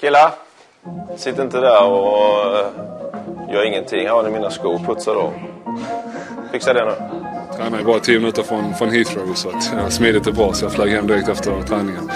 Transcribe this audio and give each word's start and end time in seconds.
Killar, 0.00 0.30
sitt 1.16 1.38
inte 1.38 1.60
där 1.60 1.84
och 1.84 2.52
uh, 2.52 3.52
gör 3.52 3.66
ingenting. 3.66 4.06
Här 4.06 4.14
har 4.14 4.22
ni 4.22 4.30
mina 4.30 4.50
skor. 4.50 4.78
Putsa 4.78 5.14
då. 5.14 5.32
Fixa 6.52 6.72
det 6.72 6.84
nu. 6.84 6.92
Tränade 7.56 7.84
bara 7.84 8.00
tio 8.00 8.18
minuter 8.18 8.42
från, 8.42 8.74
från 8.74 8.90
Heathrow 8.90 9.34
så 9.34 9.48
att 9.48 9.72
ja, 9.76 9.90
smidigt 9.90 10.26
och 10.26 10.34
bra 10.34 10.52
så 10.52 10.64
jag 10.64 10.72
flög 10.72 10.90
hem 10.90 11.06
direkt 11.06 11.28
efter 11.28 11.62
träningen. 11.62 12.10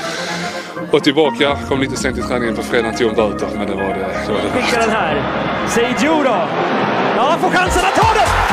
Och 0.93 1.05
tillbaka, 1.05 1.59
kom 1.69 1.81
lite 1.81 1.97
sent 1.97 2.17
till 2.17 2.25
träningen 2.25 2.57
på 2.57 2.63
fredagen, 2.63 2.97
tog 2.97 3.09
en 3.09 3.17
böter 3.17 3.49
men 3.57 3.67
det 3.67 3.75
var 3.75 3.83
det, 3.83 4.25
det, 4.27 4.33
var 4.33 4.41
det 4.41 4.81
den 4.81 4.91
här. 4.91 5.23
Seijo 5.69 6.23
då. 6.23 6.49
Ja, 7.17 7.23
han 7.31 7.41
får 7.41 7.51
chansen 7.51 7.83
att 7.85 7.95
ta 7.95 8.15
den! 8.15 8.50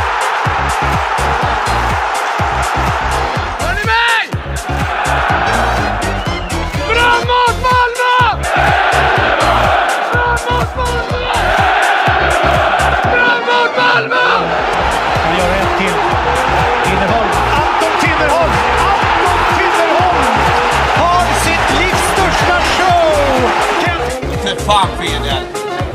Fan 24.68 24.88
Fredrik! 24.98 25.48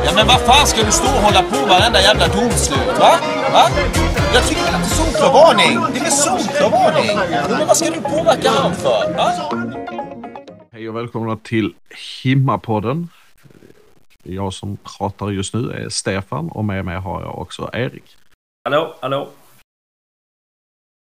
Ja 0.04 0.12
men 0.16 0.26
vad 0.26 0.40
fan 0.40 0.66
ska 0.66 0.82
du 0.84 0.92
stå 0.92 1.06
och 1.06 1.22
hålla 1.26 1.42
på 1.42 1.66
varenda 1.66 2.00
jävla 2.00 2.26
domslut 2.28 2.98
va? 2.98 3.12
va? 3.52 3.64
Jag 4.34 4.48
tycker 4.48 4.62
väl 4.62 4.74
att 4.74 4.82
det 4.82 4.88
är 4.88 5.04
solklar 5.04 5.32
varning. 5.32 5.92
Det 5.92 5.98
är 5.98 6.02
väl 6.02 6.12
solklar 6.12 6.70
varning. 6.70 7.16
Men 7.58 7.66
vad 7.66 7.76
ska 7.76 7.90
du 7.90 8.00
påverka 8.00 8.50
han 8.50 8.74
för? 8.74 9.14
Va? 9.16 9.28
Hej 10.72 10.88
och 10.88 10.96
välkomna 10.96 11.36
till 11.36 11.74
Himmapodden. 12.22 13.08
Jag 14.22 14.52
som 14.52 14.76
pratar 14.76 15.30
just 15.30 15.54
nu 15.54 15.70
är 15.70 15.88
Stefan 15.88 16.48
och 16.48 16.64
med 16.64 16.84
mig 16.84 16.96
har 16.96 17.22
jag 17.22 17.38
också 17.38 17.70
Erik. 17.72 18.16
Hallå, 18.64 18.94
hallå. 19.00 19.28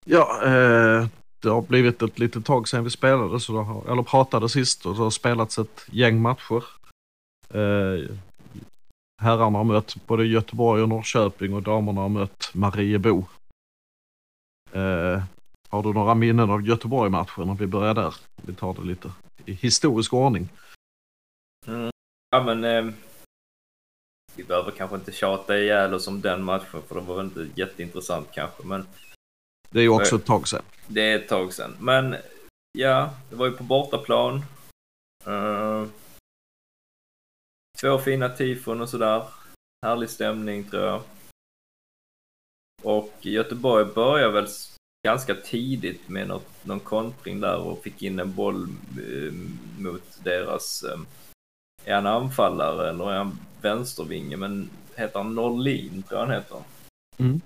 Ja, 0.05 0.41
eh, 0.43 1.07
det 1.41 1.49
har 1.49 1.61
blivit 1.61 2.01
ett 2.01 2.19
litet 2.19 2.45
tag 2.45 2.67
sedan 2.67 2.83
vi 2.83 2.89
spelade, 2.89 3.39
så 3.39 3.53
det 3.53 3.63
har, 3.63 3.91
eller 3.91 4.03
pratade 4.03 4.49
sist 4.49 4.85
och 4.85 4.95
det 4.95 5.03
har 5.03 5.09
spelats 5.09 5.57
ett 5.57 5.85
gäng 5.91 6.21
matcher. 6.21 6.63
Eh, 7.53 8.15
herrarna 9.21 9.57
har 9.57 9.63
mött 9.63 9.95
både 10.07 10.25
Göteborg 10.25 10.81
och 10.83 10.89
Norrköping 10.89 11.53
och 11.53 11.63
damerna 11.63 12.01
har 12.01 12.09
mött 12.09 12.51
Mariebo. 12.53 13.25
Eh, 14.71 15.23
har 15.69 15.83
du 15.83 15.93
några 15.93 16.15
minnen 16.15 16.49
av 16.49 16.67
Göteborg-matchen 16.67 17.49
om 17.49 17.55
vi 17.55 17.67
börjar 17.67 17.93
där? 17.93 18.15
Vi 18.35 18.53
tar 18.53 18.73
det 18.73 18.81
lite 18.81 19.11
i 19.45 19.53
historisk 19.53 20.13
ordning. 20.13 20.49
Ja 22.29 22.43
men... 22.43 22.63
Eh, 22.63 22.93
vi 24.35 24.43
behöver 24.43 24.71
kanske 24.71 24.95
inte 24.95 25.11
tjata 25.11 25.57
ihjäl 25.57 25.93
oss 25.93 26.07
om 26.07 26.21
den 26.21 26.43
matchen 26.43 26.81
för 26.87 26.95
det 26.95 27.01
var 27.01 27.15
väl 27.15 27.25
inte 27.25 27.49
jätteintressant 27.55 28.27
kanske 28.33 28.63
men 28.63 28.87
Det 29.69 29.79
är 29.79 29.83
ju 29.83 29.89
också 29.89 30.15
ett 30.15 30.25
tag 30.25 30.47
sedan. 30.47 30.63
det 30.87 31.01
är 31.01 31.15
ett 31.15 31.27
tag 31.27 31.53
sedan. 31.53 31.75
Men 31.79 32.15
ja, 32.71 33.13
det 33.29 33.35
var 33.35 33.45
ju 33.45 33.51
på 33.51 33.63
bortaplan. 33.63 34.35
Eh, 35.25 35.85
två 37.81 37.97
fina 37.97 38.29
tifon 38.29 38.81
och 38.81 38.89
sådär. 38.89 39.23
Härlig 39.85 40.09
stämning 40.09 40.63
tror 40.63 40.83
jag. 40.83 41.01
Och 42.83 43.13
Göteborg 43.21 43.85
började 43.85 44.33
väl 44.33 44.47
ganska 45.07 45.35
tidigt 45.35 46.09
med 46.09 46.27
något, 46.27 46.65
någon 46.65 46.79
kontring 46.79 47.39
där 47.39 47.57
och 47.57 47.83
fick 47.83 48.01
in 48.01 48.19
en 48.19 48.35
boll 48.35 48.63
eh, 48.63 49.33
mot 49.77 50.23
deras 50.23 50.83
eh, 50.83 50.99
är 51.85 51.95
han 51.95 52.07
anfallare 52.07 52.89
eller 52.89 53.11
är 53.11 53.17
han 53.17 53.39
vänstervinge? 53.61 54.37
Men 54.37 54.69
heter 54.95 55.19
han 55.19 55.35
Norlin, 55.35 56.03
tror 56.03 56.19
jag 56.19 56.27
han 56.27 56.35
heter. 56.35 56.63
Mm. 57.17 57.41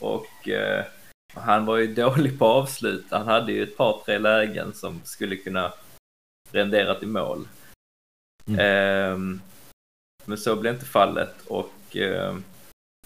Och 0.00 0.48
eh, 0.48 0.84
han 1.34 1.66
var 1.66 1.76
ju 1.76 1.94
dålig 1.94 2.38
på 2.38 2.46
avslut. 2.46 3.04
Han 3.10 3.26
hade 3.26 3.52
ju 3.52 3.62
ett 3.62 3.76
par, 3.76 4.02
tre 4.04 4.18
lägen 4.18 4.74
som 4.74 5.00
skulle 5.04 5.36
kunna 5.36 5.72
rendera 6.52 6.94
till 6.94 7.08
mål. 7.08 7.48
Mm. 8.46 9.40
Men 10.24 10.38
så 10.38 10.56
blev 10.56 10.74
inte 10.74 10.86
fallet 10.86 11.34
och 11.46 11.96
eh, 11.96 12.36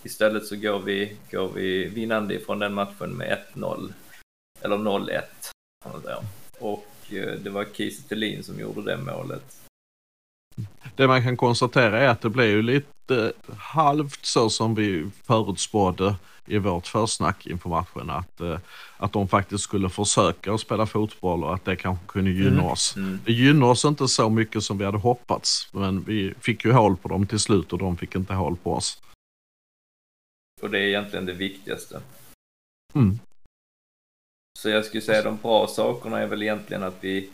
istället 0.03 0.47
så 0.47 0.57
går 0.57 0.79
vi, 0.79 1.17
går 1.31 1.49
vi 1.49 1.85
vinnande 1.89 2.35
ifrån 2.35 2.59
den 2.59 2.75
matchen 2.75 3.11
med 3.11 3.39
1-0. 3.55 3.93
Eller 4.61 4.77
0-1. 4.77 5.23
Och 6.59 6.87
eh, 7.11 7.33
det 7.33 7.51
var 7.51 7.67
Kiese 7.73 8.09
Thelin 8.09 8.45
som 8.45 8.61
gjorde 8.61 8.83
det 8.83 8.97
målet. 8.97 9.59
Det 10.97 11.07
man 11.07 11.23
kan 11.23 11.37
konstatera 11.37 12.01
är 12.01 12.09
att 12.09 12.21
det 12.21 12.31
blev 12.31 12.47
ju 12.47 12.63
lite 12.63 13.33
halvt 13.57 14.27
så 14.27 14.51
som 14.51 14.75
vi 14.75 15.11
förutspådde 15.25 16.15
i 16.49 16.59
vårt 16.59 16.87
försnack 16.87 17.47
inför 17.47 17.69
matchen. 17.71 18.11
Att, 18.11 18.41
eh, 18.41 18.59
att 18.97 19.13
de 19.13 19.29
faktiskt 19.29 19.65
skulle 19.65 19.89
försöka 19.91 20.53
att 20.53 20.61
spela 20.61 20.87
fotboll 20.87 21.45
och 21.45 21.55
att 21.55 21.65
det 21.65 21.77
kanske 21.77 22.07
kunde 22.07 22.31
gynna 22.31 22.63
oss. 22.63 22.97
Mm. 22.97 23.21
Det 23.25 23.33
gynnade 23.33 23.73
oss 23.73 23.85
inte 23.85 24.09
så 24.09 24.31
mycket 24.31 24.63
som 24.63 24.79
vi 24.79 24.85
hade 24.85 24.99
hoppats. 24.99 25.69
Men 25.73 26.03
vi 26.03 26.35
fick 26.41 26.65
ju 26.65 26.73
hål 26.73 26.97
på 26.97 27.09
dem 27.09 27.27
till 27.27 27.39
slut 27.39 27.73
och 27.73 27.79
de 27.79 27.97
fick 27.97 28.15
inte 28.15 28.35
hål 28.35 28.57
på 28.57 28.75
oss. 28.75 29.03
Och 30.63 30.71
det 30.71 30.79
är 30.79 30.83
egentligen 30.89 31.27
det 31.27 31.33
viktigaste. 31.33 32.01
Mm. 32.95 33.19
Så 34.59 34.69
jag 34.69 34.85
skulle 34.85 35.01
säga 35.03 35.23
de 35.23 35.37
bra 35.37 35.67
sakerna 35.67 36.19
är 36.19 36.27
väl 36.27 36.43
egentligen 36.43 36.83
att 36.83 36.97
vi 37.01 37.31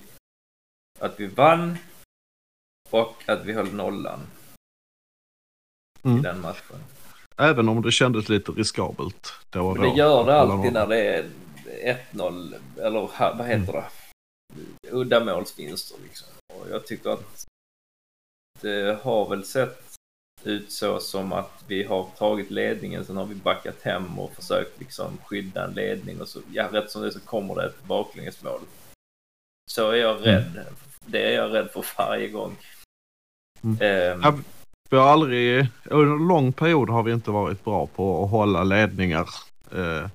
att 1.01 1.21
vi 1.21 1.27
vann 1.27 1.77
och 2.91 3.23
att 3.27 3.45
vi 3.45 3.53
höll 3.53 3.75
nollan 3.75 4.21
i 6.03 6.09
Mm. 6.09 6.23
den 6.23 6.41
matchen. 6.41 6.79
Även 7.37 7.69
om 7.69 7.83
det 7.83 7.93
kändes 7.93 8.28
lite 8.28 8.53
riskabelt 8.53 9.33
då 9.50 9.67
och 9.67 9.77
då. 9.77 9.83
det 9.83 9.89
gör 9.89 10.25
det 10.27 10.34
alltid 10.34 10.72
när 10.72 10.87
det 10.87 11.15
är 11.15 11.25
1-0 12.12 12.55
eller 12.78 13.11
vad 13.37 13.47
heter 13.47 13.72
det? 13.72 13.84
Uddamålsvinster 14.91 15.99
liksom. 16.05 16.28
Och 16.55 16.67
jag 16.71 16.87
tycker 16.87 17.11
att 17.11 17.47
det 18.61 18.99
har 19.03 19.28
väl 19.28 19.44
sett 19.44 19.94
ut 20.44 20.73
så 20.73 21.00
som 21.00 21.33
att 21.33 21.65
vi 21.67 21.84
har 21.84 22.06
tagit 22.19 22.50
ledningen, 22.50 23.05
sen 23.05 23.17
har 23.17 23.27
vi 23.27 23.34
backat 23.34 23.83
hem 23.83 24.19
och 24.19 24.33
försökt 24.33 24.81
liksom 24.81 25.19
skydda 25.25 25.65
en 25.65 25.73
ledning 25.73 26.21
och 26.21 26.28
så, 26.28 26.41
ja 26.53 26.69
rätt 26.73 26.91
som 26.91 27.03
det 27.03 27.12
så 27.12 27.21
kommer 27.21 27.55
det 27.55 27.67
ett 27.67 27.84
baklängesmål. 27.84 28.61
Så 29.71 29.91
är 29.91 29.97
jag 29.97 30.27
rädd. 30.27 30.67
Det 31.06 31.23
är 31.23 31.34
jag 31.34 31.55
rädd 31.55 31.71
för 31.71 31.87
varje 31.99 32.28
gång. 32.28 32.56
Mm. 33.62 34.21
Ja, 34.23 34.39
Vi 34.94 34.99
har 34.99 35.09
aldrig, 35.09 35.69
under 35.84 36.15
en 36.15 36.28
lång 36.28 36.53
period 36.53 36.91
har 36.91 37.03
vi 37.03 37.12
inte 37.12 37.31
varit 37.31 37.65
bra 37.65 37.87
på 37.87 38.25
att 38.25 38.31
hålla 38.31 38.65
ledningar 38.65 39.28
eh, 39.72 40.09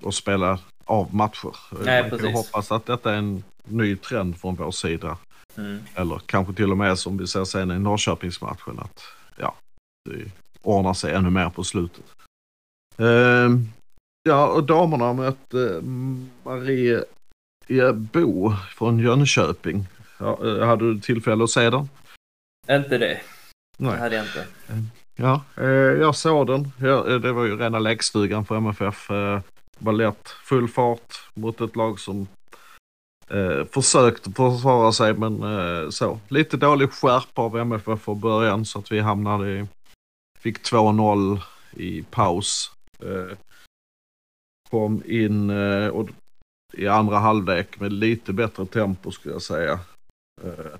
och 0.00 0.14
spela 0.14 0.58
av 0.84 1.14
matcher. 1.14 1.56
Nej, 1.84 2.10
precis. 2.10 2.32
hoppas 2.32 2.72
att 2.72 2.86
detta 2.86 3.12
är 3.12 3.16
en 3.16 3.44
ny 3.64 3.96
trend 3.96 4.40
från 4.40 4.54
vår 4.54 4.70
sida. 4.70 5.16
mm. 5.56 5.78
Eller 5.94 6.20
kanske 6.26 6.54
till 6.54 6.70
och 6.70 6.76
med 6.76 6.98
som 6.98 7.18
vi 7.18 7.26
ser 7.26 7.44
sen 7.44 7.70
i 7.70 7.78
Norrköpingsmatchen 7.78 8.78
att 8.78 9.02
ja, 9.36 9.54
det 10.04 10.30
ordnar 10.62 10.94
sig 10.94 11.14
ännu 11.14 11.30
mer 11.30 11.50
på 11.50 11.64
slutet. 11.64 12.04
Ehm, 12.96 13.68
ja, 14.22 14.46
och 14.46 14.64
damerna 14.64 15.12
mötte 15.12 15.80
Marie 16.42 17.04
Bo 17.94 18.52
från 18.76 18.98
Jönköping. 18.98 19.86
Ja, 20.18 20.38
eh, 20.46 20.66
hade 20.66 20.94
du 20.94 21.00
tillfälle 21.00 21.44
att 21.44 21.50
se 21.50 21.70
den? 21.70 21.88
Inte 22.70 22.98
det. 22.98 23.20
Nej. 23.80 23.92
Det 23.92 23.98
hade 23.98 24.16
jag 24.16 24.24
inte. 24.24 24.46
Ja, 25.16 25.42
eh, 25.56 25.66
jag 26.00 26.14
såg 26.14 26.46
den. 26.46 26.60
Eh, 26.60 27.04
det 27.04 27.32
var 27.32 27.44
ju 27.44 27.56
rena 27.56 27.78
läggstugan 27.78 28.44
för 28.44 28.56
MFF. 28.56 29.10
Eh, 29.10 29.40
var 29.78 29.92
lätt, 29.92 30.28
full 30.28 30.68
fart 30.68 31.28
mot 31.34 31.60
ett 31.60 31.76
lag 31.76 32.00
som 32.00 32.26
eh, 33.28 33.64
försökte 33.70 34.30
försvara 34.30 34.92
sig 34.92 35.14
men 35.14 35.42
eh, 35.42 35.90
så. 35.90 36.20
Lite 36.28 36.56
dålig 36.56 36.92
skärpa 36.92 37.42
av 37.42 37.58
MFF 37.58 38.00
från 38.00 38.20
början 38.20 38.64
så 38.64 38.78
att 38.78 38.92
vi 38.92 39.00
hamnade 39.00 39.50
i, 39.50 39.66
fick 40.38 40.58
2-0 40.58 41.40
i 41.72 42.02
paus. 42.02 42.72
Eh, 43.02 43.36
kom 44.70 45.02
in 45.06 45.50
eh, 45.50 45.88
och, 45.88 46.08
i 46.72 46.88
andra 46.88 47.18
halvlek 47.18 47.80
med 47.80 47.92
lite 47.92 48.32
bättre 48.32 48.66
tempo 48.66 49.10
skulle 49.10 49.34
jag 49.34 49.42
säga. 49.42 49.80
Eh, 50.44 50.78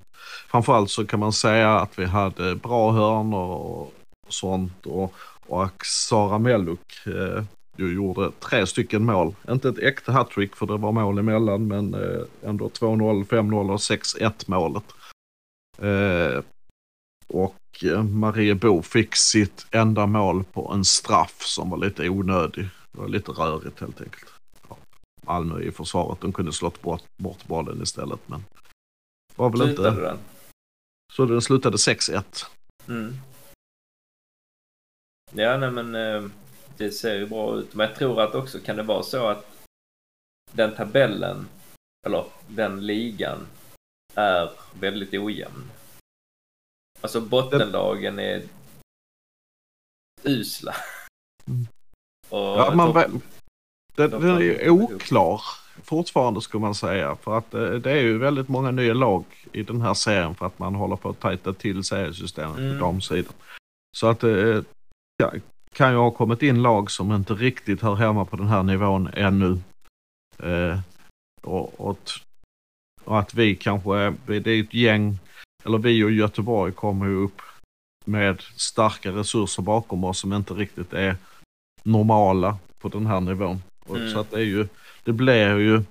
framförallt 0.48 0.90
så 0.90 1.06
kan 1.06 1.20
man 1.20 1.32
säga 1.32 1.78
att 1.78 1.98
vi 1.98 2.04
hade 2.04 2.54
bra 2.54 2.92
hörnor 2.92 3.50
och 3.54 3.94
sånt 4.28 4.86
och, 4.86 5.14
och 5.46 5.86
Sara 5.86 6.38
Melluk 6.38 7.06
eh, 7.06 7.44
gjorde 7.76 8.30
tre 8.38 8.66
stycken 8.66 9.04
mål. 9.04 9.34
Inte 9.48 9.68
ett 9.68 9.78
äkta 9.78 10.12
hattrick 10.12 10.56
för 10.56 10.66
det 10.66 10.76
var 10.76 10.92
mål 10.92 11.18
emellan 11.18 11.68
men 11.68 11.94
eh, 11.94 12.22
ändå 12.44 12.68
2-0, 12.68 13.26
5-0 13.26 13.72
och 13.72 13.78
6-1 13.78 14.32
målet. 14.46 14.84
Eh, 15.78 16.42
och 17.26 17.84
eh, 17.84 18.02
Marie 18.02 18.54
Bo 18.54 18.82
fick 18.82 19.16
sitt 19.16 19.66
enda 19.70 20.06
mål 20.06 20.44
på 20.44 20.72
en 20.72 20.84
straff 20.84 21.42
som 21.42 21.70
var 21.70 21.78
lite 21.78 22.08
onödig. 22.08 22.68
Det 22.92 23.00
var 23.00 23.08
lite 23.08 23.32
rörigt 23.32 23.80
helt 23.80 24.00
enkelt. 24.00 24.32
Ja, 24.68 24.76
Malmö 25.26 25.60
i 25.60 25.70
försvaret, 25.70 26.20
de 26.20 26.32
kunde 26.32 26.52
slått 26.52 26.82
bort, 26.82 27.02
bort 27.16 27.46
bollen 27.46 27.82
istället 27.82 28.20
men 28.26 28.44
var 29.38 29.50
väl 29.50 29.62
inte... 29.62 29.76
Tutade 29.76 30.00
den? 30.00 30.18
Så 31.12 31.24
den 31.24 31.42
slutade 31.42 31.76
6-1. 31.76 32.46
Mm. 32.88 33.14
Ja, 35.32 35.56
nej 35.56 35.70
men 35.70 35.94
eh, 35.94 36.30
det 36.76 36.90
ser 36.90 37.14
ju 37.14 37.26
bra 37.26 37.58
ut. 37.58 37.74
Men 37.74 37.88
jag 37.88 37.96
tror 37.96 38.22
att 38.22 38.34
också 38.34 38.60
kan 38.60 38.76
det 38.76 38.82
vara 38.82 39.02
så 39.02 39.26
att 39.26 39.46
den 40.52 40.74
tabellen, 40.74 41.48
eller 42.06 42.24
den 42.48 42.86
ligan, 42.86 43.46
är 44.14 44.50
väldigt 44.80 45.14
ojämn. 45.14 45.70
Alltså 47.00 47.20
bottenlagen 47.20 48.18
är 48.18 48.42
usla. 50.22 50.74
Mm. 51.46 51.66
Och 52.28 52.38
Ja, 52.38 52.74
man, 52.74 53.20
den, 53.94 54.10
den 54.10 54.24
är 54.24 54.40
ju 54.40 54.70
oklar 54.70 55.42
fortfarande 55.82 56.40
skulle 56.40 56.60
man 56.60 56.74
säga. 56.74 57.16
För 57.16 57.38
att 57.38 57.54
eh, 57.54 57.70
det 57.70 57.90
är 57.90 58.02
ju 58.02 58.18
väldigt 58.18 58.48
många 58.48 58.70
nya 58.70 58.94
lag 58.94 59.24
i 59.52 59.62
den 59.62 59.80
här 59.80 59.94
serien 59.94 60.34
för 60.34 60.46
att 60.46 60.58
man 60.58 60.74
håller 60.74 60.96
på 60.96 61.08
att 61.08 61.20
tajta 61.20 61.52
till 61.52 61.84
seriesystemet 61.84 62.58
Mm. 62.58 62.78
på 62.78 62.84
damsidan. 62.84 63.32
Så 63.96 64.06
att 64.06 64.20
det 64.20 64.64
ja, 65.16 65.32
kan 65.72 65.90
ju 65.92 65.96
ha 65.96 66.10
kommit 66.10 66.42
in 66.42 66.62
lag 66.62 66.90
som 66.90 67.12
inte 67.12 67.34
riktigt 67.34 67.82
hör 67.82 67.94
hemma 67.94 68.24
på 68.24 68.36
den 68.36 68.46
här 68.48 68.62
nivån 68.62 69.08
ännu. 69.14 69.58
Eh, 70.42 70.78
och, 71.42 71.80
och, 71.80 71.90
att- 71.90 72.20
och 73.04 73.18
att 73.18 73.34
vi 73.34 73.54
kanske, 73.56 74.14
det 74.26 74.46
är 74.46 74.60
ett 74.62 74.74
gäng, 74.74 75.18
eller 75.64 75.78
vi 75.78 76.04
och 76.04 76.10
Göteborg 76.10 76.72
kommer 76.72 77.06
ju 77.06 77.14
upp 77.14 77.40
med 78.04 78.40
starka 78.40 79.10
resurser 79.12 79.62
bakom 79.62 80.04
oss 80.04 80.18
som 80.18 80.32
inte 80.32 80.54
riktigt 80.54 80.92
är 80.92 81.16
normala 81.82 82.58
på 82.78 82.88
den 82.88 83.06
här 83.06 83.20
nivån. 83.20 83.62
Mm. 83.90 84.10
Så 84.10 84.20
att 84.20 84.30
det 84.30 84.36
är 84.36 84.44
ju, 84.44 84.68
det 85.08 85.12
blir 85.12 85.58
ju 85.58 85.82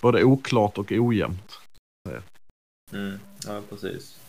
både 0.00 0.24
oklart 0.24 0.78
och 0.78 0.92
ojämnt. 0.92 1.58
Mm, 2.92 3.18
ja, 3.46 3.62
precis. 3.68 4.20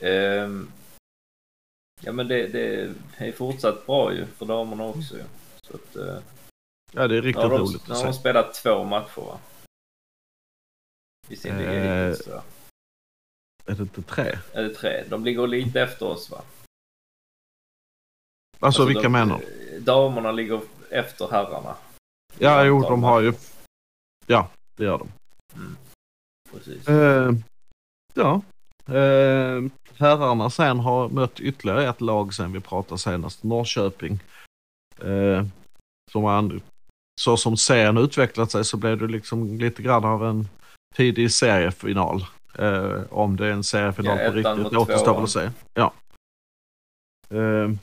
Ehm, 0.00 0.70
ja, 2.00 2.12
men 2.12 2.28
det, 2.28 2.46
det 2.46 2.94
är 3.16 3.32
fortsatt 3.32 3.86
bra 3.86 4.12
ju 4.14 4.26
för 4.26 4.46
damerna 4.46 4.84
också 4.84 5.16
ju. 5.16 5.24
Så 5.62 5.74
att, 5.74 5.96
eh, 5.96 6.18
Ja, 6.92 7.08
det 7.08 7.16
är 7.16 7.22
riktigt 7.22 7.42
har 7.42 7.50
de, 7.50 7.60
roligt 7.60 7.88
nu 7.88 7.92
att 7.92 7.98
har 7.98 8.06
de 8.06 8.12
se. 8.12 8.20
spelat 8.20 8.54
två 8.54 8.84
matcher 8.84 9.20
va? 9.20 9.40
I 11.28 11.36
sin 11.36 11.58
liga 11.58 11.72
Eh, 11.72 12.08
hittills 12.08 12.28
va? 12.28 12.42
Är 13.66 13.74
det 13.74 13.82
inte 13.82 14.02
tre? 14.02 14.38
Eller 14.52 14.74
tre. 14.74 15.04
De 15.08 15.24
ligger 15.24 15.46
lite 15.46 15.80
efter 15.80 16.06
oss 16.06 16.30
va? 16.30 16.42
Alltså, 18.60 18.84
vilka 18.84 19.02
de, 19.02 19.12
menar 19.12 19.42
Damerna 19.80 20.32
ligger 20.32 20.60
efter 20.90 21.28
herrarna. 21.28 21.76
Ja, 22.40 22.64
jo, 22.64 22.80
de 22.80 23.02
har 23.02 23.20
ju... 23.20 23.32
Ja, 24.26 24.48
det 24.76 24.84
gör 24.84 24.98
de. 24.98 25.08
Precis. 26.52 26.88
Eh, 26.88 27.32
ja. 28.14 28.42
Eh, 28.86 29.62
herrarna 29.96 30.50
sen 30.50 30.78
har 30.78 31.08
mött 31.08 31.40
ytterligare 31.40 31.88
ett 31.88 32.00
lag 32.00 32.34
sen 32.34 32.52
vi 32.52 32.60
pratade 32.60 32.98
senast, 32.98 33.42
Norrköping. 33.42 34.18
Eh, 35.00 35.44
som 36.12 36.22
man, 36.22 36.60
så 37.20 37.36
som 37.36 37.56
serien 37.56 37.96
utvecklat 37.96 38.50
sig 38.50 38.64
så 38.64 38.76
blev 38.76 38.98
det 38.98 39.06
liksom 39.06 39.58
lite 39.58 39.82
grann 39.82 40.04
av 40.04 40.24
en 40.26 40.48
tidig 40.94 41.32
seriefinal. 41.32 42.24
Eh, 42.58 43.00
om 43.10 43.36
det 43.36 43.46
är 43.46 43.50
en 43.50 43.64
seriefinal 43.64 44.18
Ja, 44.18 44.30
på 44.30 44.36
riktigt, 44.36 44.70
det 44.70 44.78
återstår 44.78 45.14
väl 45.14 45.24
att 45.24 45.30
se. 45.30 45.50
Ja. 45.74 45.92
Eh, 47.30 47.38
Jag 47.38 47.76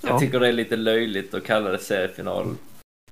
ja. 0.00 0.18
tycker 0.18 0.40
det 0.40 0.48
är 0.48 0.52
lite 0.52 0.76
löjligt 0.76 1.34
att 1.34 1.44
kalla 1.44 1.70
det 1.70 1.78
seriefinal 1.78 2.56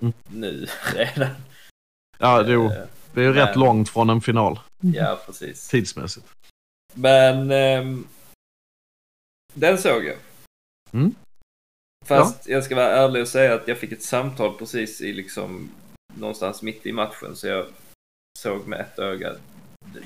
Mm. 0.00 0.12
nu 0.28 0.66
redan. 0.94 1.30
ja, 2.18 2.42
det 2.42 2.52
är, 2.52 2.56
ju- 2.56 2.66
Eh, 2.66 2.86
det 3.14 3.20
är 3.20 3.24
ju 3.24 3.32
rätt 3.32 3.56
men- 3.56 3.60
långt 3.64 3.88
från 3.88 4.10
en 4.10 4.20
final 4.20 4.60
Ja, 4.80 5.20
precis. 5.26 5.68
tidsmässigt. 5.68 6.26
Men 6.94 7.50
ehm, 7.50 8.06
den 9.54 9.78
såg 9.78 10.04
jag. 10.04 10.16
Mm. 10.92 11.14
Fast 12.06 12.48
jag 12.48 12.64
ska 12.64 12.76
vara 12.76 12.86
ärlig 12.96 13.22
och 13.22 13.28
säga 13.28 13.54
att 13.54 13.68
jag 13.68 13.78
fick 13.78 13.92
ett 13.92 14.02
samtal 14.02 14.54
precis 14.58 15.00
i 15.00 15.12
liksom 15.12 15.70
någonstans 16.14 16.62
mitt 16.62 16.86
i 16.86 16.92
matchen 16.92 17.36
så 17.36 17.46
jag 17.46 17.66
såg 18.38 18.66
med 18.66 18.80
ett 18.80 18.98
öga 18.98 19.36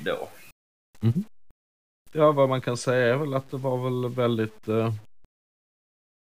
då. 0.03 0.29
Ja, 2.11 2.31
vad 2.31 2.49
man 2.49 2.61
kan 2.61 2.77
säga 2.77 3.13
är 3.13 3.17
väl 3.17 3.33
att 3.33 3.51
det 3.51 3.57
var 3.57 3.83
väl 3.83 4.13
väldigt 4.15 4.67
eh, 4.67 4.93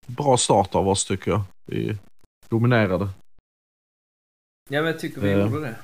bra 0.07 0.37
start 0.37 0.75
av 0.75 0.87
oss 0.87 1.05
tycker 1.05 1.31
jag. 1.31 1.41
Vi 1.65 1.97
dominerade. 2.49 3.09
Ja, 4.67 4.81
men 4.81 4.85
jag 4.85 4.99
tycker 4.99 5.21
vi 5.21 5.31
Eh. 5.31 5.39
gjorde 5.39 5.59
det. 5.59 5.75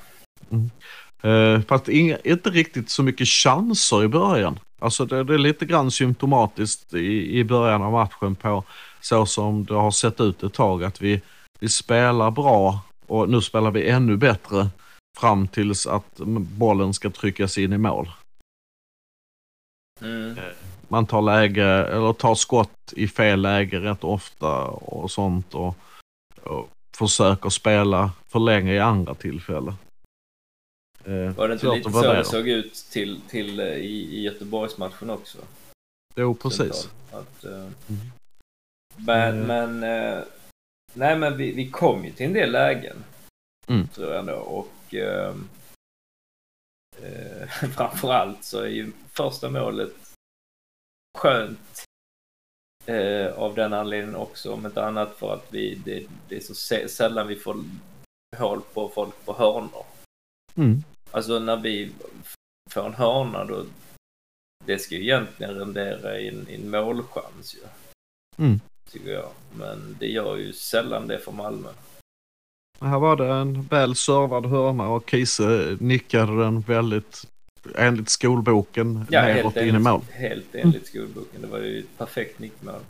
Eh, 1.30 1.62
fast 1.62 1.90
inga, 1.90 2.18
inte 2.18 2.50
riktigt 2.50 2.90
så 2.90 3.04
mycket 3.04 3.28
chanser 3.28 4.04
i 4.04 4.08
början. 4.08 4.60
Alltså 4.80 5.06
det, 5.06 5.24
det 5.24 5.34
är 5.34 5.38
lite 5.38 5.66
grann 5.66 5.92
symptomatiskt 5.92 6.94
i, 6.94 7.40
i 7.40 7.44
början 7.44 7.82
av 7.82 7.92
matchen 7.92 8.36
på 8.36 8.64
så 9.02 9.26
som 9.26 9.66
det 9.66 9.74
har 9.74 9.92
sett 9.92 10.22
ut 10.22 10.44
ett 10.44 10.54
tag 10.54 10.84
att 10.84 11.02
vi, 11.02 11.22
vi 11.60 11.70
spelar 11.70 12.32
bra 12.32 12.80
och 13.08 13.30
nu 13.30 13.42
spelar 13.42 13.72
vi 13.72 13.90
ännu 13.90 14.18
bättre 14.18 14.70
fram 15.20 15.48
tills 15.48 15.88
att 15.88 16.18
bollen 16.58 16.94
ska 16.94 17.10
tryckas 17.10 17.58
in 17.58 17.74
i 17.74 17.78
mål. 17.78 18.10
Mm. 20.02 20.36
man 20.88 21.06
tar 21.06 21.22
läge 21.22 21.66
eller 21.66 22.14
tar 22.14 22.36
skott 22.36 22.94
i 22.96 23.08
fel 23.08 23.42
läge 23.42 23.80
rätt 23.80 24.04
ofta 24.04 24.62
och 24.68 25.12
sånt 25.12 25.54
och, 25.56 25.76
och 26.44 26.70
försöker 26.98 27.50
spela 27.50 28.12
för 28.34 28.40
länge 28.40 28.74
i 28.74 28.80
andra 28.80 29.16
tillfällen. 29.16 29.74
Eh, 31.06 31.36
Var 31.36 31.48
det 31.48 31.54
inte 31.54 31.68
lite 31.76 31.92
så 31.92 32.02
det 32.14 32.26
såg 32.26 32.48
ut 32.48 32.74
till, 32.74 33.22
till 33.30 33.60
eh, 33.60 33.66
i, 33.68 34.16
i 34.18 34.22
Göteborgsmatchen 34.22 35.10
också? 35.10 35.38
Jo, 36.16 36.36
precis. 36.36 36.90
Att, 37.12 37.44
eh, 37.44 37.52
Mm. 37.90 38.02
Men, 38.98 39.40
Eh. 39.42 39.48
men, 39.48 39.84
eh, 39.84 40.24
nej 40.94 41.18
men 41.18 41.38
vi, 41.38 41.52
vi 41.52 41.70
kom 41.72 42.06
ju 42.06 42.12
till 42.12 42.26
en 42.26 42.34
del 42.34 42.52
lägen. 42.52 43.04
Mm. 43.68 43.88
Tror 43.88 44.10
jag 44.10 44.20
ändå. 44.20 44.36
Och 44.36 44.94
eh, 44.96 45.36
framförallt 47.76 48.44
så 48.44 48.60
är 48.60 48.68
ju 48.68 48.92
första 49.08 49.50
målet 49.50 49.94
skönt. 51.18 51.84
Av 53.36 53.56
den 53.56 53.74
anledningen 53.74 54.16
också, 54.16 54.54
om 54.54 54.66
inte 54.66 54.86
annat 54.86 55.16
för 55.18 55.34
att 55.34 55.48
vi, 55.54 55.76
det, 55.86 56.08
det 56.30 56.36
är 56.36 56.40
så 56.40 56.54
sä- 56.54 56.88
sällan 56.88 57.28
vi 57.28 57.36
får 57.36 57.64
hål 58.36 58.62
på 58.74 58.90
folk 58.90 59.26
på 59.26 59.34
hörnor. 59.34 59.86
Mm. 60.56 60.84
Alltså 61.12 61.40
när 61.40 61.58
vi 61.58 61.92
får 62.70 62.86
en 62.86 62.94
hörna 62.94 63.46
då, 63.46 63.66
det 64.66 64.80
ska 64.80 64.96
ju 64.96 65.02
egentligen 65.02 65.56
rendera 65.56 66.20
i 66.20 66.28
en, 66.28 66.50
i 66.50 66.56
en 66.56 66.70
målchans 66.70 67.56
ju. 67.56 67.60
Mm. 68.46 68.60
Tycker 68.92 69.12
jag. 69.12 69.30
Men 69.58 69.98
det 70.00 70.08
gör 70.08 70.38
ju 70.38 70.54
sällan 70.54 71.08
det 71.08 71.20
för 71.20 71.32
Malmö. 71.32 71.70
Här 72.82 73.00
var 73.00 73.16
det 73.16 73.28
en 73.28 73.64
väl 73.64 73.96
servad 73.96 74.46
hörna 74.46 74.90
och 74.90 75.10
Kiese 75.10 75.78
nickade 75.80 76.44
den 76.44 76.62
väldigt 76.62 77.28
enligt 77.76 78.10
skolboken 78.10 79.06
Ja, 79.10 79.22
neråt 79.22 79.56
helt 79.56 79.68
in 79.68 79.76
i 79.76 79.80
mål. 79.80 80.02
enligt, 80.02 80.16
helt 80.16 80.56
enligt 80.56 80.88
skolboken. 80.88 81.42
Det 81.42 81.48
var 81.48 81.60
ju 81.60 81.80
ett 81.80 81.98
perfekt 81.98 82.40
nickmål. 82.40 82.82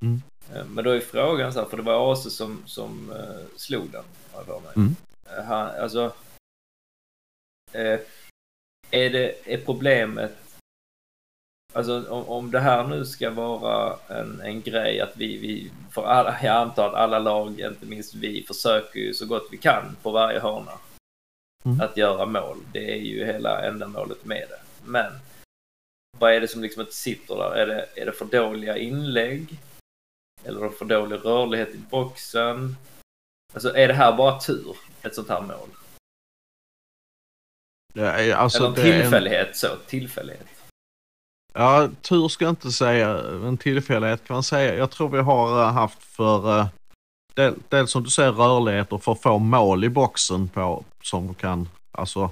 Mm. 0.00 0.22
Eh, 0.54 0.64
Men 0.64 0.84
då 0.84 0.90
är 0.90 1.00
frågan 1.00 1.52
så 1.52 1.60
här, 1.60 1.66
för 1.68 1.76
det 1.76 1.82
var 1.82 2.12
Ase 2.12 2.30
som, 2.30 2.62
som 2.66 3.10
uh, 3.10 3.46
slog 3.56 3.90
den. 3.90 4.04
har 4.32 4.38
jag 4.38 4.46
för 4.46 4.60
mig. 4.60 4.72
Mm. 4.76 4.96
Eh, 5.38 5.44
Han, 5.44 5.66
alltså, 5.80 6.12
eh, 7.72 8.00
är, 8.90 9.10
det, 9.10 9.52
är 9.52 9.58
problemet, 9.64 10.32
alltså 11.72 12.10
om, 12.10 12.28
om 12.28 12.50
det 12.50 12.60
här 12.60 12.86
nu 12.86 13.04
ska 13.04 13.30
vara 13.30 13.98
en, 14.08 14.40
en 14.40 14.62
grej 14.62 15.00
att 15.00 15.16
vi, 15.16 15.36
vi, 15.36 15.70
för 15.92 16.04
alla, 16.04 16.36
jag 16.42 16.56
antar 16.56 16.88
att 16.88 16.94
alla 16.94 17.18
lag, 17.18 17.60
inte 17.60 17.86
minst 17.86 18.14
vi, 18.14 18.42
försöker 18.42 19.00
ju 19.00 19.14
så 19.14 19.26
gott 19.26 19.48
vi 19.50 19.56
kan 19.56 19.96
på 20.02 20.10
varje 20.10 20.40
hörna 20.40 20.72
Mm. 21.64 21.80
att 21.80 21.96
göra 21.96 22.26
mål. 22.26 22.56
Det 22.72 22.92
är 22.92 22.96
ju 22.96 23.24
hela 23.24 23.66
ändamålet 23.66 24.24
med 24.24 24.44
det. 24.48 24.60
Men 24.84 25.12
vad 26.18 26.32
är 26.32 26.40
det 26.40 26.48
som 26.48 26.62
liksom 26.62 26.80
inte 26.80 26.94
sitter 26.94 27.34
där? 27.36 27.50
Är 27.56 27.66
det, 27.66 27.86
är 27.94 28.06
det 28.06 28.12
för 28.12 28.24
dåliga 28.24 28.76
inlägg? 28.76 29.58
Eller 30.44 30.60
är 30.60 30.64
det 30.64 30.70
för 30.76 30.84
dålig 30.84 31.16
rörlighet 31.24 31.68
i 31.74 31.78
boxen? 31.78 32.76
Alltså 33.54 33.76
är 33.76 33.88
det 33.88 33.94
här 33.94 34.16
bara 34.16 34.40
tur, 34.40 34.76
ett 35.02 35.14
sånt 35.14 35.28
här 35.28 35.40
mål? 35.40 35.68
Är, 37.94 38.34
alltså, 38.34 38.58
Eller 38.66 38.68
en 38.68 38.86
är 38.86 38.92
en- 38.94 39.00
tillfällighet 39.02 39.56
så, 39.56 39.68
tillfällighet. 39.86 40.46
Ja, 41.54 41.88
tur 42.02 42.28
ska 42.28 42.44
jag 42.44 42.52
inte 42.52 42.72
säga. 42.72 43.18
En 43.46 43.58
tillfällighet 43.58 44.24
kan 44.26 44.34
man 44.34 44.42
säga. 44.42 44.74
Jag 44.76 44.90
tror 44.90 45.08
vi 45.08 45.18
har 45.18 45.62
eh, 45.62 45.72
haft 45.72 46.02
för 46.02 46.58
eh, 46.60 46.66
del, 47.34 47.54
dels 47.68 47.90
som 47.90 48.02
du 48.02 48.10
säger 48.10 48.32
rörlighet 48.32 48.92
och 48.92 49.02
för 49.04 49.14
få 49.14 49.38
mål 49.38 49.84
i 49.84 49.88
boxen 49.88 50.48
på 50.48 50.84
som 51.02 51.34
kan, 51.34 51.68
alltså 51.92 52.30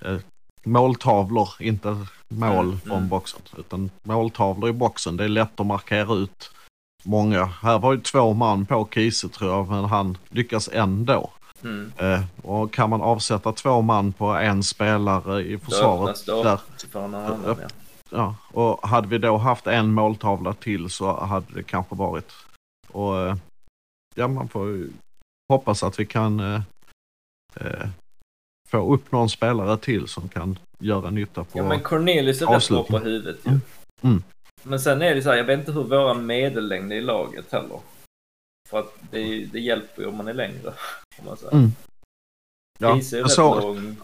eh, 0.00 0.16
måltavlor, 0.64 1.48
inte 1.60 2.06
mål 2.28 2.66
Mm, 2.66 2.80
från 2.80 2.96
mm. 2.96 3.08
boxen 3.08 3.40
utan 3.58 3.90
måltavlor 4.02 4.70
i 4.70 4.72
boxen. 4.72 5.16
Det 5.16 5.24
är 5.24 5.28
lätt 5.28 5.60
att 5.60 5.66
markera 5.66 6.14
ut 6.14 6.50
många. 7.06 7.44
Här 7.44 7.78
var 7.78 7.92
ju 7.92 8.00
två 8.00 8.34
man 8.34 8.66
på 8.66 8.88
Kiese 8.94 9.28
tror 9.28 9.50
jag 9.50 9.68
men 9.68 9.84
han 9.84 10.18
lyckas 10.28 10.68
ändå. 10.72 11.30
Mm. 11.62 11.92
Eh, 11.98 12.20
och 12.42 12.72
kan 12.72 12.90
man 12.90 13.02
avsätta 13.02 13.52
två 13.52 13.82
man 13.82 14.12
på 14.12 14.26
en 14.26 14.62
spelare 14.62 15.42
i 15.42 15.52
Då 15.52 15.58
försvaret 15.58 16.28
öppnas 16.28 16.60
det 16.82 16.88
för 16.88 17.00
någon 17.00 17.14
annan. 17.14 17.56
Ja. 17.60 17.68
Ja, 18.10 18.34
och 18.52 18.88
hade 18.88 19.08
vi 19.08 19.18
då 19.18 19.36
haft 19.36 19.66
en 19.66 19.92
måltavla 19.92 20.52
till 20.52 20.90
så 20.90 21.24
hade 21.24 21.46
det 21.54 21.62
kanske 21.62 21.94
varit. 21.94 22.32
Och 22.92 23.20
eh, 23.20 23.36
ja, 24.14 24.28
man 24.28 24.48
får 24.48 24.68
ju 24.68 24.90
hoppas 25.48 25.82
att 25.82 26.00
vi 26.00 26.06
kan 26.06 26.40
eh, 26.40 26.60
eh, 27.54 27.88
få 28.68 28.94
upp 28.94 29.12
någon 29.12 29.28
spelare 29.28 29.76
till 29.76 30.08
som 30.08 30.28
kan 30.28 30.58
göra 30.78 31.10
nytta 31.10 31.44
på... 31.44 31.58
ja, 31.58 31.62
men 31.62 31.80
Cornelius 31.80 32.42
är 32.42 32.46
rätt 32.46 32.68
bra 32.68 32.82
på 32.82 32.98
huvudet 32.98 33.36
ju. 33.44 33.50
Mm. 33.50 33.60
Mm. 34.02 34.22
Men 34.66 34.80
sen 34.80 35.02
är 35.02 35.14
det 35.14 35.22
så 35.22 35.30
här, 35.30 35.36
jag 35.36 35.44
vet 35.44 35.58
inte 35.58 35.72
hur 35.72 35.82
våra 35.82 36.14
medellängd 36.14 36.92
är 36.92 36.96
i 36.96 37.00
laget 37.00 37.52
heller. 37.52 37.80
För 38.68 38.78
att 38.78 38.94
det, 39.10 39.44
det 39.44 39.60
hjälper 39.60 40.02
ju 40.02 40.08
om 40.08 40.16
man 40.16 40.28
är 40.28 40.34
längre. 40.34 40.74
Om 41.18 41.24
man 41.26 41.36
säger. 41.36 41.52
Mm. 41.52 41.70
Ja, 42.78 42.96
är 42.96 43.28
såg- 43.28 43.62
lång. 43.62 43.96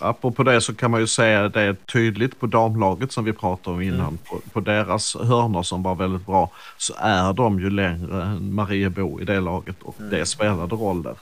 Apropå 0.00 0.42
det 0.42 0.60
så 0.60 0.74
kan 0.74 0.90
man 0.90 1.00
ju 1.00 1.06
säga 1.06 1.48
det 1.48 1.60
är 1.60 1.74
tydligt 1.74 2.38
på 2.40 2.46
damlaget 2.46 3.12
som 3.12 3.24
vi 3.24 3.32
pratade 3.32 3.76
om 3.76 3.82
innan. 3.82 4.00
Mm. 4.00 4.18
På, 4.18 4.40
på 4.52 4.60
deras 4.60 5.14
hörnor 5.16 5.62
som 5.62 5.82
var 5.82 5.94
väldigt 5.94 6.26
bra 6.26 6.50
så 6.76 6.94
är 6.98 7.32
de 7.32 7.60
ju 7.60 7.70
längre 7.70 8.22
än 8.22 8.54
Mariebo 8.54 9.20
i 9.20 9.24
det 9.24 9.40
laget 9.40 9.82
och 9.82 9.98
Mm. 10.00 10.10
det 10.10 10.26
spelade 10.26 10.74
roll 10.76 11.02
där. 11.02 11.16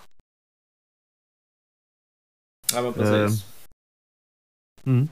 Ja 2.74 2.82
men 2.82 2.92
precis. 2.92 3.46
Mm. 4.84 5.08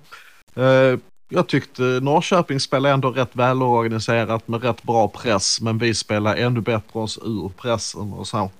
Eh, 0.54 0.99
jag 1.35 1.47
tyckte 1.47 1.83
Norrköping 1.83 2.61
spelade 2.61 2.95
ändå 2.95 3.11
rätt 3.11 3.37
välorganiserat 3.37 4.49
med 4.49 4.62
rätt 4.62 4.83
bra 4.83 5.09
press 5.09 5.61
men 5.61 5.79
vi 5.79 5.95
spelade 5.95 6.43
ännu 6.43 6.61
bättre 6.61 7.00
oss 7.00 7.19
ur 7.23 7.49
pressen 7.49 8.12
och 8.12 8.26
så. 8.26 8.50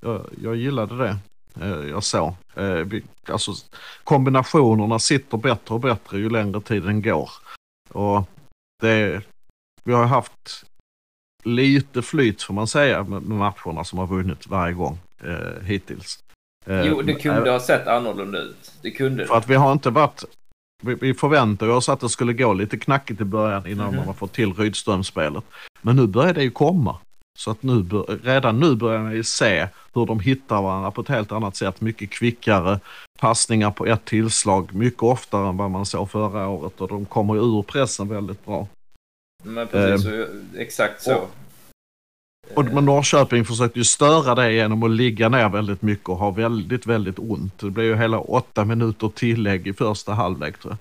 Jag, 0.00 0.26
jag 0.42 0.56
gillade 0.56 0.98
det 0.98 1.16
eh, 1.60 1.88
jag 1.90 2.04
såg. 2.04 2.34
Eh, 2.54 2.86
alltså, 3.28 3.52
kombinationerna 4.04 4.98
sitter 4.98 5.36
bättre 5.36 5.74
och 5.74 5.80
bättre 5.80 6.18
ju 6.18 6.30
längre 6.30 6.60
tiden 6.60 7.02
går. 7.02 7.30
Och 7.88 8.28
det, 8.82 9.22
vi 9.84 9.92
har 9.92 10.06
haft 10.06 10.64
lite 11.44 12.02
flyt 12.02 12.42
får 12.42 12.54
man 12.54 12.66
säga 12.66 13.04
med, 13.04 13.22
matcherna 13.22 13.84
som 13.84 13.98
har 13.98 14.06
vunnit 14.06 14.46
varje 14.46 14.74
gång 14.74 14.98
eh, 15.24 15.64
hittills. 15.64 16.18
Jo, 16.66 17.02
det 17.02 17.14
kunde 17.14 17.50
ha 17.50 17.60
sett 17.60 17.86
annorlunda 17.86 18.38
ut. 18.38 18.72
Det 18.82 18.90
kunde 18.90 19.26
för 19.26 19.36
att 19.36 19.48
vi 19.48 19.54
har 19.54 19.72
inte 19.72 19.90
varit... 19.90 20.24
Vi, 20.80 20.94
vi 20.94 21.14
förväntade 21.14 21.72
oss 21.72 21.88
att 21.88 22.00
det 22.00 22.08
skulle 22.08 22.32
gå 22.32 22.52
lite 22.52 22.78
knackigt 22.78 23.20
i 23.20 23.24
början 23.24 23.66
innan 23.66 23.86
Mhm. 23.86 23.96
man 23.96 24.06
har 24.06 24.14
fått 24.14 24.32
till 24.32 24.52
Rydström-spelet. 24.54 25.44
Men 25.82 25.96
nu 25.96 26.06
börjar 26.06 26.34
det 26.34 26.42
ju 26.42 26.50
komma. 26.50 26.96
Så 27.38 27.50
att 27.50 27.62
nu, 27.62 27.82
redan 28.22 28.60
nu 28.60 28.74
börjar 28.76 29.00
man 29.02 29.12
ju 29.12 29.24
se 29.24 29.68
hur 29.94 30.06
de 30.06 30.20
hittar 30.20 30.62
varandra 30.62 30.90
på 30.90 31.00
ett 31.00 31.08
helt 31.08 31.32
annat 31.32 31.56
sätt. 31.56 31.80
Mycket 31.80 32.10
kvickare, 32.10 32.80
passningar 33.18 33.70
på 33.70 33.86
ett 33.86 34.04
tillslag, 34.04 34.74
mycket 34.74 35.02
oftare 35.02 35.48
än 35.48 35.56
vad 35.56 35.70
man 35.70 35.86
såg 35.86 36.10
förra 36.10 36.48
året. 36.48 36.80
Och 36.80 36.88
de 36.88 37.04
kommer 37.04 37.34
ju 37.34 37.40
ur 37.40 37.62
pressen 37.62 38.08
väldigt 38.08 38.44
bra. 38.46 38.68
Men 39.44 39.66
precis, 39.66 40.06
Eh, 40.06 40.24
exakt 40.56 41.02
så. 41.02 41.14
och- 41.14 41.30
Och 42.56 42.82
Norrköping 42.84 43.44
försökte 43.44 43.78
ju 43.78 43.84
störa 43.84 44.34
det 44.34 44.52
genom 44.52 44.82
att 44.82 44.90
ligga 44.90 45.28
ner 45.28 45.48
väldigt 45.48 45.82
mycket 45.82 46.08
och 46.08 46.16
ha 46.16 46.30
väldigt, 46.30 46.86
väldigt 46.86 47.18
ont. 47.18 47.58
Det 47.58 47.70
blev 47.70 47.86
ju 47.86 47.96
hela 47.96 48.18
åtta 48.18 48.64
minuter 48.64 49.08
tillägg 49.08 49.66
i 49.66 49.72
första 49.72 50.12
halvlek 50.14 50.58
tror 50.58 50.76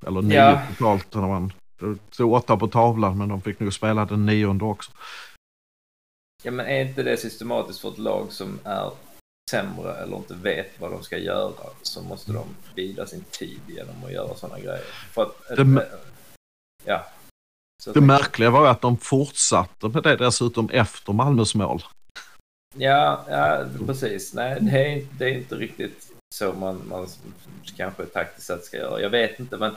jag. 0.00 0.08
Eller 0.08 0.22
nio 0.22 0.36
Ja. 0.36 0.62
totalt. 0.68 1.14
När 1.14 1.22
man, 1.28 1.52
det 1.80 1.98
stod 2.14 2.32
åtta 2.34 2.56
på 2.56 2.68
tavlan 2.68 3.18
men 3.18 3.28
de 3.28 3.42
fick 3.42 3.60
nog 3.60 3.72
spela 3.72 4.04
den 4.04 4.26
nionde 4.26 4.64
också. 4.64 4.90
Ja, 6.42 6.50
men 6.50 6.66
är 6.66 6.80
inte 6.84 7.02
det 7.02 7.16
systematiskt 7.16 7.80
för 7.80 7.88
ett 7.88 7.98
lag 7.98 8.26
som 8.32 8.58
är 8.64 8.90
sämre 9.50 9.94
eller 9.94 10.16
inte 10.16 10.34
vet 10.34 10.70
vad 10.80 10.90
de 10.90 11.02
ska 11.02 11.18
göra 11.18 11.52
så 11.82 12.02
måste 12.02 12.32
de 12.32 12.44
bida 12.74 13.06
sin 13.06 13.24
tid 13.30 13.60
genom 13.68 14.04
att 14.04 14.12
göra 14.12 14.34
sådana 14.34 14.58
grejer. 14.60 14.84
För 15.10 15.22
att, 15.22 15.56
Det 15.56 15.86
ja. 16.84 17.06
Så 17.82 17.92
Det 17.92 18.00
märkliga 18.00 18.50
var 18.50 18.62
ju 18.64 18.68
att 18.68 18.80
de 18.80 18.96
fortsatte 18.98 19.88
med 19.88 20.02
det 20.02 20.16
dessutom 20.16 20.68
efter 20.70 21.12
Malmös 21.12 21.54
mål. 21.54 21.82
Ja, 22.74 23.24
ja, 23.28 23.64
precis. 23.86 24.34
Nej, 24.34 24.58
det 24.60 24.92
är, 24.92 25.06
det 25.18 25.24
är 25.24 25.34
inte 25.34 25.54
riktigt 25.54 26.12
så 26.34 26.52
man, 26.52 26.82
man 26.88 27.08
kanske 27.76 28.06
taktiskt 28.06 28.46
sett 28.46 28.64
ska 28.64 28.76
göra. 28.76 29.00
Jag 29.00 29.10
vet 29.10 29.40
inte, 29.40 29.56
men 29.56 29.74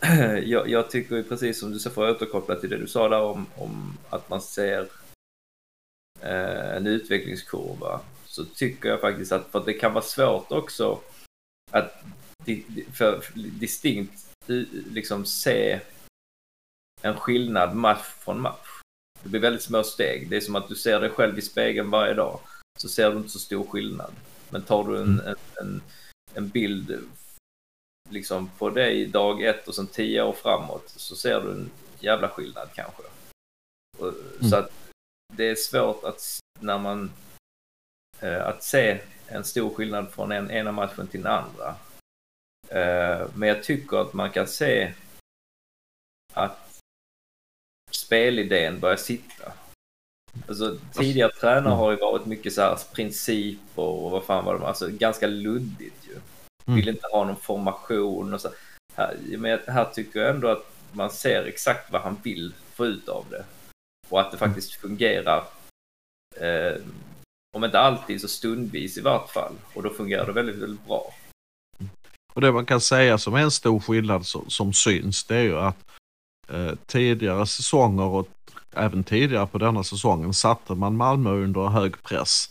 jag, 0.48 0.68
jag 0.68 0.90
tycker 0.90 1.22
precis 1.22 1.60
som 1.60 1.70
du 1.72 1.78
sa, 1.78 1.90
för 1.90 2.08
att 2.08 2.16
återkoppla 2.16 2.54
till 2.56 2.70
det 2.70 2.78
du 2.78 2.86
sa 2.86 3.08
där 3.08 3.22
om, 3.22 3.46
om 3.56 3.98
att 4.10 4.30
man 4.30 4.40
ser 4.40 4.88
eh, 6.20 6.76
en 6.76 6.86
utvecklingskurva, 6.86 8.00
så 8.24 8.44
tycker 8.44 8.88
jag 8.88 9.00
faktiskt 9.00 9.32
att, 9.32 9.46
för 9.50 9.58
att 9.58 9.66
det 9.66 9.72
kan 9.74 9.92
vara 9.92 10.04
svårt 10.04 10.52
också 10.52 11.00
att 11.70 12.02
di, 12.44 12.64
för, 12.92 13.24
distinkt 13.34 14.26
u- 14.46 14.84
liksom 14.90 15.24
se 15.26 15.80
en 17.06 17.16
skillnad 17.16 17.76
match 17.76 18.06
från 18.18 18.40
match. 18.40 18.80
Det 19.22 19.28
blir 19.28 19.40
väldigt 19.40 19.62
små 19.62 19.82
steg. 19.82 20.30
Det 20.30 20.36
är 20.36 20.40
som 20.40 20.56
att 20.56 20.68
du 20.68 20.74
ser 20.74 21.00
dig 21.00 21.10
själv 21.10 21.38
i 21.38 21.42
spegeln 21.42 21.90
varje 21.90 22.14
dag. 22.14 22.40
Så 22.78 22.88
ser 22.88 23.10
du 23.10 23.16
inte 23.16 23.28
så 23.28 23.38
stor 23.38 23.66
skillnad. 23.66 24.12
Men 24.50 24.62
tar 24.62 24.84
du 24.84 24.98
en, 25.00 25.20
en, 25.20 25.36
en, 25.60 25.82
en 26.34 26.48
bild 26.48 27.00
liksom 28.08 28.50
på 28.58 28.70
dig 28.70 29.06
dag 29.06 29.42
ett 29.42 29.68
och 29.68 29.74
sen 29.74 29.86
tio 29.86 30.22
år 30.22 30.32
framåt 30.32 30.88
så 30.88 31.16
ser 31.16 31.40
du 31.40 31.50
en 31.50 31.70
jävla 32.00 32.28
skillnad 32.28 32.68
kanske. 32.74 33.02
Och, 33.98 34.12
Så 34.50 34.56
att 34.56 34.72
det 35.32 35.44
är 35.44 35.54
svårt 35.54 36.04
att 36.04 36.38
när 36.60 36.78
man 36.78 37.12
eh, 38.20 38.46
att 38.46 38.62
se 38.62 39.00
en 39.26 39.44
stor 39.44 39.74
skillnad 39.74 40.12
från 40.12 40.32
en, 40.32 40.50
ena 40.50 40.72
matchen 40.72 41.06
till 41.06 41.22
den 41.22 41.32
andra. 41.32 41.74
Eh, 42.68 43.28
men 43.34 43.48
jag 43.48 43.64
tycker 43.64 43.96
att 43.96 44.12
man 44.12 44.30
kan 44.30 44.46
se 44.46 44.92
att 46.32 46.65
spelidén 47.90 48.80
börjar 48.80 48.96
sitta. 48.96 49.52
Alltså, 50.48 50.78
tidigare 50.92 51.32
tränare 51.32 51.74
har 51.74 51.90
ju 51.90 51.96
varit 51.96 52.26
mycket 52.26 52.52
så 52.52 52.60
här 52.60 52.78
principer 52.94 53.82
och 53.82 54.10
vad 54.10 54.24
fan 54.24 54.44
var 54.44 54.58
det, 54.58 54.66
alltså 54.66 54.88
ganska 54.90 55.26
luddigt 55.26 56.08
ju. 56.08 56.14
Vill 56.74 56.88
inte 56.88 57.06
ha 57.06 57.24
någon 57.24 57.36
formation 57.36 58.34
och 58.34 58.40
så. 58.40 58.48
Här, 58.94 59.16
men 59.38 59.58
här 59.66 59.84
tycker 59.84 60.20
jag 60.20 60.30
ändå 60.30 60.48
att 60.48 60.66
man 60.92 61.10
ser 61.10 61.44
exakt 61.44 61.92
vad 61.92 62.02
han 62.02 62.16
vill 62.22 62.54
få 62.74 62.86
ut 62.86 63.08
av 63.08 63.24
det. 63.30 63.44
Och 64.08 64.20
att 64.20 64.32
det 64.32 64.38
faktiskt 64.38 64.74
fungerar. 64.74 65.44
Eh, 66.36 66.82
om 67.56 67.64
inte 67.64 67.78
alltid 67.78 68.20
så 68.20 68.28
stundvis 68.28 68.98
i 68.98 69.00
vart 69.00 69.30
fall. 69.30 69.52
Och 69.74 69.82
då 69.82 69.90
fungerar 69.90 70.26
det 70.26 70.32
väldigt, 70.32 70.56
väldigt 70.56 70.86
bra. 70.86 71.14
Och 72.34 72.40
det 72.40 72.52
man 72.52 72.66
kan 72.66 72.80
säga 72.80 73.18
som 73.18 73.34
är 73.34 73.40
en 73.40 73.50
stor 73.50 73.80
skillnad 73.80 74.26
som, 74.26 74.50
som 74.50 74.72
syns 74.72 75.24
det 75.24 75.36
är 75.36 75.42
ju 75.42 75.58
att 75.58 75.76
eh, 76.48 76.72
tidigare 76.86 77.46
säsonger 77.46 78.04
och 78.04 78.28
även 78.74 79.04
tidigare 79.04 79.46
på 79.46 79.58
denna 79.58 79.82
säsongen 79.84 80.34
satte 80.34 80.74
man 80.74 80.96
Malmö 80.96 81.30
under 81.30 81.66
hög 81.66 82.02
press 82.02 82.50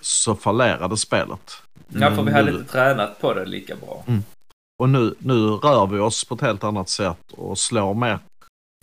så 0.00 0.34
fallerade 0.34 0.96
spelet. 0.96 1.52
Ja, 1.88 2.14
för 2.14 2.22
vi 2.22 2.32
hade 2.32 2.50
nu- 2.52 2.58
inte 2.58 2.72
tränat 2.72 3.20
på 3.20 3.34
det 3.34 3.44
lika 3.44 3.76
bra. 3.76 4.04
Och 4.78 4.88
nu, 4.88 5.14
nu 5.18 5.34
rör 5.48 5.86
vi 5.86 5.98
oss 5.98 6.24
på 6.24 6.34
ett 6.34 6.40
helt 6.40 6.64
annat 6.64 6.88
sätt 6.88 7.32
och 7.32 7.58
slår 7.58 7.94
mer 7.94 8.18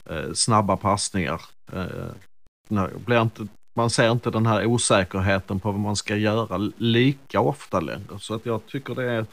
eh, 0.09 0.33
snabba 0.33 0.77
passningar. 0.77 1.41
Eh, 1.73 2.85
blir 3.05 3.21
inte, 3.21 3.47
man 3.73 3.89
ser 3.89 4.11
inte 4.11 4.29
den 4.29 4.45
här 4.45 4.65
osäkerheten 4.65 5.59
på 5.59 5.71
vad 5.71 5.79
man 5.79 5.95
ska 5.95 6.15
göra 6.15 6.57
lika 6.77 7.39
ofta 7.39 7.79
längre. 7.79 8.19
Så 8.19 8.35
att 8.35 8.45
jag 8.45 8.65
tycker 8.67 8.95
det 8.95 9.11
är, 9.11 9.25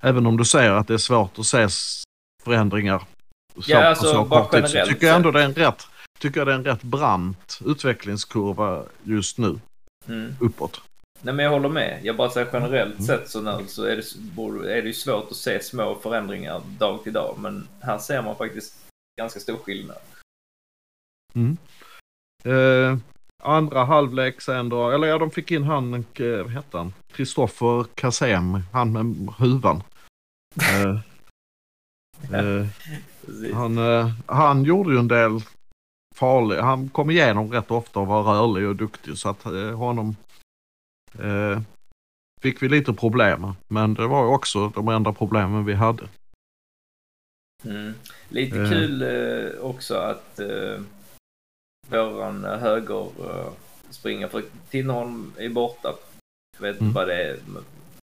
även 0.00 0.26
om 0.26 0.36
du 0.36 0.44
säger 0.44 0.70
att 0.72 0.88
det 0.88 0.94
är 0.94 0.98
svårt 0.98 1.38
att 1.38 1.46
se 1.46 1.68
förändringar 2.44 3.02
så, 3.54 3.70
Ja, 3.70 3.84
alltså, 3.84 4.04
så 4.04 4.24
bara 4.24 4.44
tid, 4.44 4.68
så 4.68 4.76
generellt 4.76 4.90
tycker 4.94 5.06
jag 5.06 5.16
ändå 5.16 5.30
det 5.30 5.40
är 5.40 5.44
en 5.44 5.54
rätt, 5.54 5.86
tycker 6.18 6.40
jag 6.40 6.46
det 6.46 6.52
är 6.52 6.56
en 6.58 6.64
rätt 6.64 6.82
brant 6.82 7.58
utvecklingskurva 7.66 8.84
just 9.02 9.38
nu 9.38 9.60
Mm. 10.08 10.34
uppåt. 10.40 10.80
Nej, 11.22 11.34
men 11.34 11.44
jag 11.44 11.52
håller 11.52 11.68
med. 11.68 12.00
Jag 12.02 12.16
bara 12.16 12.30
säger 12.30 12.48
generellt 12.52 12.94
Mm. 12.94 13.06
sett 13.06 13.30
så, 13.30 13.40
när, 13.40 13.64
så 13.66 13.84
är, 13.84 13.96
det, 13.96 14.02
är 14.78 14.82
det 14.82 14.88
ju 14.88 14.92
svårt 14.94 15.30
att 15.30 15.36
se 15.36 15.62
små 15.62 15.98
förändringar 16.02 16.62
dag 16.78 17.02
till 17.02 17.12
dag. 17.12 17.36
Men 17.38 17.68
här 17.80 17.98
ser 17.98 18.22
man 18.22 18.36
faktiskt 18.36 18.74
ganska 19.20 19.40
stor 19.40 19.56
skillnad. 19.56 19.96
Eh, 22.44 22.96
andra 23.42 23.84
halvlek 23.84 24.40
sen 24.40 24.68
då, 24.68 24.90
eller 24.90 25.06
ja 25.08 25.18
de 25.18 25.30
fick 25.30 25.50
in 25.50 25.62
han, 25.62 25.94
eh, 25.94 26.36
vad 26.42 26.50
hette 26.50 26.76
han? 26.78 26.92
Kristoffer 27.12 27.84
Kasem, 27.94 28.58
han 28.72 28.92
med 28.92 29.34
huvan. 29.38 29.82
Eh, 32.32 32.40
eh, 32.40 32.66
Precis. 33.26 33.54
han, 33.54 33.78
eh, 33.78 34.10
han 34.26 34.64
gjorde 34.64 34.92
ju 34.92 34.98
en 34.98 35.08
del 35.08 35.40
farlig, 36.14 36.56
han 36.56 36.88
kom 36.88 37.10
igenom 37.10 37.52
rätt 37.52 37.70
ofta 37.70 38.00
och 38.00 38.06
var 38.06 38.22
rörlig 38.22 38.68
och 38.68 38.76
duktig 38.76 39.18
så 39.18 39.28
att 39.28 39.46
eh, 39.46 39.70
honom 39.78 40.16
eh, 41.18 41.60
fick 42.40 42.62
vi 42.62 42.68
lite 42.68 42.92
problem. 42.92 43.52
Men 43.68 43.94
det 43.94 44.06
var 44.06 44.26
också 44.26 44.68
de 44.68 44.88
enda 44.88 45.12
problemen 45.12 45.64
vi 45.64 45.74
hade. 45.74 46.08
Mm. 47.64 47.94
Lite 48.28 48.60
Eh. 48.60 48.68
kul 48.70 49.02
eh, 49.02 49.60
också 49.60 49.94
att 49.94 50.38
eh, 50.40 50.80
våran 51.88 52.44
höger 52.44 53.06
eh, 53.30 53.52
springer, 53.90 54.28
för 54.28 54.44
Tinnerholm 54.70 55.32
är 55.36 55.48
borta 55.48 55.94
Jag 56.56 56.62
vet 56.62 56.76
Mm. 56.76 56.86
inte 56.86 56.96
vad 56.98 57.08
det 57.08 57.22
är. 57.24 57.38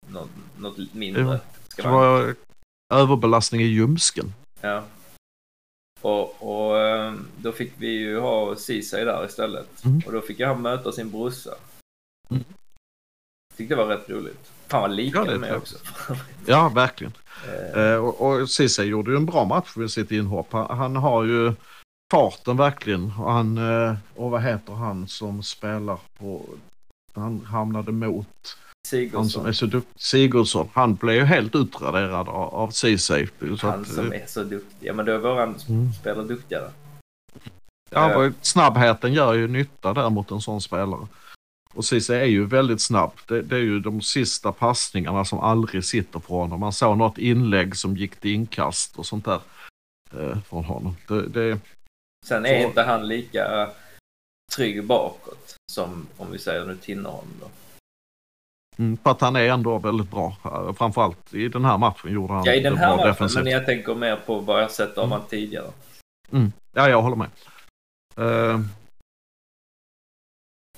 Något, 0.07 0.29
något 0.57 0.93
mindre. 0.93 1.39
Ska 1.67 1.81
Det 1.83 1.89
var 1.89 2.35
överbelastning 2.93 3.61
i 3.61 3.65
ljumsken. 3.65 4.33
Ja. 4.61 4.83
Och, 6.05 6.35
och 6.39 6.79
eh, 6.79 7.13
då 7.37 7.51
fick 7.51 7.73
vi 7.77 7.87
ju 7.87 8.19
ha 8.19 8.55
Ceesay 8.55 9.03
där 9.05 9.25
istället. 9.25 9.85
Mm. 9.85 10.01
Och 10.05 10.11
då 10.11 10.21
fick 10.21 10.39
jag 10.39 10.59
möta 10.59 10.91
sin 10.91 11.11
brorsa. 11.11 11.49
Mm. 12.29 12.43
Tyckte 13.57 13.75
det 13.75 13.83
var 13.83 13.87
rätt 13.97 14.09
roligt. 14.09 14.51
Fan 14.67 14.81
vad 14.81 14.91
lika 14.91 15.17
Ja, 15.17 15.25
trevligt. 15.25 15.51
också. 15.51 15.77
Ja, 16.45 16.69
verkligen. 16.69 17.13
Eh, 17.47 17.81
Eh, 17.81 17.95
och 17.95 18.21
och 18.21 18.49
Ceesay 18.49 18.85
gjorde 18.85 19.11
ju 19.11 19.17
en 19.17 19.25
bra 19.25 19.45
match 19.45 19.75
med 19.75 19.91
sitt 19.91 20.11
inhopp. 20.11 20.47
Han, 20.53 20.77
han 20.77 20.95
har 20.95 21.23
ju 21.23 21.53
farten 22.11 22.57
verkligen. 22.57 23.03
Och, 23.19 23.31
han, 23.31 23.57
eh, 23.57 23.95
och 24.15 24.31
vad 24.31 24.41
heter 24.41 24.73
han 24.73 25.07
som 25.07 25.43
spelar 25.43 25.99
på... 26.17 26.45
Han 27.13 27.45
hamnade 27.45 27.91
mot 27.91 28.57
han 28.91 29.29
som 29.29 29.29
Sigurdsson. 29.29 29.45
är 29.45 29.51
så 29.51 29.65
duktig. 29.65 30.01
Sigurdsson. 30.01 30.69
Han 30.73 30.95
blev 30.95 31.15
ju 31.15 31.23
helt 31.23 31.55
utraderad 31.55 32.29
av. 32.29 32.69
Så 32.71 32.87
Han 32.87 33.81
att, 33.81 33.87
som 33.87 34.11
eh, 34.11 34.21
är 34.21 34.25
så 34.27 34.43
duktig. 34.43 34.87
Ja 34.87 34.93
men 34.93 35.05
då 35.05 35.11
är 35.11 35.17
våran 35.17 35.55
Mm. 35.69 35.93
spelare 35.93 36.25
duktigare. 36.25 36.71
Ja, 37.89 38.25
Eh, 38.25 38.31
snabbheten 38.41 39.13
gör 39.13 39.33
ju 39.33 39.47
nytta 39.47 39.93
där 39.93 40.09
mot 40.09 40.31
en 40.31 40.41
sån 40.41 40.61
spelare. 40.61 41.07
Och 41.73 41.85
Ceesay 41.85 42.17
är 42.17 42.25
ju 42.25 42.45
väldigt 42.45 42.81
snabb. 42.81 43.11
Det, 43.27 43.41
det 43.41 43.55
är 43.55 43.59
ju 43.59 43.79
de 43.79 44.01
sista 44.01 44.51
passningarna 44.51 45.25
som 45.25 45.39
aldrig 45.39 45.83
sitter 45.83 46.19
från 46.19 46.37
honom. 46.39 46.59
Man 46.59 46.73
såg 46.73 46.97
något 46.97 47.17
inlägg 47.17 47.75
som 47.75 47.97
gick 47.97 48.15
till 48.15 48.31
inkast 48.33 48.99
och 48.99 49.05
sånt 49.05 49.25
där 49.25 49.39
eh, 50.19 50.37
från 50.49 50.63
honom. 50.65 50.95
Det, 51.07 51.27
det, 51.27 51.59
Sen 52.25 52.45
är 52.45 52.61
Så- 52.61 52.67
inte 52.67 52.81
han 52.81 53.07
lika 53.07 53.69
trygg 54.55 54.83
bakåt 54.83 55.55
som 55.71 56.07
om 56.17 56.31
vi 56.31 56.39
säger 56.39 56.65
nu 56.65 56.75
Tinnerholm 56.77 57.27
då. 57.41 57.47
Mm, 58.77 58.97
för 59.03 59.11
att 59.11 59.21
han 59.21 59.35
är 59.35 59.43
ändå 59.49 59.77
väldigt 59.77 60.11
bra. 60.11 60.35
Eh, 60.45 60.73
Framförallt 60.73 61.33
i 61.33 61.47
den 61.47 61.65
här 61.65 61.77
matchen 61.77 62.13
gjorde 62.13 62.33
han 62.33 62.43
Ja 62.45 62.53
i 62.53 62.59
den 62.59 62.77
här 62.77 62.95
matchen 62.95 63.07
defensivt. 63.07 63.43
men 63.43 63.53
jag 63.53 63.65
tänker 63.65 63.95
mer 63.95 64.15
på 64.25 64.39
vad 64.39 64.61
jag 64.61 64.71
sett 64.71 64.97
av 64.97 65.03
Mm. 65.03 65.11
honom 65.11 65.27
tidigare. 65.29 65.67
Ja, 66.73 66.89
jag 66.89 67.01
håller 67.01 67.15
med. 67.15 67.29
Eh, 68.17 68.59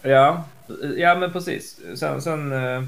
Ja, 0.02 0.44
ja 0.98 1.16
men 1.16 1.32
precis. 1.32 1.80
Sen, 2.00 2.22
sen, 2.22 2.52
eh, 2.52 2.84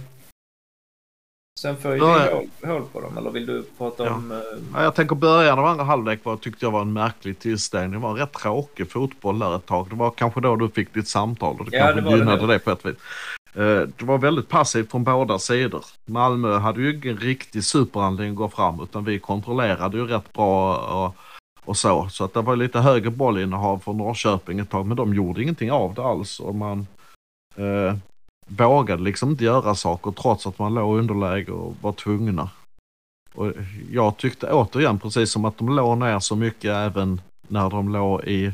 sen 1.60 1.78
får 1.78 1.92
ju 1.92 1.98
Ja, 1.98 2.30
hål, 2.34 2.50
hål 2.72 2.84
på 2.94 3.01
dem. 3.01 3.18
Eller 3.18 3.30
vill 3.32 3.46
du 3.46 3.63
prata 3.78 4.06
Ja. 4.06 4.13
om... 4.13 4.32
eh, 4.32 4.38
Ja, 4.74 4.84
jag 4.84 4.96
tänker 4.96 5.16
början 5.16 5.60
av 5.60 5.66
andra 5.66 5.84
halvlek 5.84 6.25
var, 6.25 6.38
tyckte 6.38 6.66
jag 6.66 6.72
var 6.72 6.82
en 6.82 6.94
märklig 6.94 7.39
tillställning. 7.39 7.92
Det 7.92 7.98
var 7.98 8.13
rätt 8.13 8.34
tråkig 8.34 8.92
fotboll 8.92 9.39
där 9.39 9.56
ett 9.56 9.66
tag. 9.66 9.89
Det 9.89 9.96
var 9.96 10.12
kanske 10.12 10.42
då 10.42 10.56
du 10.56 10.70
fick 10.70 10.94
ditt 10.94 11.08
samtal 11.08 11.60
och 11.60 11.70
det 11.72 11.78
Ja, 11.78 11.84
kanske 11.86 12.01
det 12.01 12.18
gynnade 12.18 12.48
det 12.48 12.60
på 12.60 12.72
ett 12.72 12.86
vis. 12.86 12.96
Eh, 13.53 13.88
det 13.98 14.03
var 14.06 14.18
väldigt 14.18 14.50
passivt 14.50 14.91
från 14.91 15.03
båda 15.03 15.39
sidor. 15.39 15.86
Malmö 16.06 16.58
hade 16.58 16.82
ju 16.82 16.96
ingen 16.96 17.18
riktig 17.18 17.63
superanledning 17.63 18.32
att 18.32 18.38
gå 18.38 18.50
fram 18.50 18.82
utan 18.84 19.03
vi 19.03 19.20
kontrollerade 19.20 19.98
ju 19.98 20.08
rätt 20.08 20.34
bra 20.34 20.77
och, 20.77 21.15
och 21.65 21.77
så. 21.77 22.10
Så 22.10 22.24
att 22.24 22.34
det 22.34 22.41
var 22.41 22.56
lite 22.56 22.79
högre 22.79 23.10
bollinnehav 23.10 23.79
från 23.79 23.98
Norrköping 23.98 24.60
ett 24.60 24.70
tag 24.70 24.86
men 24.86 24.98
de 24.98 25.13
gjorde 25.13 25.44
ingenting 25.44 25.72
av 25.72 25.94
det 25.94 26.03
alls. 26.03 26.39
Och 26.39 26.56
man 26.56 26.88
eh, 27.56 27.96
vågade 28.48 29.03
liksom 29.03 29.29
inte 29.29 29.44
göra 29.44 29.75
saker 29.75 30.12
trots 30.12 30.48
att 30.48 30.60
man 30.60 30.74
låg 30.74 30.96
i 30.96 31.00
underläge 31.00 31.51
och 31.51 31.75
var 31.82 31.94
tvungna. 31.94 32.50
Och 33.34 33.53
jag 33.91 34.18
tyckte 34.18 34.51
återigen 34.51 35.00
precis 35.00 35.32
som 35.32 35.46
att 35.46 35.58
de 35.58 35.75
låg 35.75 35.98
ner 35.98 36.20
så 36.20 36.36
mycket 36.36 36.72
även 36.72 37.22
när 37.48 37.70
de 37.70 37.89
låg 37.89 38.24
i 38.24 38.46
eh, 38.46 38.53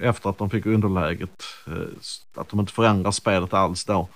efter 0.00 0.30
att 0.30 0.38
de 0.38 0.50
fick 0.50 0.66
underläget. 0.66 1.42
Eh, 1.66 1.86
att 2.34 2.48
de 2.48 2.60
inte 2.60 2.72
förändrar 2.72 3.10
spelet 3.10 3.54
alls 3.54 3.84
då. 3.84 4.08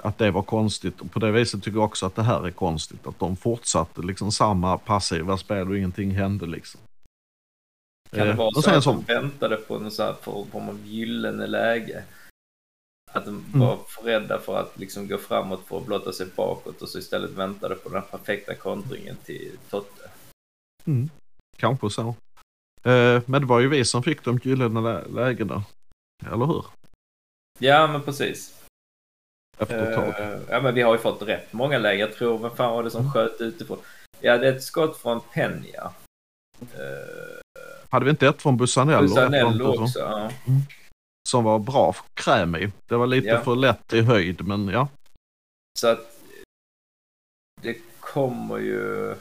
Att 0.00 0.18
det 0.18 0.30
var 0.30 0.42
konstigt 0.42 1.00
och 1.00 1.10
på 1.12 1.18
det 1.18 1.30
viset 1.30 1.62
tycker 1.62 1.78
jag 1.78 1.84
också 1.84 2.06
att 2.06 2.14
det 2.14 2.22
här 2.22 2.46
är 2.46 2.50
konstigt. 2.50 3.06
Att 3.06 3.18
de 3.18 3.36
fortsatte 3.36 4.00
liksom 4.02 4.32
samma 4.32 4.78
passiva 4.78 5.36
spel 5.36 5.68
och 5.68 5.76
ingenting 5.76 6.10
hände 6.10 6.46
liksom. 6.46 6.80
Kan 8.10 8.26
det 8.26 8.32
Eh, 8.32 8.36
vara 8.36 8.62
så 8.62 8.70
att 8.70 8.84
de 8.84 9.02
väntade 9.14 9.56
på 9.56 9.78
någon 9.78 9.90
så 9.90 10.02
här 10.02 10.14
form 10.22 10.68
av 10.68 10.86
gyllene 10.86 11.46
läge? 11.46 12.04
Att 13.12 13.24
de 13.24 13.44
Mm. 13.54 13.60
var 13.60 13.78
för 13.86 14.02
rädda 14.02 14.38
för 14.40 14.60
att 14.60 14.78
liksom 14.78 15.08
gå 15.08 15.18
framåt 15.18 15.60
för 15.66 15.78
att 15.78 15.86
blotta 15.86 16.12
sig 16.12 16.26
bakåt 16.36 16.82
och 16.82 16.88
så 16.88 16.98
istället 16.98 17.30
väntade 17.30 17.74
på 17.74 17.88
den 17.88 18.02
perfekta 18.10 18.54
kontringen 18.54 19.16
till 19.24 19.56
Totte. 19.70 20.10
Kanske 21.56 21.90
så. 21.90 22.14
Eh, 22.82 23.22
men 23.26 23.40
det 23.40 23.46
var 23.46 23.60
ju 23.60 23.68
vi 23.68 23.84
som 23.84 24.02
fick 24.02 24.24
de 24.24 24.38
gyllene 24.42 24.80
lä- 24.80 25.04
lägena. 25.08 25.64
Eller 26.32 26.46
hur? 26.46 26.64
Ja 27.58 27.86
men 27.86 28.02
precis. 28.02 28.62
Efter 29.58 29.86
ett 29.86 29.94
tag. 29.94 30.32
Eh, 30.32 30.40
ja 30.48 30.60
men 30.60 30.74
vi 30.74 30.82
har 30.82 30.92
ju 30.92 30.98
fått 30.98 31.22
rätt 31.22 31.52
många 31.52 31.78
lägen. 31.78 32.00
Jag 32.00 32.14
tror, 32.16 32.38
vem 32.38 32.56
fan 32.56 32.72
var 32.72 32.82
det 32.84 32.90
som 32.90 33.12
sköt 33.12 33.40
utifrån? 33.40 33.78
Ja 34.20 34.38
det 34.38 34.48
är 34.48 34.52
ett 34.56 34.62
skott 34.62 34.96
från 34.96 35.20
Peña. 35.20 35.90
Uh, 36.62 37.40
Hade 37.90 38.04
vi 38.04 38.10
inte 38.10 38.28
ett 38.28 38.42
från 38.42 38.56
Busanello? 38.56 39.02
Busanello 39.08 39.82
också. 39.82 39.98
Ja. 39.98 40.30
Som 41.28 41.44
var 41.44 41.58
bra 41.58 41.94
kräm 42.14 42.56
i. 42.56 42.72
Det 42.86 42.96
var 42.96 43.06
lite 43.06 43.28
Ja. 43.28 43.40
för 43.40 43.56
lätt 43.56 43.92
i 43.92 44.00
höjd 44.02 44.46
men 44.46 44.68
ja. 44.68 44.88
Så 45.78 45.88
att 45.88 46.16
det 47.62 47.76
kommer 48.00 48.58
ju... 48.58 49.14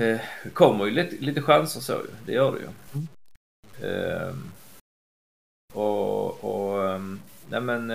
Eh, 0.00 0.20
kommer 0.52 0.84
ju 0.84 0.90
lite, 0.90 1.16
lite 1.16 1.42
chanser 1.42 1.80
så 1.80 1.92
ju. 1.92 2.10
Det 2.26 2.32
gör 2.32 2.52
det 2.52 2.58
ju. 2.58 2.68
Mm. 2.94 3.08
Ehm, 3.82 4.50
och, 5.72 6.44
och... 6.44 6.88
ehm, 6.88 7.20
nej 7.48 7.60
men... 7.60 7.88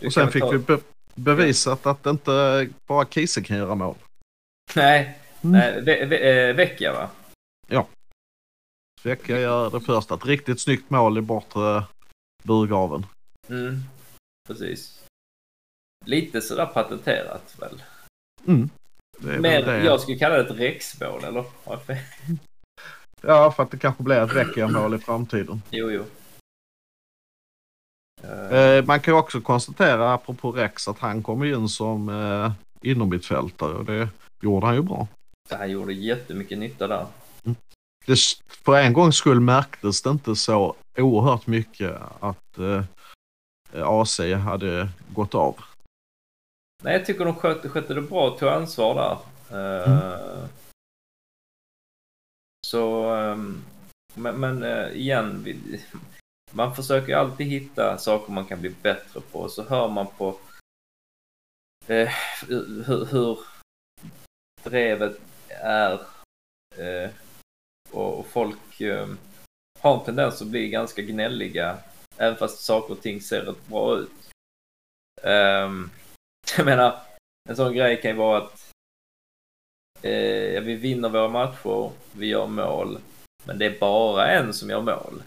du 0.00 0.06
Och 0.06 0.12
sen 0.12 0.30
fick 0.30 0.42
ta- 0.42 0.50
vi 0.50 0.58
be 0.58 0.78
bevisat 1.14 1.86
att 1.86 2.06
inte 2.06 2.68
bara 2.86 3.06
Kiese 3.06 3.42
kan 3.42 3.56
göra 3.56 3.74
mål. 3.74 3.96
Nej, 4.76 5.18
Mm. 5.44 5.52
nej 5.60 5.80
ve, 5.80 6.04
ve, 6.04 6.48
eh, 6.48 6.56
Vecchia 6.56 6.92
va? 6.92 7.10
Vecka 9.02 9.40
gör 9.40 9.70
det 9.70 9.80
första. 9.80 10.14
Ett 10.14 10.26
riktigt 10.26 10.60
snyggt 10.60 10.90
mål 10.90 11.18
i 11.18 11.20
bortre 11.20 11.84
burgaven. 12.42 13.06
Mm, 13.48 13.80
precis. 14.48 15.04
Lite 16.04 16.40
sådär 16.40 16.66
patenterat 16.66 17.56
väl. 17.58 17.82
Mm. 18.46 18.70
Men 19.18 19.84
jag 19.84 20.00
skulle 20.00 20.18
kalla 20.18 20.34
det 20.34 20.50
ett 20.50 20.58
Rexmål 20.58 21.24
eller? 21.24 21.44
Varför? 21.64 21.96
Ja, 23.26 23.52
för 23.52 23.62
att 23.62 23.70
det 23.70 23.78
kanske 23.78 24.02
blir 24.02 24.16
ett 24.16 24.32
Vecchia-mål 24.32 24.94
i 24.94 24.98
framtiden. 24.98 25.62
Jo, 25.70 25.90
jo. 25.90 26.04
Eh, 28.30 28.84
man 28.84 29.00
kan 29.00 29.14
ju 29.14 29.18
också 29.18 29.40
konstatera, 29.40 30.14
apropå 30.14 30.52
Rex, 30.52 30.88
att 30.88 30.98
han 30.98 31.22
kom 31.22 31.44
in 31.44 31.68
som 31.68 32.08
eh, 32.08 32.52
inomhittfältare 32.90 33.72
och 33.72 33.84
det 33.84 34.08
gjorde 34.40 34.66
han 34.66 34.74
ju 34.74 34.82
bra. 34.82 35.06
han 35.50 35.70
gjorde 35.70 35.92
jättemycket 35.92 36.58
nytta 36.58 36.86
där. 36.86 37.06
Det, 38.06 38.18
för 38.64 38.76
en 38.76 38.92
gångs 38.92 39.16
skull 39.16 39.40
märktes 39.40 40.02
det 40.02 40.10
inte 40.10 40.36
så 40.36 40.74
oerhört 40.98 41.46
mycket 41.46 41.96
att 42.20 42.58
eh, 42.58 42.84
AC 43.82 44.20
hade 44.44 44.88
gått 45.14 45.34
av. 45.34 45.56
Nej, 46.84 46.92
jag 46.92 47.06
tycker 47.06 47.24
de 47.24 47.34
skötte, 47.34 47.68
skötte 47.68 47.94
det 47.94 48.02
bra 48.02 48.30
och 48.30 48.38
tog 48.38 48.48
ansvar 48.48 48.94
där. 48.94 49.18
Eh, 49.58 50.48
Så, 52.66 53.10
ehm, 53.14 53.64
men, 54.14 54.40
men 54.40 54.62
eh, 54.62 54.96
igen, 54.96 55.42
vi, 55.44 55.80
man 56.50 56.74
försöker 56.74 57.16
alltid 57.16 57.46
hitta 57.46 57.98
saker 57.98 58.32
man 58.32 58.46
kan 58.46 58.60
bli 58.60 58.70
bättre 58.70 59.20
på. 59.20 59.48
Så 59.48 59.64
hör 59.64 59.88
man 59.88 60.06
på 60.06 60.38
eh, 61.86 62.08
hur, 62.48 63.04
hur 63.04 63.38
drevet 64.62 65.20
är. 65.48 65.92
Eh, 66.76 67.10
och, 67.90 68.18
och 68.18 68.26
folk 68.26 68.80
eh, 68.80 69.08
har 69.80 69.98
en 69.98 70.04
tendens 70.04 70.42
att 70.42 70.48
bli 70.48 70.68
ganska 70.68 71.02
gnälliga. 71.02 71.78
Även 72.16 72.36
fast 72.36 72.64
saker 72.64 72.94
och 72.94 73.02
ting 73.02 73.20
ser 73.20 73.40
rätt 73.40 73.66
bra 73.66 73.98
ut. 73.98 74.30
Ehm, 75.22 75.90
jag 76.56 76.66
menar, 76.66 77.00
en 77.48 77.56
sån 77.56 77.74
grej 77.74 78.00
kan 78.00 78.10
ju 78.10 78.16
vara 78.16 78.38
att 78.38 78.70
eh, 80.02 80.60
vi 80.62 80.74
vinner 80.74 81.08
våra 81.08 81.28
matcher, 81.28 81.90
vi 82.12 82.26
gör 82.26 82.46
mål, 82.46 82.98
men 83.44 83.58
det 83.58 83.66
är 83.66 83.78
bara 83.78 84.30
en 84.30 84.54
som 84.54 84.70
gör 84.70 84.80
mål. 84.80 85.22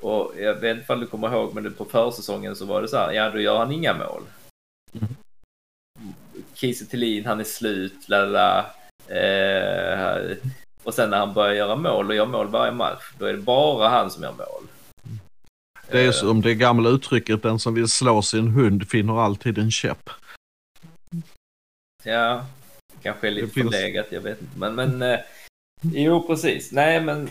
Och 0.00 0.32
jag 0.38 0.54
vet 0.54 0.76
inte 0.76 0.92
om 0.92 1.00
du 1.00 1.06
kommer 1.06 1.32
ihåg, 1.32 1.54
men 1.54 1.74
på 1.74 1.84
försäsongen 1.84 2.56
så 2.56 2.64
var 2.66 2.82
det 2.82 2.88
så 2.88 2.96
här, 2.96 3.12
ja 3.12 3.30
då 3.30 3.40
gör 3.40 3.58
han 3.58 3.72
inga 3.72 3.94
mål. 3.94 4.22
Mm. 4.92 5.14
Kiese 6.54 6.86
Thelin, 6.86 7.26
han 7.26 7.40
är 7.40 7.44
slut, 7.44 8.08
la. 8.08 8.58
eh, 9.08 10.36
Och 10.82 10.94
sen 10.94 11.10
när 11.10 11.18
han 11.18 11.34
börjar 11.34 11.54
göra 11.54 11.76
mål 11.76 12.08
och 12.08 12.14
gör 12.14 12.26
mål 12.26 12.48
varje 12.48 12.72
match, 12.72 13.12
då 13.18 13.26
är 13.26 13.32
det 13.32 13.42
bara 13.42 13.88
han 13.88 14.10
som 14.10 14.22
gör 14.22 14.32
mål. 14.32 14.68
Det 15.90 16.00
är 16.06 16.12
som 16.12 16.40
det 16.40 16.54
gamla 16.54 16.88
uttrycket, 16.88 17.42
den 17.42 17.58
som 17.58 17.74
vill 17.74 17.88
slå 17.88 18.22
sin 18.22 18.48
hund 18.48 18.88
finner 18.88 19.20
alltid 19.24 19.58
en 19.58 19.70
käpp. 19.70 20.10
Ja, 22.04 22.46
kanske 23.02 23.26
är 23.26 23.30
lite 23.30 23.46
Det 23.46 23.52
finns- 23.52 23.70
förlegat, 23.74 24.06
jag 24.10 24.20
vet 24.20 24.40
inte. 24.42 24.58
Men, 24.58 24.74
men 24.74 25.02
eh, 25.02 25.20
jo, 25.82 26.26
precis. 26.26 26.72
Nej, 26.72 27.00
men 27.00 27.28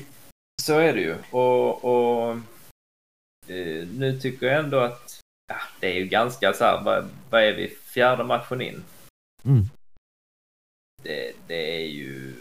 så 0.61 0.79
är 0.79 0.93
det 0.93 1.01
ju. 1.01 1.15
Och, 1.31 1.85
och 1.85 2.31
eh, 3.47 3.87
nu 3.87 4.19
tycker 4.21 4.45
jag 4.47 4.59
ändå 4.59 4.79
att 4.79 5.19
ja, 5.47 5.55
det 5.79 5.87
är 5.87 5.95
ju 5.99 6.05
ganska 6.05 6.53
så 6.53 6.63
här, 6.63 6.81
vad, 6.83 7.09
vad 7.29 7.43
är 7.43 7.53
vi, 7.53 7.67
fjärde 7.69 8.23
matchen 8.23 8.61
in? 8.61 8.83
Mm. 9.45 9.63
Det, 11.03 11.33
det 11.47 11.75
är 11.81 11.87
ju 11.87 12.33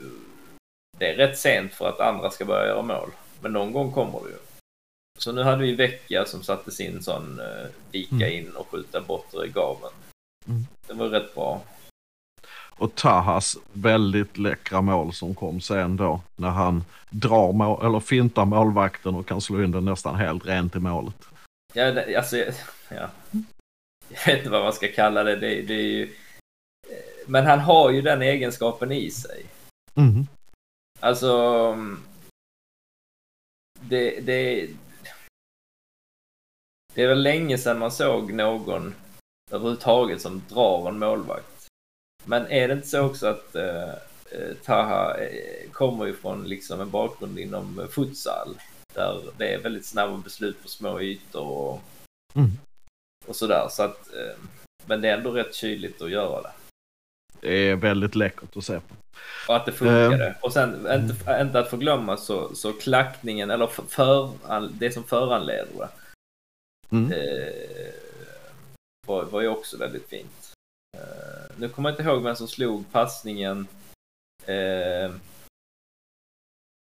det 0.98 1.10
är 1.10 1.16
rätt 1.16 1.38
sent 1.38 1.74
för 1.74 1.88
att 1.88 2.00
andra 2.00 2.30
ska 2.30 2.44
börja 2.44 2.66
göra 2.66 2.82
mål. 2.82 3.10
Men 3.40 3.52
någon 3.52 3.72
gång 3.72 3.92
kommer 3.92 4.20
det 4.24 4.30
ju. 4.30 4.36
Så 5.22 5.32
nu 5.32 5.42
hade 5.42 5.62
vi 5.62 5.74
Vecchia 5.74 6.24
som 6.24 6.42
satte 6.42 6.70
sin 6.70 7.02
sån 7.02 7.40
uh, 7.40 7.66
vika 7.90 8.14
Mm. 8.14 8.32
in 8.32 8.56
och 8.56 8.68
skjuta 8.68 9.00
bortre 9.00 9.48
gaveln. 9.48 9.94
Mm. 10.46 10.66
Det 10.86 10.94
var 10.94 11.08
rätt 11.08 11.34
bra. 11.34 11.62
Och 12.54 12.94
Tahas 12.94 13.56
väldigt 13.72 14.38
läckra 14.38 14.80
mål 14.80 15.12
som 15.12 15.34
kom 15.34 15.60
sen 15.60 15.96
då 15.96 16.20
när 16.36 16.48
han 16.50 16.84
drar 17.10 17.52
mål, 17.52 17.86
eller 17.86 18.00
fintar 18.00 18.44
målvakten 18.44 19.14
och 19.14 19.26
kan 19.26 19.40
slå 19.40 19.62
in 19.64 19.70
den 19.70 19.84
nästan 19.84 20.14
helt 20.16 20.46
rent 20.46 20.76
i 20.76 20.78
målet. 20.78 21.14
Ja, 21.74 21.90
det, 21.92 22.16
alltså, 22.16 22.36
jag- 22.36 22.54
ja. 22.88 23.10
Jag 24.08 24.26
vet 24.26 24.38
inte 24.38 24.50
vad 24.50 24.62
man 24.64 24.72
ska 24.72 24.88
kalla 24.88 25.24
det. 25.24 25.36
det, 25.36 25.62
det 25.62 25.74
är 25.74 25.82
ju... 25.82 26.02
eh, 26.02 26.96
Men 27.26 27.46
han 27.46 27.58
har 27.60 27.90
ju 27.90 28.02
den 28.02 28.22
egenskapen 28.22 28.92
i 28.92 29.10
sig. 29.10 29.44
Mm. 29.94 30.26
Alltså... 31.00 31.76
Det, 33.80 34.20
det, 34.20 34.68
det 36.94 37.02
är 37.02 37.08
väl 37.08 37.22
länge 37.22 37.58
sedan 37.58 37.78
man 37.78 37.92
såg 37.92 38.32
någon 38.32 38.94
överhuvudtaget 39.50 40.20
som 40.20 40.42
drar 40.48 40.88
en 40.88 40.98
målvakt. 40.98 41.66
Men 42.24 42.46
är 42.46 42.68
det 42.68 42.74
inte 42.74 42.88
så 42.88 43.00
också 43.00 43.26
att 43.26 43.54
eh, 43.54 43.88
eh, 44.30 44.54
Taha 44.64 45.16
eh, 45.18 45.70
kommer 45.72 46.06
ju 46.06 46.16
från 46.16 46.44
liksom 46.44 46.80
en 46.80 46.90
bakgrund 46.90 47.38
inom 47.38 47.78
eh, 47.78 47.86
futsal 47.86 48.56
där 48.94 49.20
det 49.38 49.54
är 49.54 49.58
väldigt 49.58 49.86
snabba 49.86 50.16
beslut 50.16 50.62
på 50.62 50.68
små 50.68 51.00
ytor 51.00 51.46
och, 51.48 51.80
Mm. 52.34 52.50
och 53.26 53.36
sådär. 53.36 53.66
Så 53.70 53.82
att, 53.82 54.14
eh, 54.14 54.36
men 54.86 55.00
det 55.00 55.08
är 55.08 55.16
ändå 55.16 55.30
rätt 55.30 55.54
kyligt 55.54 56.02
att 56.02 56.10
göra 56.10 56.42
det. 56.42 56.52
Det 57.40 57.54
är 57.54 57.76
väldigt 57.76 58.14
läckert 58.14 58.56
att 58.56 58.64
se 58.64 58.80
på. 58.80 58.94
Och 59.48 59.56
att 59.56 59.66
det 59.66 59.72
funkade. 59.72 60.34
Och 60.42 60.52
sen, 60.52 60.74
inte, 60.74 61.40
inte 61.40 61.58
att 61.58 61.70
förglömma 61.70 62.16
så, 62.16 62.54
så 62.54 62.72
klackningen, 62.72 63.50
eller 63.50 63.66
för, 63.66 63.82
för, 63.82 64.32
det 64.72 64.90
som 64.90 65.04
föranleder 65.04 65.78
det, 65.78 65.88
Mm. 66.92 67.12
eh, 67.12 67.94
var, 69.06 69.24
var 69.24 69.40
ju 69.40 69.48
också 69.48 69.76
väldigt 69.78 70.08
fint. 70.08 70.52
Eh, 70.96 71.58
nu 71.58 71.68
kommer 71.68 71.90
jag 71.90 71.94
inte 71.94 72.02
ihåg 72.10 72.22
vem 72.22 72.36
som 72.36 72.48
slog 72.48 72.92
passningen 72.92 73.66
eh, 74.46 75.14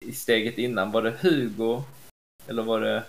i 0.05 0.13
steget 0.13 0.59
innan. 0.59 0.93
Var 0.93 1.03
det 1.03 1.11
Hugo? 1.11 1.83
Eller 2.47 2.63
var 2.63 2.81
det... 2.81 3.07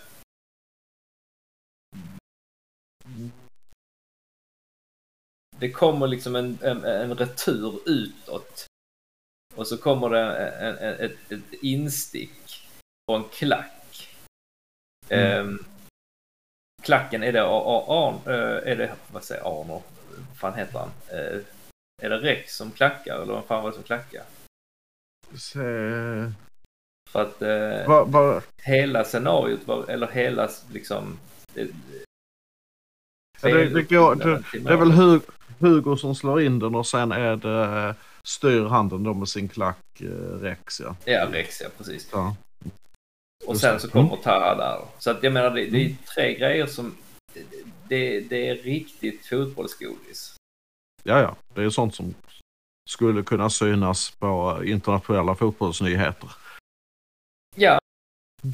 Det 5.59 5.71
kommer 5.71 6.07
liksom 6.07 6.35
en, 6.35 6.57
en, 6.61 6.83
en 6.83 7.17
retur 7.17 7.79
utåt. 7.85 8.65
Och 9.55 9.67
så 9.67 9.77
kommer 9.77 10.09
det 10.09 10.19
en, 10.21 10.77
en, 10.77 11.05
ett, 11.05 11.31
ett 11.31 11.53
instick 11.61 12.67
och 13.05 13.17
en 13.17 13.29
klack. 13.29 14.15
Mm. 15.09 15.65
Klacken, 16.85 17.23
är 17.23 17.31
det 17.31 17.43
Arn, 17.43 18.15
är 18.65 18.75
det, 18.75 18.91
vad 19.11 19.23
säger 19.23 19.41
Arno? 19.61 19.83
Vad 20.29 20.37
fan 20.37 20.53
heter 20.53 20.79
han? 20.79 20.89
Eh, 21.11 21.39
är 22.03 22.09
det 22.09 22.17
Rex 22.17 22.55
som 22.55 22.71
klackar 22.71 23.21
eller 23.21 23.33
vad 23.33 23.45
fan 23.45 23.63
var 23.63 23.69
det 23.69 23.75
som 23.75 23.83
klackar? 23.83 24.23
Se... 25.37 25.59
För 27.11 27.21
att 27.21 27.41
eh, 27.41 27.87
Va, 27.87 28.03
va, 28.03 28.41
hela 28.63 29.03
scenariot 29.03 29.67
var, 29.67 29.85
eller 29.89 30.07
hela 30.07 30.49
liksom... 30.71 31.19
Eh, 31.55 31.67
Ja, 33.41 33.49
det- 33.49 33.69
det 33.69 33.81
går- 33.89 34.15
det- 34.15 34.43
det 34.59 34.73
är 34.73 34.77
väl 34.77 35.19
Hugo 35.59 35.95
som 35.97 36.15
slår 36.15 36.41
in 36.41 36.59
den 36.59 36.75
och 36.75 36.87
sen 36.87 37.11
är 37.11 37.35
det 37.35 37.87
eh, 37.89 37.95
styr 38.23 38.65
handen 38.65 39.03
då 39.03 39.13
med 39.13 39.27
sin 39.29 39.49
klack 39.49 40.01
eh, 40.01 40.39
Rex 40.41 40.79
ja. 40.79 40.95
Ja, 41.05 41.27
Rex 41.31 41.61
ja, 41.61 41.67
precis. 41.77 42.09
ja. 42.11 42.35
Och 43.47 43.57
sen 43.57 43.79
så 43.79 43.89
kommer 43.89 44.15
Taha 44.17 44.55
där. 44.55 44.81
Så 44.99 45.11
att 45.11 45.23
jag 45.23 45.33
menar, 45.33 45.49
det, 45.51 45.65
det 45.65 45.85
är 45.85 45.95
tre 46.15 46.35
grejer 46.35 46.65
som... 46.65 46.97
Det, 47.87 48.19
det 48.19 48.49
är 48.49 48.55
riktigt 48.55 49.25
fotbollsgodis. 49.25 50.35
Ja, 51.03 51.21
ja. 51.21 51.35
Det 51.53 51.63
är 51.63 51.69
sånt 51.69 51.95
som 51.95 52.13
skulle 52.89 53.23
kunna 53.23 53.49
synas 53.49 54.11
på 54.11 54.61
internationella 54.65 55.35
fotbollsnyheter. 55.35 56.31
Ja, 57.55 57.79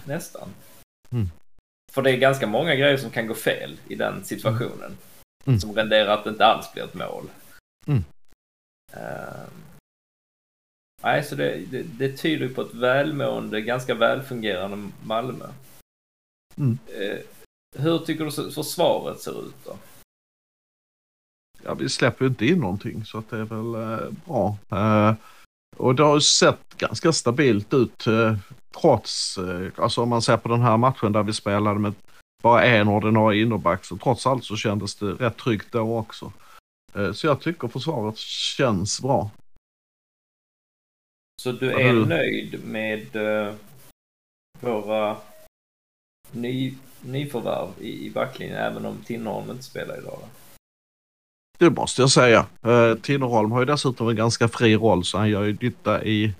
nästan. 0.05 0.49
Mm. 1.11 1.29
För 1.91 2.01
det 2.01 2.11
är 2.11 2.17
ganska 2.17 2.47
många 2.47 2.75
grejer 2.75 2.97
som 2.97 3.09
kan 3.09 3.27
gå 3.27 3.33
fel 3.33 3.79
i 3.87 3.95
den 3.95 4.23
situationen. 4.25 4.97
Mm. 5.45 5.59
Som 5.59 5.75
renderar 5.75 6.13
att 6.13 6.23
det 6.23 6.29
inte 6.29 6.45
alls 6.45 6.73
blir 6.73 6.83
ett 6.83 6.93
mål. 6.93 7.29
Mm. 7.87 8.03
Ehm, 8.93 9.63
nej, 11.03 11.23
så 11.23 11.35
det, 11.35 11.65
det, 11.71 11.83
det 11.83 12.17
tyder 12.17 12.49
på 12.49 12.61
ett 12.61 12.73
välmående, 12.73 13.61
ganska 13.61 13.95
välfungerande 13.95 14.89
Malmö. 15.03 15.45
Mm. 16.57 16.77
Eh, 16.87 17.19
hur 17.77 17.99
tycker 17.99 18.25
du 18.25 18.51
försvaret 18.51 19.19
ser 19.19 19.47
ut 19.47 19.55
då? 19.65 19.77
Ja, 21.63 21.73
vi 21.73 21.89
släpper 21.89 22.25
ju 22.25 22.29
inte 22.29 22.45
in 22.45 22.59
någonting 22.59 23.05
så 23.05 23.17
att 23.17 23.29
det 23.29 23.37
är 23.37 23.43
väl 23.43 23.99
eh, 23.99 24.09
bra. 24.25 24.57
Eh, 24.71 25.13
och 25.77 25.95
det 25.95 26.03
har 26.03 26.15
ju 26.15 26.21
sett 26.21 26.77
ganska 26.77 27.13
stabilt 27.13 27.73
ut 27.73 28.05
trots, 28.81 29.39
alltså 29.75 30.01
om 30.01 30.09
man 30.09 30.21
ser 30.21 30.37
på 30.37 30.49
den 30.49 30.61
här 30.61 30.77
matchen 30.77 31.11
där 31.11 31.23
vi 31.23 31.33
spelade 31.33 31.79
med 31.79 31.93
bara 32.43 32.63
en 32.63 32.87
ordinarie 32.87 33.41
innerback 33.41 33.85
så 33.85 33.97
trots 33.97 34.27
allt 34.27 34.43
så 34.43 34.55
kändes 34.55 34.95
det 34.95 35.11
rätt 35.11 35.37
tryggt 35.37 35.71
då 35.71 35.97
också. 35.97 36.31
Så 37.13 37.27
jag 37.27 37.41
tycker 37.41 37.67
försvaret 37.67 38.17
känns 38.17 39.01
bra. 39.01 39.29
Så 41.41 41.51
du 41.51 41.71
är 41.71 41.93
du- 41.93 42.05
nöjd 42.05 42.65
med 42.65 43.15
eh, 43.15 43.55
våra 44.59 45.17
ny, 46.31 46.77
nyförvärv 47.01 47.69
i, 47.79 48.05
i 48.05 48.09
backlinjen 48.11 48.57
även 48.57 48.85
om 48.85 48.97
Tinnerholm 49.03 49.51
inte 49.51 49.63
spelar 49.63 49.97
idag? 49.97 50.17
Då? 50.21 50.27
Det 51.57 51.69
måste 51.69 52.01
jag 52.01 52.11
säga. 52.11 52.47
Eh, 52.61 52.95
Tinnerholm 52.95 53.51
har 53.51 53.59
ju 53.59 53.65
dessutom 53.65 54.09
en 54.09 54.15
ganska 54.15 54.47
fri 54.47 54.75
roll 54.75 55.03
så 55.05 55.17
han 55.17 55.29
gör 55.29 55.43
ju 55.43 55.57
nytta 55.61 56.03
i 56.05 56.33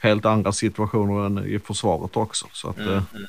helt 0.00 0.24
andra 0.24 0.52
situationer 0.52 1.26
än 1.26 1.38
i 1.46 1.58
försvaret 1.58 2.16
också. 2.16 2.46
Så 2.52 2.68
att, 2.70 2.78
eh, 2.78 2.86
Mm. 3.14 3.26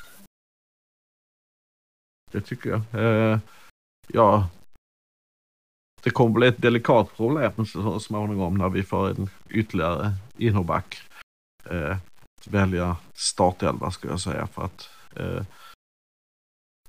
Det 2.32 2.40
tycker 2.40 2.70
jag. 2.70 2.82
Eh, 3.04 3.38
ja, 4.08 4.48
det 6.04 6.10
kommer 6.10 6.30
bli 6.34 6.46
ett 6.48 6.62
delikat 6.62 7.16
problem 7.16 7.66
så 7.66 8.00
småningom 8.00 8.54
när 8.58 8.68
vi 8.68 8.82
får 8.82 9.08
en 9.10 9.30
ytterligare 9.48 10.12
innerback. 10.36 11.02
Eh, 11.70 11.96
välja 12.46 12.96
startelva 13.14 13.90
ska 13.90 14.08
jag 14.08 14.20
säga 14.20 14.46
för 14.46 14.62
att 14.64 14.88
eh, 15.16 15.42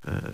eh, 0.07 0.29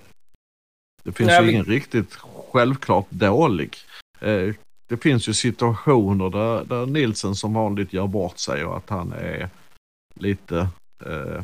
det 1.04 1.12
finns 1.12 1.28
Nej, 1.28 1.40
ju 1.42 1.46
vi- 1.46 1.52
ingen 1.52 1.66
riktigt 1.66 2.14
självklart 2.52 3.06
dålig. 3.10 3.78
Eh, 4.20 4.56
det 4.88 4.98
finns 4.98 5.28
ju 5.30 5.34
situationer 5.34 6.30
där, 6.30 6.66
där 6.66 6.86
Nilsen 6.86 7.36
som 7.36 7.54
vanligt 7.54 7.94
gör 7.94 8.08
bort 8.08 8.38
sig 8.38 8.66
och 8.66 8.78
att 8.78 8.90
han 8.90 9.12
är 9.14 9.50
lite 10.16 10.68
eh, 11.06 11.44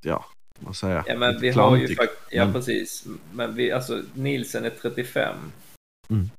ja, 0.00 0.24
säger 0.74 0.94
jag? 0.94 1.04
Ja, 1.08 1.16
men 1.18 1.40
vi 1.40 1.50
har 1.50 1.76
ju 1.76 1.94
faktiskt, 1.96 2.22
ja 2.30 2.44
men- 2.44 2.52
precis. 2.54 3.06
Men 3.32 3.54
vi, 3.54 3.72
alltså 3.72 4.02
Nielsen 4.14 4.64
är 4.64 4.70
35. 4.70 5.36
Mm. 6.08 6.30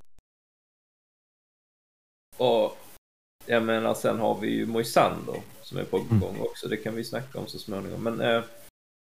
Och 2.38 2.77
jag 3.45 3.63
menar 3.63 3.93
sen 3.93 4.19
har 4.19 4.39
vi 4.39 4.47
ju 4.49 4.65
Moisander 4.65 5.41
som 5.62 5.77
är 5.77 5.84
på 5.84 5.97
Mm. 5.97 6.19
gång 6.19 6.39
också. 6.41 6.67
Det 6.67 6.77
kan 6.77 6.95
vi 6.95 7.03
snacka 7.03 7.39
om 7.39 7.47
så 7.47 7.60
småningom. 7.60 8.03
Men 8.03 8.21
eh, 8.21 8.43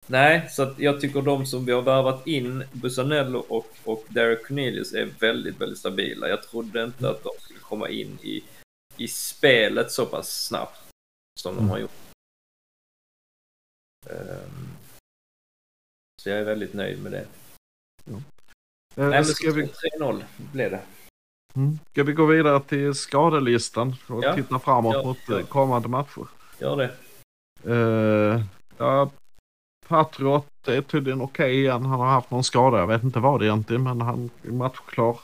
nej, 0.08 0.50
så 0.50 0.64
att 0.64 0.80
jag 0.80 1.02
tycker 1.02 1.22
de 1.22 1.46
som 1.46 1.66
vi 1.66 1.72
har 1.72 1.82
värvat 1.82 2.28
in, 2.28 2.64
Busanello 2.74 3.40
och, 3.40 3.68
och 3.84 4.06
Derek 4.10 4.48
Cornelius 4.48 4.94
är 4.94 5.06
väldigt, 5.06 5.62
väldigt 5.62 5.80
stabila. 5.80 6.30
Jag 6.30 6.44
trodde 6.44 6.84
inte 6.84 7.10
att 7.10 7.24
de 7.24 7.30
skulle 7.40 7.60
komma 7.60 7.90
in 7.90 8.18
i, 8.24 8.44
i 8.98 9.08
spelet 9.08 9.92
så 9.92 10.06
pass 10.06 10.46
snabbt 10.46 10.80
som 11.40 11.56
de 11.56 11.60
Mm. 11.60 11.70
har 11.70 11.80
gjort. 11.80 11.92
Ehm, 14.10 14.69
så 16.20 16.30
jag 16.30 16.40
är 16.40 16.44
väldigt 16.44 16.74
nöjd 16.74 17.04
med 17.04 17.12
det. 17.12 17.20
Eh, 17.20 17.26
Nej, 18.96 19.10
men 19.10 19.26
ska, 19.26 19.52
vi, 19.52 19.70
3-0 20.00 20.24
blev 20.52 20.72
det. 20.72 20.82
mm, 21.56 21.80
ska 21.92 22.04
vi 22.04 22.14
gå 22.14 22.26
vidare 22.26 22.60
till 22.60 22.94
skadelistan 22.94 23.96
och 24.08 24.24
Ja. 24.24 24.36
titta 24.36 24.60
framåt 24.60 24.94
Ja, 24.96 25.04
mot 25.04 25.18
ja. 25.28 25.40
eh, 25.40 25.46
kommande 25.46 25.88
matcher? 25.88 26.28
Gör 26.60 26.76
det. 26.78 26.92
Eh, 27.76 28.44
ja, 28.78 29.10
Patriot 29.88 30.68
är 30.68 30.82
tydligen 30.82 31.22
okej 31.22 31.60
igen. 31.60 31.86
Han 31.86 32.00
har 32.00 32.08
haft 32.08 32.32
någon 32.32 32.44
skada. 32.44 32.78
Jag 32.78 32.88
vet 32.88 33.04
inte 33.04 33.20
vad 33.20 33.40
det 33.40 33.46
egentligen 33.46 33.84
men 33.84 34.02
han 34.02 34.30
är 34.44 34.52
matchklar. 34.52 35.20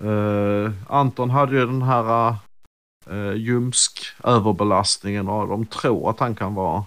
Eh, 0.00 0.72
Anton 0.88 1.30
hade 1.30 1.52
ju 1.56 1.66
den 1.66 1.82
här 1.82 2.36
uh, 3.10 3.34
ljumsk 3.36 4.06
överbelastningen 4.24 5.28
och 5.28 5.48
de 5.48 5.66
tror 5.66 6.10
att 6.10 6.20
han 6.20 6.34
kan 6.34 6.54
vara 6.54 6.84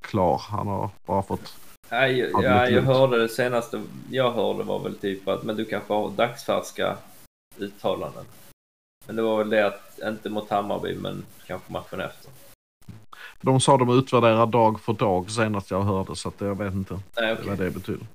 klar. 0.00 0.42
Han 0.48 0.66
har 0.66 0.90
bara 1.06 1.22
fått 1.22 1.56
Nej, 1.90 2.18
jag, 2.18 2.42
det 2.42 2.70
jag 2.70 2.82
hörde 2.82 3.18
det 3.18 3.28
senaste 3.28 3.82
jag 4.10 4.32
hörde 4.32 4.62
var 4.62 4.78
väl 4.78 4.98
typ 4.98 5.28
att 5.28 5.42
men 5.42 5.56
du 5.56 5.64
kanske 5.64 5.92
har 5.92 6.10
dagsfärska 6.10 6.96
uttalanden. 7.58 8.24
Men 9.06 9.16
det 9.16 9.22
var 9.22 9.38
väl 9.38 9.50
det 9.50 9.66
att, 9.66 9.98
inte 10.04 10.30
mot 10.30 10.50
Hammarby 10.50 10.94
men 10.94 11.24
kanske 11.46 11.72
matchen 11.72 12.00
efter. 12.00 12.30
De 13.40 13.60
sa 13.60 13.76
de 13.76 13.98
utvärderar 13.98 14.46
dag 14.46 14.80
för 14.80 14.92
dag 14.92 15.30
senast 15.30 15.70
jag 15.70 15.82
hörde 15.82 16.16
så 16.16 16.28
att 16.28 16.40
jag 16.40 16.58
vet 16.58 16.72
inte 16.74 17.00
Nej, 17.16 17.32
okej. 17.32 17.48
vad 17.48 17.58
det 17.58 17.70
betyder. 17.70 18.06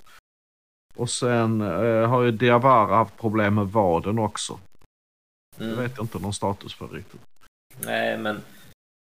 Och 0.95 1.09
sen 1.09 1.61
eh, 1.61 2.09
har 2.09 2.21
ju 2.21 2.31
Diawara 2.31 2.95
haft 2.95 3.17
problem 3.17 3.55
med 3.55 3.67
vaden 3.67 4.19
också. 4.19 4.59
Det 5.57 5.63
Mm. 5.65 5.77
vet 5.77 5.91
jag 5.97 6.03
inte 6.03 6.19
någon 6.19 6.33
status 6.33 6.73
för 6.75 6.87
riktigt. 6.87 7.21
Nej, 7.85 8.17
men, 8.17 8.41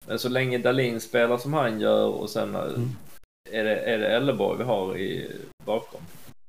men 0.06 0.18
så 0.18 0.28
länge 0.28 0.58
Dalin 0.58 1.00
spelar 1.00 1.38
som 1.38 1.52
han 1.54 1.80
gör 1.80 2.06
och 2.06 2.30
sen 2.30 2.54
Mm. 2.54 2.88
Är, 3.50 3.64
det, 3.64 3.80
är 3.80 3.98
det 3.98 4.16
Elleborg 4.16 4.58
vi 4.58 4.64
har 4.64 4.96
i, 4.96 5.36
bakom. 5.64 6.00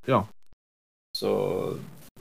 Ja. 0.05 0.27
Så, 1.17 1.73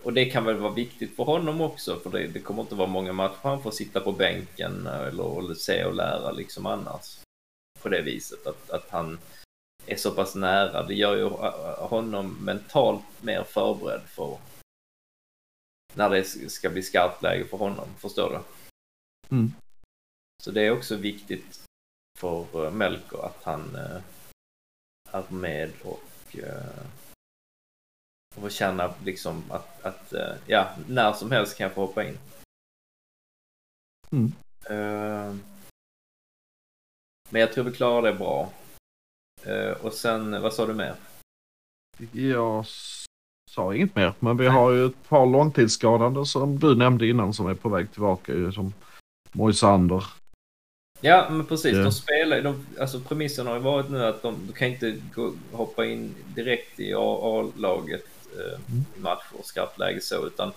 och 0.02 0.12
det 0.12 0.24
kan 0.24 0.44
väl 0.44 0.56
vara 0.56 0.72
viktigt 0.72 1.16
för 1.16 1.24
honom 1.24 1.60
också 1.60 2.00
för 2.00 2.10
det, 2.10 2.26
det 2.26 2.40
kommer 2.40 2.62
inte 2.62 2.74
vara 2.74 2.88
många 2.88 3.12
matcher 3.12 3.38
han 3.42 3.62
får 3.62 3.70
sitta 3.70 4.00
på 4.00 4.12
bänken 4.12 4.86
eller, 4.86 5.38
eller 5.38 5.54
se 5.54 5.84
och 5.84 5.94
lära 5.94 6.30
liksom 6.30 6.66
annars. 6.66 7.20
På 7.82 7.88
det 7.88 8.02
viset 8.02 8.46
att, 8.46 8.70
att 8.70 8.90
han 8.90 9.18
är 9.86 9.96
så 9.96 10.10
pass 10.10 10.34
nära. 10.34 10.82
Det 10.82 10.94
gör 10.94 11.16
ju 11.16 11.26
eh, 11.26 11.88
honom 11.88 12.36
mentalt 12.40 13.22
mer 13.22 13.44
förberedd 13.44 14.02
för 14.06 14.38
när 15.94 16.10
det 16.10 16.24
ska 16.50 16.70
bli 16.70 16.82
skarpt 16.82 17.22
läge 17.22 17.44
för 17.44 17.56
honom. 17.56 17.88
Förstår 17.98 18.30
du? 18.30 18.38
Mm. 19.36 19.52
Så 20.42 20.50
det 20.50 20.62
är 20.62 20.70
också 20.70 20.96
viktigt 20.96 21.64
för 22.18 22.66
eh, 22.66 22.72
Melko 22.72 23.16
att 23.16 23.42
han 23.42 23.76
är 25.18 25.35
med 25.35 25.70
och 25.85 26.37
eh, 26.38 26.87
får 28.35 28.50
känna 28.50 28.94
liksom 29.05 29.42
att, 29.50 29.85
att 29.85 30.12
eh, 30.12 30.35
ja, 30.46 30.68
när 30.88 31.12
som 31.12 31.31
helst 31.33 31.57
kan 31.57 31.64
jag 31.64 31.74
få 31.74 31.81
hoppa 31.81 32.05
in. 32.05 32.18
Mm. 34.11 34.33
Eh, 34.64 35.35
men 37.31 37.40
jag 37.40 37.52
tror 37.52 37.64
vi 37.64 37.72
klarar 37.72 38.02
det 38.02 38.18
bra. 38.18 38.52
Och 39.83 39.92
sen, 39.92 40.42
vad 40.42 40.52
sa 40.52 40.66
du 40.66 40.74
mer? 40.74 40.94
Jag 42.12 42.64
sa 43.50 43.74
inget 43.74 43.96
mer, 43.96 44.14
men 44.20 44.37
vi 44.37 44.46
har 44.46 44.70
ju 44.70 44.87
ett 44.87 45.09
par 45.09 45.26
långtidsskadade 45.26 46.26
som 46.26 46.59
du 46.59 46.76
nämnde 46.76 47.09
innan 47.09 47.33
som 47.33 47.46
är 47.46 47.55
på 47.55 47.68
väg 47.68 47.92
tillbaka 47.92 48.33
ju 48.33 48.52
som 48.52 48.72
Moisander. 49.33 50.05
Ja, 51.00 51.28
men 51.30 51.46
precis. 51.46 51.76
Ja. 51.76 51.82
De 51.82 51.92
spelar 51.92 52.42
de, 52.42 52.66
alltså 52.80 53.00
premissen 53.00 53.46
har 53.46 53.54
ju 53.54 53.61
varit 53.61 53.90
nu 53.90 54.04
att 54.04 54.22
de, 54.22 54.46
du 54.46 54.52
kan 54.52 54.68
inte 54.68 55.00
gå, 55.14 55.35
hoppa 55.52 55.87
in 55.87 56.14
direkt 56.35 56.80
i 56.80 56.94
A-laget 56.94 58.06
eh, 58.37 58.76
i 58.96 59.00
matcher, 59.00 59.42
skarpt 59.42 59.78
läge 59.78 60.00
så, 60.00 60.26
utan 60.26 60.52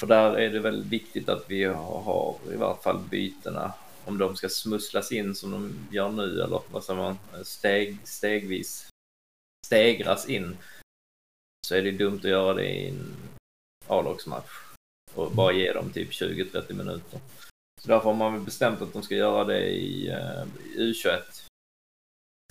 för 0.00 0.06
där 0.06 0.34
är 0.34 0.50
det 0.50 0.60
väl 0.60 0.82
viktigt 0.82 1.28
att 1.28 1.44
vi 1.48 1.64
har, 1.64 2.02
har 2.02 2.36
i 2.52 2.56
varje 2.56 2.82
fall 2.82 2.98
bytena 3.10 3.72
om 4.04 4.18
de 4.18 4.36
ska 4.36 4.48
smusslas 4.48 5.12
in 5.12 5.34
som 5.34 5.50
de 5.50 5.88
gör 5.90 6.12
nu 6.12 6.42
eller 6.42 6.60
vad 6.70 6.84
säger 6.84 7.00
man, 7.00 7.18
steg, 7.42 7.98
stegvis 8.04 8.88
stegras 9.66 10.28
in 10.28 10.56
så 11.66 11.74
är 11.74 11.82
det 11.82 11.90
dumt 11.90 12.18
att 12.18 12.24
göra 12.24 12.54
det 12.54 12.68
i 12.68 12.88
en 12.88 13.16
A-lagsmatch 13.86 14.50
och 15.14 15.30
bara 15.30 15.52
ge 15.52 15.72
dem 15.72 15.90
typ 15.90 16.10
20-30 16.10 16.72
minuter. 16.72 17.20
Så 17.82 17.88
därför 17.88 18.04
har 18.04 18.14
man 18.14 18.32
väl 18.32 18.42
bestämt 18.42 18.82
att 18.82 18.92
de 18.92 19.02
ska 19.02 19.14
göra 19.14 19.44
det 19.44 19.66
i, 19.70 20.08
eh, 20.08 20.44
i 20.74 20.92
U21 20.92 21.48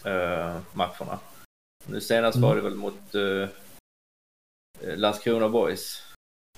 eh, 0.03 0.61
matcherna. 0.73 1.19
Nu 1.87 2.01
senast 2.01 2.37
var 2.37 2.55
det 2.55 2.61
väl 2.61 2.75
mot 2.75 3.15
eh, 3.15 3.49
Landskrona 4.97 5.49
Boys. 5.49 6.03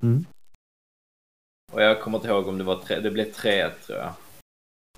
Mm. 0.01 0.25
Och 1.71 1.81
jag 1.81 2.01
kommer 2.01 2.17
inte 2.17 2.27
ihåg 2.27 2.47
om 2.47 2.57
det 2.57 2.63
var 2.63 2.79
tre, 2.79 2.99
det 2.99 3.11
blev 3.11 3.31
3 3.31 3.69
tror 3.69 3.97
jag. 3.97 4.13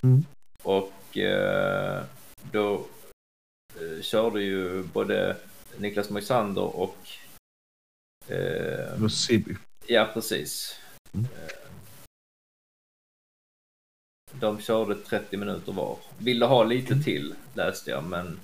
Mm. 0.02 0.24
Och 0.62 1.18
eh, 1.18 2.04
då 2.52 2.86
eh, 3.74 4.02
körde 4.02 4.42
ju 4.42 4.82
både 4.82 5.36
Niklas 5.78 6.10
Moisander 6.10 6.76
och 6.76 6.96
eh. 8.28 8.98
Ja, 9.86 10.10
precis. 10.14 10.80
Mm. 11.14 11.26
De 14.40 14.60
körde 14.60 14.94
30 14.94 15.36
minuter 15.36 15.72
var. 15.72 15.98
Ville 16.18 16.44
ha 16.46 16.64
lite 16.64 17.02
till 17.02 17.34
läste 17.54 17.90
jag, 17.90 18.04
men, 18.04 18.40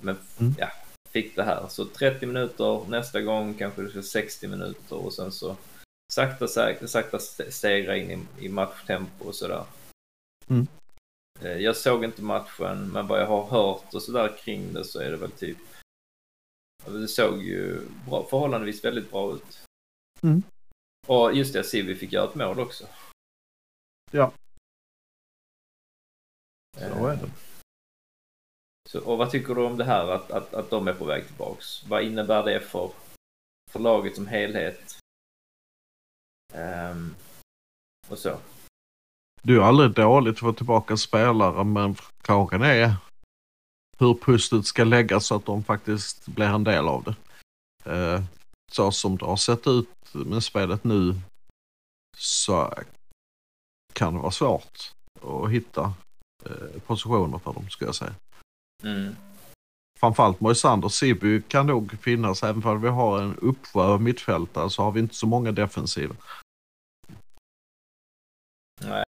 men 0.00 0.16
Mm. 0.40 0.54
ja, 0.58 0.68
fick 1.10 1.36
det 1.36 1.42
här. 1.42 1.68
Så 1.68 1.84
30 1.84 2.26
minuter 2.26 2.84
nästa 2.88 3.20
gång, 3.22 3.54
kanske 3.54 3.82
det 3.82 3.90
ska 3.90 4.02
60 4.02 4.48
minuter 4.48 4.96
och 4.96 5.12
sen 5.12 5.32
så 5.32 5.56
sakta, 6.12 6.48
sakta, 6.48 6.86
sakta 6.88 7.16
st- 7.16 7.50
stegra 7.52 7.96
in 7.96 8.10
i, 8.40 8.44
i 8.44 8.48
matchtempo 8.48 9.24
och 9.24 9.34
sådär. 9.34 9.64
Mm. 10.48 10.66
Eh, 11.40 11.52
Jag 11.58 11.76
såg 11.76 12.04
inte 12.04 12.22
matchen, 12.22 12.88
men 12.92 13.06
vad 13.06 13.20
jag 13.20 13.26
har 13.26 13.44
hört 13.46 13.94
och 13.94 14.02
sådär 14.02 14.36
kring 14.38 14.72
det 14.72 14.84
så 14.84 15.00
är 15.00 15.10
det 15.10 15.16
väl 15.16 15.30
typ 15.30 15.58
det 16.86 17.08
såg 17.08 17.42
ju 17.42 17.80
bra, 18.08 18.26
förhållandevis 18.30 18.84
väldigt 18.84 19.10
bra 19.10 19.34
ut. 19.34 19.62
Mm. 20.22 20.42
Och 21.06 21.32
just 21.34 21.52
det, 21.52 21.64
Sivi 21.64 21.94
fick 21.94 22.12
göra 22.12 22.28
ett 22.28 22.34
mål 22.34 22.60
också. 22.60 22.84
Ja. 24.10 24.32
Så 26.78 27.06
är 27.06 27.16
det. 27.16 27.30
Så, 28.88 29.00
och 29.00 29.18
vad 29.18 29.30
tycker 29.30 29.54
du 29.54 29.64
om 29.64 29.76
det 29.76 29.84
här 29.84 30.08
att, 30.08 30.30
att, 30.30 30.54
att 30.54 30.70
de 30.70 30.88
är 30.88 30.94
på 30.94 31.04
väg 31.04 31.26
tillbaks? 31.26 31.84
Vad 31.88 32.02
innebär 32.02 32.44
det 32.44 32.60
för, 32.60 32.90
för 33.70 33.80
laget 33.80 34.16
som 34.16 34.26
helhet? 34.26 34.98
Ehm, 36.52 37.14
och 38.08 38.18
så. 38.18 38.38
Det 39.42 39.52
är 39.52 39.56
ju 39.56 39.62
aldrig 39.62 39.90
dåligt 39.90 40.34
att 40.34 40.40
få 40.40 40.52
tillbaka 40.52 40.96
spelare 40.96 41.64
men 41.64 41.94
frågan 41.94 42.62
är 42.62 42.94
hur 43.98 44.14
pusslet 44.14 44.66
ska 44.66 44.84
läggas 44.84 45.26
så 45.26 45.34
att 45.34 45.46
de 45.46 45.64
faktiskt 45.64 46.26
blir 46.26 46.46
en 46.46 46.64
del 46.64 46.88
av 46.88 47.04
det. 47.04 47.14
Eh, 47.92 48.22
så 48.72 48.92
som 48.92 49.16
det 49.16 49.24
har 49.24 49.36
sett 49.36 49.66
ut 49.66 49.88
med 50.12 50.42
spelet 50.42 50.84
nu 50.84 51.20
så 52.16 52.74
kan 53.92 54.14
det 54.14 54.20
vara 54.20 54.30
svårt 54.30 54.92
att 55.22 55.50
hitta 55.50 55.94
positioner 56.86 57.38
för 57.38 57.52
dem 57.52 57.68
ska 57.70 57.84
jag 57.84 57.94
säga. 57.94 58.14
Mm. 58.82 59.16
Framförallt 60.00 60.40
Moisander 60.40 60.88
Siby 60.88 61.42
kan 61.42 61.66
nog 61.66 62.00
finnas 62.00 62.42
även 62.42 62.64
om 62.64 62.82
vi 62.82 62.88
har 62.88 63.22
en 63.22 63.36
uppsjö 63.36 63.80
av 63.80 64.02
mittfältare 64.02 64.70
så 64.70 64.82
har 64.82 64.92
vi 64.92 65.00
inte 65.00 65.14
så 65.14 65.26
många 65.26 65.52
defensiva. 65.52 66.16
Nej. 68.80 69.04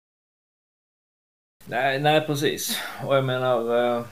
nej. 1.66 2.00
Nej, 2.00 2.22
precis. 2.22 2.80
Och 3.06 3.16
jag 3.16 3.26
menar... 3.26 3.78
eh, 3.78 4.06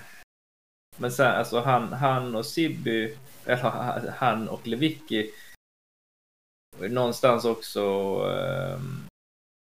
men 0.98 1.12
sen 1.12 1.32
alltså 1.32 1.60
han, 1.60 1.94
han 1.94 2.36
och 2.36 2.46
Sibby, 2.46 3.16
eller 3.46 4.12
han 4.18 4.50
och 4.50 4.68
Lewicki. 4.68 5.32
och 6.78 6.92
Någonstans 6.92 7.46
också... 7.46 7.82
ehm, 8.32 9.08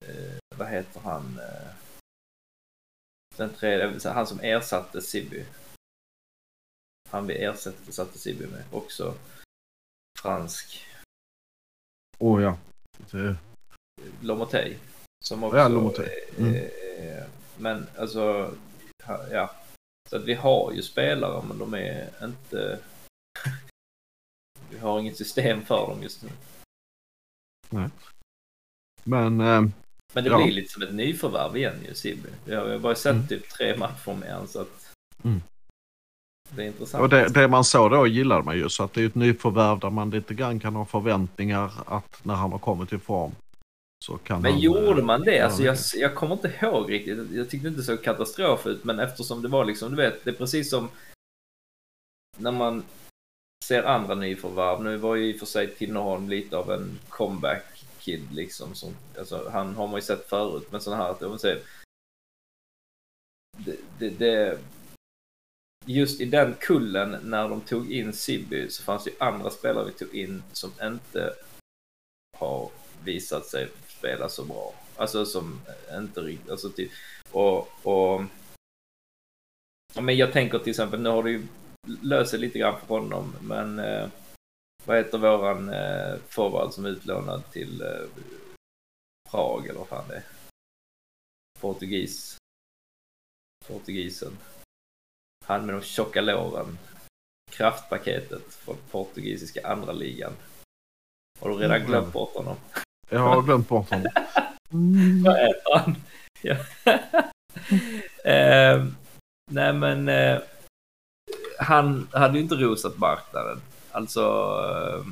eh, 0.04 0.56
vad 0.56 0.68
heter 0.68 1.00
han? 1.00 1.38
Eh, 1.38 1.81
den 3.36 3.54
tredje, 3.54 4.10
han 4.10 4.26
som 4.26 4.40
ersatte 4.40 5.02
Sibby. 5.02 5.44
Han 7.10 7.26
vi 7.26 7.44
ersatte 7.44 7.92
satte 7.92 8.18
Sibby 8.18 8.46
med. 8.46 8.64
Också 8.70 9.14
fransk. 10.22 10.86
Åh 12.18 12.38
oh, 12.38 12.42
ja. 12.42 12.58
Det, 13.10 13.36
Lomotey. 14.20 14.76
Som 15.24 15.44
också... 15.44 15.56
Ja, 15.58 15.68
Lomotey. 15.68 16.08
Mm. 16.38 16.54
eh, 16.54 17.24
men 17.58 17.86
alltså, 17.98 18.54
ja. 19.30 19.56
Så 20.10 20.16
att 20.16 20.24
vi 20.24 20.34
har 20.34 20.72
ju 20.72 20.82
spelare 20.82 21.44
men 21.48 21.58
de 21.58 21.74
är 21.74 22.24
inte... 22.24 22.80
vi 24.70 24.78
har 24.78 25.00
inget 25.00 25.16
system 25.16 25.64
för 25.64 25.86
dem 25.86 26.02
just 26.02 26.22
nu. 26.22 26.30
men 29.04 29.40
eh, 29.40 29.62
Men 30.12 30.24
det 30.24 30.30
Ja. 30.30 30.42
blir 30.42 30.52
lite 30.52 30.72
som 30.72 30.82
ett 30.82 30.94
nyförvärv 30.94 31.56
igen 31.56 31.74
ju, 31.88 31.94
Sibby. 31.94 32.28
Vi 32.44 32.54
har 32.54 32.78
bara 32.78 32.94
sett 32.94 33.12
Mm. 33.14 33.26
typ 33.26 33.48
tre 33.48 33.76
matcher 33.76 34.14
med 34.20 34.32
honom 34.32 34.46
så 34.48 34.60
att... 34.60 34.92
Mm. 35.24 35.42
Det 36.50 36.62
är 36.62 36.66
intressant. 36.66 37.02
Och 37.02 37.08
det, 37.08 37.28
det 37.28 37.48
man 37.48 37.64
såg 37.64 37.90
då 37.90 38.06
gillade 38.06 38.42
man 38.42 38.56
ju 38.56 38.68
så 38.68 38.82
att 38.84 38.92
det 38.92 39.02
är 39.02 39.06
ett 39.06 39.14
nyförvärv 39.14 39.78
där 39.78 39.90
man 39.90 40.10
lite 40.10 40.34
grann 40.34 40.60
kan 40.60 40.74
ha 40.74 40.84
förväntningar 40.84 41.70
att 41.86 42.20
när 42.24 42.34
han 42.34 42.52
har 42.52 42.58
kommit 42.58 42.92
i 42.92 42.98
form 42.98 43.32
så 44.04 44.18
kan 44.18 44.42
Men 44.42 44.52
han, 44.52 44.60
gjorde 44.60 45.00
eh, 45.00 45.04
man 45.04 45.20
det? 45.22 45.40
Alltså 45.40 45.62
jag, 45.62 45.76
jag 45.94 46.14
kommer 46.14 46.34
inte 46.34 46.52
ihåg 46.62 46.92
riktigt. 46.92 47.18
Jag 47.32 47.50
tyckte 47.50 47.68
inte 47.68 47.80
det 47.80 47.84
såg 47.84 48.02
katastrof 48.02 48.66
ut, 48.66 48.84
men 48.84 48.98
eftersom 48.98 49.42
det 49.42 49.48
var 49.48 49.64
liksom, 49.64 49.90
du 49.90 49.96
vet, 49.96 50.24
det 50.24 50.30
är 50.30 50.34
precis 50.34 50.70
som 50.70 50.88
när 52.38 52.52
man 52.52 52.84
ser 53.64 53.82
andra 53.82 54.14
nyförvärv. 54.14 54.82
Nu 54.82 54.96
var 54.96 55.14
ju 55.16 55.30
i 55.30 55.34
och 55.34 55.38
för 55.38 55.46
sig 55.46 55.74
Tinnerholm 55.74 56.28
lite 56.28 56.56
av 56.56 56.70
en 56.72 56.98
comeback 57.08 57.64
kid 58.02 58.32
liksom. 58.32 58.74
Som, 58.74 58.96
alltså, 59.18 59.48
han 59.52 59.74
har 59.74 59.86
man 59.86 59.96
ju 59.96 60.02
sett 60.02 60.28
förut, 60.28 60.68
men 60.70 60.80
sån 60.80 60.96
här 60.96 61.10
att 61.10 61.22
om 61.22 61.38
säger, 61.38 61.62
det, 63.56 63.76
det, 63.98 64.10
det, 64.10 64.58
just 65.86 66.20
i 66.20 66.24
den 66.24 66.54
kullen 66.60 67.16
när 67.22 67.48
de 67.48 67.60
tog 67.60 67.92
in 67.92 68.12
Sibby 68.12 68.70
så 68.70 68.82
fanns 68.82 69.04
det 69.04 69.10
ju 69.10 69.16
andra 69.18 69.50
spelare 69.50 69.84
vi 69.84 69.92
tog 69.92 70.14
in 70.14 70.42
som 70.52 70.72
inte 70.82 71.34
har 72.38 72.70
visat 73.04 73.46
sig 73.46 73.68
spela 73.88 74.28
så 74.28 74.44
bra. 74.44 74.74
Alltså 74.96 75.26
som 75.26 75.60
inte 75.92 76.20
riktigt, 76.20 76.50
alltså 76.50 76.70
typ, 76.70 76.90
och, 77.30 77.86
och 77.86 78.22
men 80.00 80.16
jag 80.16 80.32
tänker 80.32 80.58
till 80.58 80.70
exempel, 80.70 81.00
nu 81.00 81.08
har 81.08 81.22
du 81.22 81.30
ju 81.30 81.46
löst 82.02 82.30
sig 82.30 82.40
lite 82.40 82.58
grann 82.58 82.80
för 82.80 82.86
honom, 82.86 83.36
men 83.40 83.78
eh, 83.78 84.08
vad 84.84 84.96
heter 84.96 85.18
våran 85.18 85.68
eh, 85.68 86.16
forward 86.28 86.72
som 86.72 86.84
är 86.84 86.88
utlånad 86.88 87.42
till 87.50 87.82
eh, 87.82 87.88
Prag 89.30 89.66
eller 89.66 89.78
vad 89.78 89.88
fan 89.88 90.08
det 90.08 90.16
är? 90.16 90.22
Portugis. 91.60 92.36
Portugisen. 93.68 94.38
Han 95.44 95.66
med 95.66 95.74
de 95.74 95.82
tjocka 95.82 96.20
låren. 96.20 96.78
Kraftpaketet 97.50 98.54
från 98.54 98.76
portugisiska 98.90 99.66
andra 99.68 99.92
ligan. 99.92 100.32
Har 101.40 101.50
du 101.50 101.56
redan 101.56 101.76
Mm. 101.76 101.88
glömt 101.88 102.12
bort 102.12 102.34
honom? 102.34 102.56
Jag 103.10 103.20
har 103.20 103.42
glömt 103.42 103.68
bort 103.68 103.90
honom. 103.90 104.12
Vad 105.24 105.36
heter 105.36 105.78
han? 105.78 105.96
Ja. 106.42 106.56
eh, 108.30 108.86
nej 109.50 109.72
men 109.72 110.08
eh, 110.08 110.42
han 111.58 112.08
hade 112.12 112.34
ju 112.38 112.42
inte 112.42 112.54
rosat 112.54 112.98
marknaden. 112.98 113.60
Alltså, 113.92 114.20
eh, 115.00 115.06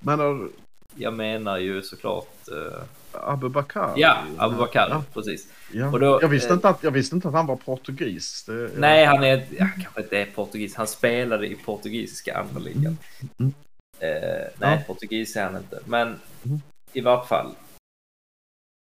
Men 0.00 0.18
har 0.20 0.48
jag 0.96 1.14
menar 1.14 1.58
ju 1.58 1.82
såklart... 1.82 2.48
Eh, 2.48 2.82
Abubakar? 3.12 3.92
ja, 3.96 4.24
Abubakar, 4.38 4.88
Ja, 4.90 5.04
precis. 5.14 5.48
ja. 5.72 5.92
Och 5.92 6.00
då, 6.00 6.18
jag, 6.22 6.28
visste 6.28 6.48
eh, 6.48 6.54
inte 6.54 6.68
att, 6.68 6.82
jag 6.82 6.90
visste 6.90 7.14
inte 7.16 7.28
att 7.28 7.34
han 7.34 7.46
var 7.46 7.56
portugis. 7.56 8.44
Det, 8.44 8.70
Nej, 8.76 9.04
han 9.04 9.24
är, 9.24 9.46
ja, 9.58 9.68
kanske 9.82 10.00
inte 10.02 10.18
är 10.18 10.26
portugis. 10.26 10.74
Han 10.74 10.86
spelade 10.86 11.46
i 11.46 11.54
portugisiska 11.54 12.38
andra 12.38 12.58
ligan. 12.60 12.98
Mm. 13.38 13.52
Eh, 13.98 14.48
nej, 14.58 14.78
Ja. 14.78 14.82
portugis 14.86 15.36
är 15.36 15.44
han 15.44 15.56
inte. 15.56 15.80
Men 15.84 16.20
Mm. 16.44 16.60
i 16.92 17.00
vart 17.00 17.28
fall. 17.28 17.54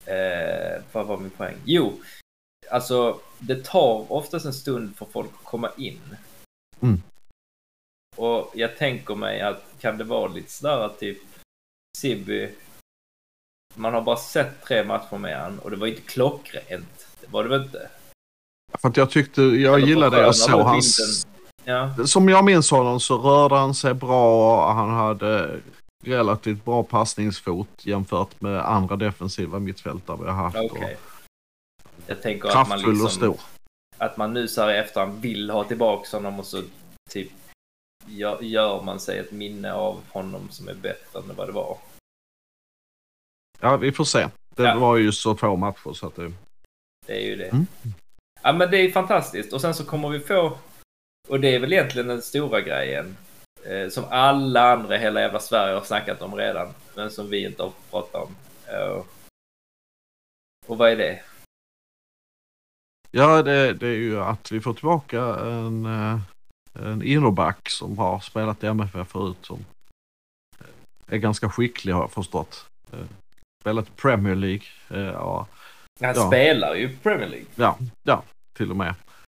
Eh, 0.06 0.82
vad 0.91 1.06
var 1.08 1.17
min 1.17 1.30
poäng? 1.30 1.56
Jo, 1.65 1.93
alltså 2.71 3.19
det 3.39 3.65
tar 3.65 4.12
oftast 4.12 4.45
en 4.45 4.54
stund 4.54 4.95
för 4.97 5.06
folk 5.06 5.30
att 5.39 5.43
komma 5.45 5.71
in. 5.78 5.99
Mm. 6.82 7.01
Och 8.15 8.51
jag 8.54 8.78
tänker 8.78 9.15
mig 9.15 9.41
att 9.41 9.63
kan 9.80 9.97
det 9.97 10.04
vara 10.04 10.28
lite 10.28 10.51
sådär 10.51 10.80
att 10.80 10.99
typ 10.99 11.17
Sibby 11.97 12.49
man 13.75 13.93
har 13.93 14.01
bara 14.01 14.17
sett 14.17 14.63
tre 14.63 14.84
matcher 14.84 15.17
med 15.17 15.41
han 15.41 15.60
och 15.60 15.71
det 15.71 15.78
var 15.78 15.88
inte 15.88 16.01
klockrent. 16.01 17.08
Det 17.21 17.28
var 17.28 17.43
det 17.43 17.49
väl 17.49 17.63
inte? 17.63 17.89
För 18.82 18.89
att 18.89 18.97
jag 18.97 19.10
tyckte, 19.10 19.41
jag 19.41 19.75
Eller 19.75 19.88
gillade 19.88 20.15
det 20.15 20.21
jag 20.21 20.36
såg. 20.36 20.62
Hans. 20.62 21.28
Ja, 21.63 21.95
som 22.06 22.30
jag 22.30 22.45
minns 22.45 22.71
honom 22.71 22.99
så 22.99 23.17
rörde 23.17 23.56
han 23.56 23.75
sig 23.75 23.93
bra. 23.93 24.73
Han 24.73 24.89
hade 24.89 25.60
relativt 26.04 26.65
bra 26.65 26.84
passningsfot 26.84 27.67
jämfört 27.86 28.41
med 28.41 28.69
andra 28.69 28.95
defensiva 28.95 29.60
mittfältare 29.60 30.17
vi 30.21 30.25
har 30.25 30.34
haft. 30.34 30.58
okej. 30.58 30.97
Jag 32.08 32.21
tänker 32.21 32.45
Och 32.45 32.62
att 32.62 32.67
man 32.69 32.80
kraftfull 32.80 32.91
liksom... 32.93 33.06
och 33.06 33.12
stor. 33.12 33.39
att 33.97 34.17
man 34.17 34.34
nu 34.34 34.47
så 34.47 34.62
här 34.62 34.73
i 34.73 34.78
efterhand 34.78 35.21
vill 35.21 35.49
ha 35.49 35.63
tillbaka 35.63 36.17
honom 36.17 36.39
och 36.39 36.45
så 36.45 36.62
typ 37.10 37.32
gör, 38.08 38.82
man 38.84 39.00
sig 39.00 39.20
ett 39.20 39.32
minne 39.32 39.74
av 39.74 40.02
honom 40.12 40.50
som 40.50 40.68
är 40.68 40.74
bättre 40.74 41.20
än 41.20 41.36
vad 41.36 41.48
det 41.48 41.52
var. 41.52 41.78
Ja, 43.62 43.78
vi 43.78 43.91
får 43.91 44.04
se. 44.04 44.28
Det 44.56 44.63
Ja. 44.63 44.80
var 44.80 44.98
ju 44.98 45.12
så 45.12 45.36
få 45.36 45.56
matcher 45.56 45.94
så 45.94 46.08
att 46.08 46.15
det... 46.15 46.34
Det 47.06 47.13
är 47.24 47.28
ju 47.30 47.36
det. 47.36 47.48
Mm. 47.50 47.65
Ja 48.41 48.54
men 48.54 48.72
det 48.72 48.78
är 48.78 48.91
fantastiskt 48.91 49.54
och 49.54 49.62
sen 49.62 49.74
så 49.74 49.86
kommer 49.86 50.10
vi 50.10 50.20
få 50.20 50.58
och 51.28 51.39
det 51.39 51.56
är 51.56 51.60
väl 51.60 51.74
egentligen 51.74 52.08
den 52.08 52.22
stora 52.22 52.62
grejen 52.62 53.18
eh, 53.65 53.89
som 53.89 54.04
alla 54.10 54.72
andra 54.74 54.96
i 54.96 55.00
hela 55.00 55.22
jävla 55.22 55.39
Sverige 55.39 55.74
har 55.76 55.84
snackat 55.84 56.22
om 56.22 56.36
redan 56.36 56.74
men 56.96 57.12
som 57.12 57.30
vi 57.30 57.46
inte 57.46 57.63
har 57.63 57.74
pratat 57.91 58.15
om. 58.24 58.36
Eh, 58.68 59.04
och 60.68 60.78
vad 60.78 60.91
är 60.91 60.96
det? 60.96 61.22
Ja, 63.12 63.41
det, 63.44 63.74
det 63.74 63.88
är 63.88 63.96
ju 63.98 64.22
att 64.22 64.52
vi 64.52 64.62
får 64.62 64.74
tillbaka 64.74 65.22
en, 65.24 65.86
eh, 65.86 66.20
en 66.75 67.01
innerback 67.03 67.69
som 67.69 67.97
har 67.97 68.19
spelat 68.19 68.63
i 68.63 68.67
MFF 68.67 69.07
förut 69.07 69.38
som 69.41 69.65
är 71.07 71.17
ganska 71.17 71.49
skicklig 71.49 71.93
har 71.93 72.01
jag 72.01 72.11
förstått. 72.11 72.65
Eh, 72.93 72.99
Spelat 73.61 73.88
i 73.88 73.91
Premier 73.95 74.35
League. 74.35 74.65
eh, 74.89 74.99
Ja, 74.99 75.47
Han 76.01 76.13
Ja. 76.15 76.27
spelar 76.27 76.75
ju 76.75 76.83
i 76.89 76.97
Premier 76.97 77.27
League. 77.29 77.47
ja, 77.55 77.77
ja 78.03 78.23
till 78.53 78.71
och 78.71 78.77
med. 78.77 78.95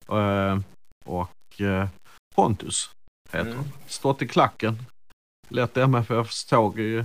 Eh, 0.09 0.61
Och 1.05 1.61
eh, 1.61 1.89
Pontus 2.35 2.91
heter 3.33 3.51
Mm. 3.53 3.65
Stått 3.87 4.23
i 4.23 4.29
klacken. 4.29 4.79
Lett 5.49 5.77
MFFs 5.77 6.45
tåg 6.45 6.79
i, 6.81 7.05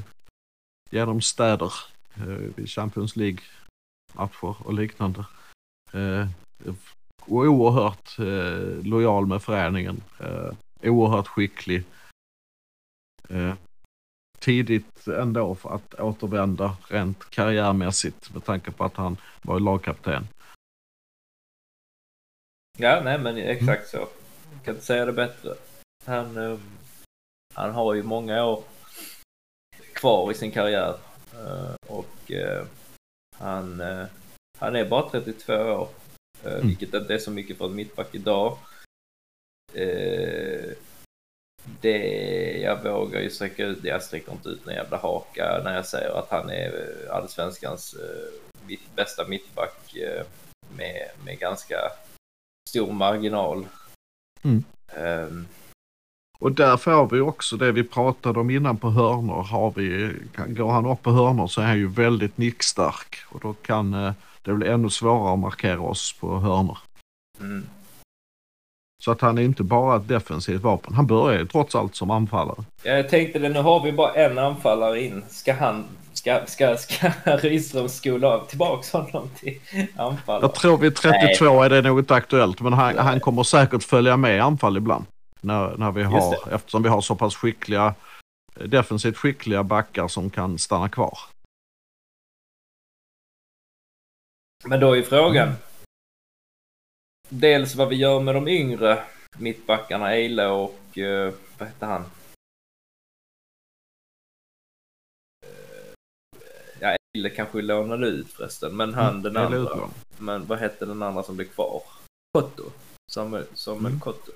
genom 0.91 1.21
städer 1.21 1.73
eh, 2.15 2.23
vid 2.55 2.69
Champions 2.69 3.15
League-matcher 3.15 4.55
och 4.67 4.73
liknande. 4.73 5.25
Och 7.21 7.37
oerhört 7.37 8.19
eh, 8.19 8.85
lojal 8.85 9.25
med 9.25 9.41
föreningen. 9.41 10.03
Eh, 10.19 10.51
oerhört 10.83 11.27
skicklig. 11.27 11.83
Eh, 13.29 13.53
tidigt 14.39 15.07
ändå 15.07 15.55
för 15.55 15.75
att 15.75 15.93
återvända 15.93 16.77
rent 16.87 17.29
karriärmässigt 17.29 18.33
med 18.33 18.45
tanke 18.45 18.71
på 18.71 18.83
att 18.83 18.95
han 18.95 19.17
var 19.41 19.59
lagkapten. 19.59 20.27
Ja, 22.77 23.01
nej 23.03 23.17
men 23.17 23.37
exakt 23.37 23.89
så. 23.89 23.97
Jag 24.53 24.63
kan 24.63 24.73
inte 24.73 24.85
säga 24.85 25.05
det 25.05 25.13
bättre. 25.13 25.55
Han, 26.05 26.37
eh, 26.37 26.59
han 27.53 27.71
har 27.71 27.93
ju 27.93 28.03
många 28.03 28.45
år 28.45 28.63
kvar 29.93 30.31
i 30.31 30.33
sin 30.35 30.51
karriär. 30.51 30.95
Eh, 31.33 31.75
och 31.87 32.31
eh, 32.31 32.65
han, 33.37 33.81
eh, 33.81 34.05
han 34.59 34.75
är 34.75 34.85
bara 34.85 35.09
32 35.09 35.53
år 35.53 35.89
eh, 36.45 36.53
Mm. 36.53 36.67
Vilket 36.67 36.93
inte 36.93 37.13
är 37.13 37.17
så 37.17 37.31
mycket 37.31 37.57
för 37.57 37.65
en 37.65 37.75
mittback 37.75 38.15
idag. 38.15 38.57
Eh, 39.73 40.71
det, 41.81 41.97
jag 42.61 42.83
vågar 42.83 43.21
ju 43.21 43.29
sträcka 43.29 43.65
ut, 43.65 43.83
jag 43.83 44.03
sträcker 44.03 44.31
inte 44.31 44.49
ut 44.49 44.67
en 44.67 44.73
jävla 44.73 44.97
haka 44.97 45.61
när 45.63 45.75
jag 45.75 45.85
säger 45.85 46.19
att 46.19 46.29
han 46.29 46.49
är 46.49 46.67
eh, 47.07 47.15
allsvenskans 47.15 47.93
eh, 47.93 48.77
bästa 48.95 49.27
mittback 49.27 49.95
eh, 49.95 50.25
med, 50.77 51.09
med 51.25 51.39
ganska 51.39 51.75
stor 52.69 52.91
marginal. 52.93 53.65
Mm. 54.43 54.63
Ehm, 54.95 55.47
Och 56.39 56.51
där 56.51 56.77
får 56.77 57.09
vi 57.09 57.19
också 57.19 57.57
det 57.57 57.71
vi 57.71 57.83
pratade 57.83 58.39
om 58.39 58.49
innan 58.49 58.77
på 58.77 58.89
hörnor. 58.89 59.43
Har 59.43 59.71
vi, 59.75 60.13
kan- 60.35 60.55
går 60.55 60.71
han 60.71 60.85
upp 60.85 61.01
på 61.01 61.11
hörnor 61.11 61.47
så 61.47 61.61
är 61.61 61.65
han 61.65 61.77
ju 61.77 61.87
väldigt 61.87 62.37
nickstark 62.37 63.15
och 63.29 63.39
då 63.39 63.53
kan 63.53 63.93
eh, 63.93 64.13
det 64.43 64.53
bli 64.53 64.67
ännu 64.67 64.89
svårare 64.89 65.33
att 65.33 65.39
markera 65.39 65.81
oss 65.81 66.15
på 66.19 66.39
hörnor. 66.39 66.77
mm. 67.39 67.67
Så 69.03 69.11
att 69.11 69.21
han 69.21 69.37
är 69.37 69.41
inte 69.41 69.63
bara 69.63 69.95
ett 69.95 70.07
defensivt 70.07 70.61
vapen. 70.61 70.93
Han 70.93 71.07
börjar 71.07 71.39
ju 71.39 71.47
trots 71.47 71.75
allt 71.75 71.95
som 71.95 72.11
anfallare. 72.11 72.63
Jag 72.83 73.09
tänkte 73.09 73.39
det, 73.39 73.49
nu 73.49 73.59
har 73.59 73.83
vi 73.83 73.91
bara 73.91 74.13
en 74.13 74.37
anfallare 74.37 75.01
in. 75.01 75.23
Ska 75.29 75.53
han, 75.53 75.85
ska, 76.13 76.45
ska, 76.45 76.77
ska 76.77 77.07
Rydström 77.37 77.89
skola 77.89 78.27
av 78.27 78.45
tillbaks 78.45 78.91
honom 78.93 79.29
till 79.39 79.59
anfallare? 79.95 80.41
Jag 80.41 80.55
tror 80.55 80.77
vid 80.77 80.95
32 80.95 81.61
är 81.63 81.69
det 81.69 81.81
nog 81.81 81.99
inte 81.99 82.15
aktuellt 82.15 82.61
men 82.61 82.73
han, 82.73 82.97
han 82.97 83.19
kommer 83.19 83.43
säkert 83.43 83.83
följa 83.83 84.17
med 84.17 84.37
i 84.37 84.39
anfall 84.39 84.77
ibland. 84.77 85.05
När, 85.41 85.77
när 85.77 85.91
vi 85.91 86.03
har, 86.03 86.53
eftersom 86.55 86.83
vi 86.83 86.89
har 86.89 87.01
så 87.01 87.15
pass 87.15 87.35
skickliga, 87.35 87.93
defensivt 88.65 89.17
skickliga 89.17 89.63
backar 89.63 90.07
som 90.07 90.29
kan 90.29 90.57
stanna 90.57 90.89
kvar. 90.89 91.17
Men 94.63 94.79
då 94.79 94.97
är 94.97 95.01
frågan. 95.01 95.53
Dels 97.29 97.75
vad 97.75 97.89
vi 97.89 97.95
gör 97.95 98.19
med 98.19 98.35
de 98.35 98.47
yngre 98.47 99.03
mittbackarna, 99.37 100.13
Eile 100.13 100.47
och 100.47 100.97
eh, 100.97 101.33
vad 101.57 101.67
heter 101.67 101.87
han? 101.87 102.03
Ja, 106.79 106.97
Eile 107.15 107.29
kanske 107.29 107.61
lånade 107.61 108.07
ut 108.07 108.27
förresten, 108.33 108.77
men 108.77 108.93
han 108.93 109.21
den 109.21 109.35
Eller 109.35 109.45
andra. 109.45 109.57
utlån. 109.57 109.89
Men 110.17 110.45
vad 110.45 110.59
hette 110.59 110.85
den 110.85 111.03
andra 111.03 111.23
som 111.23 111.35
blev 111.35 111.47
kvar? 111.47 111.83
Kotto. 112.33 112.63
Samuel, 113.11 113.45
Samuel 113.53 113.85
Mm. 113.85 113.99
Kotto. 113.99 114.31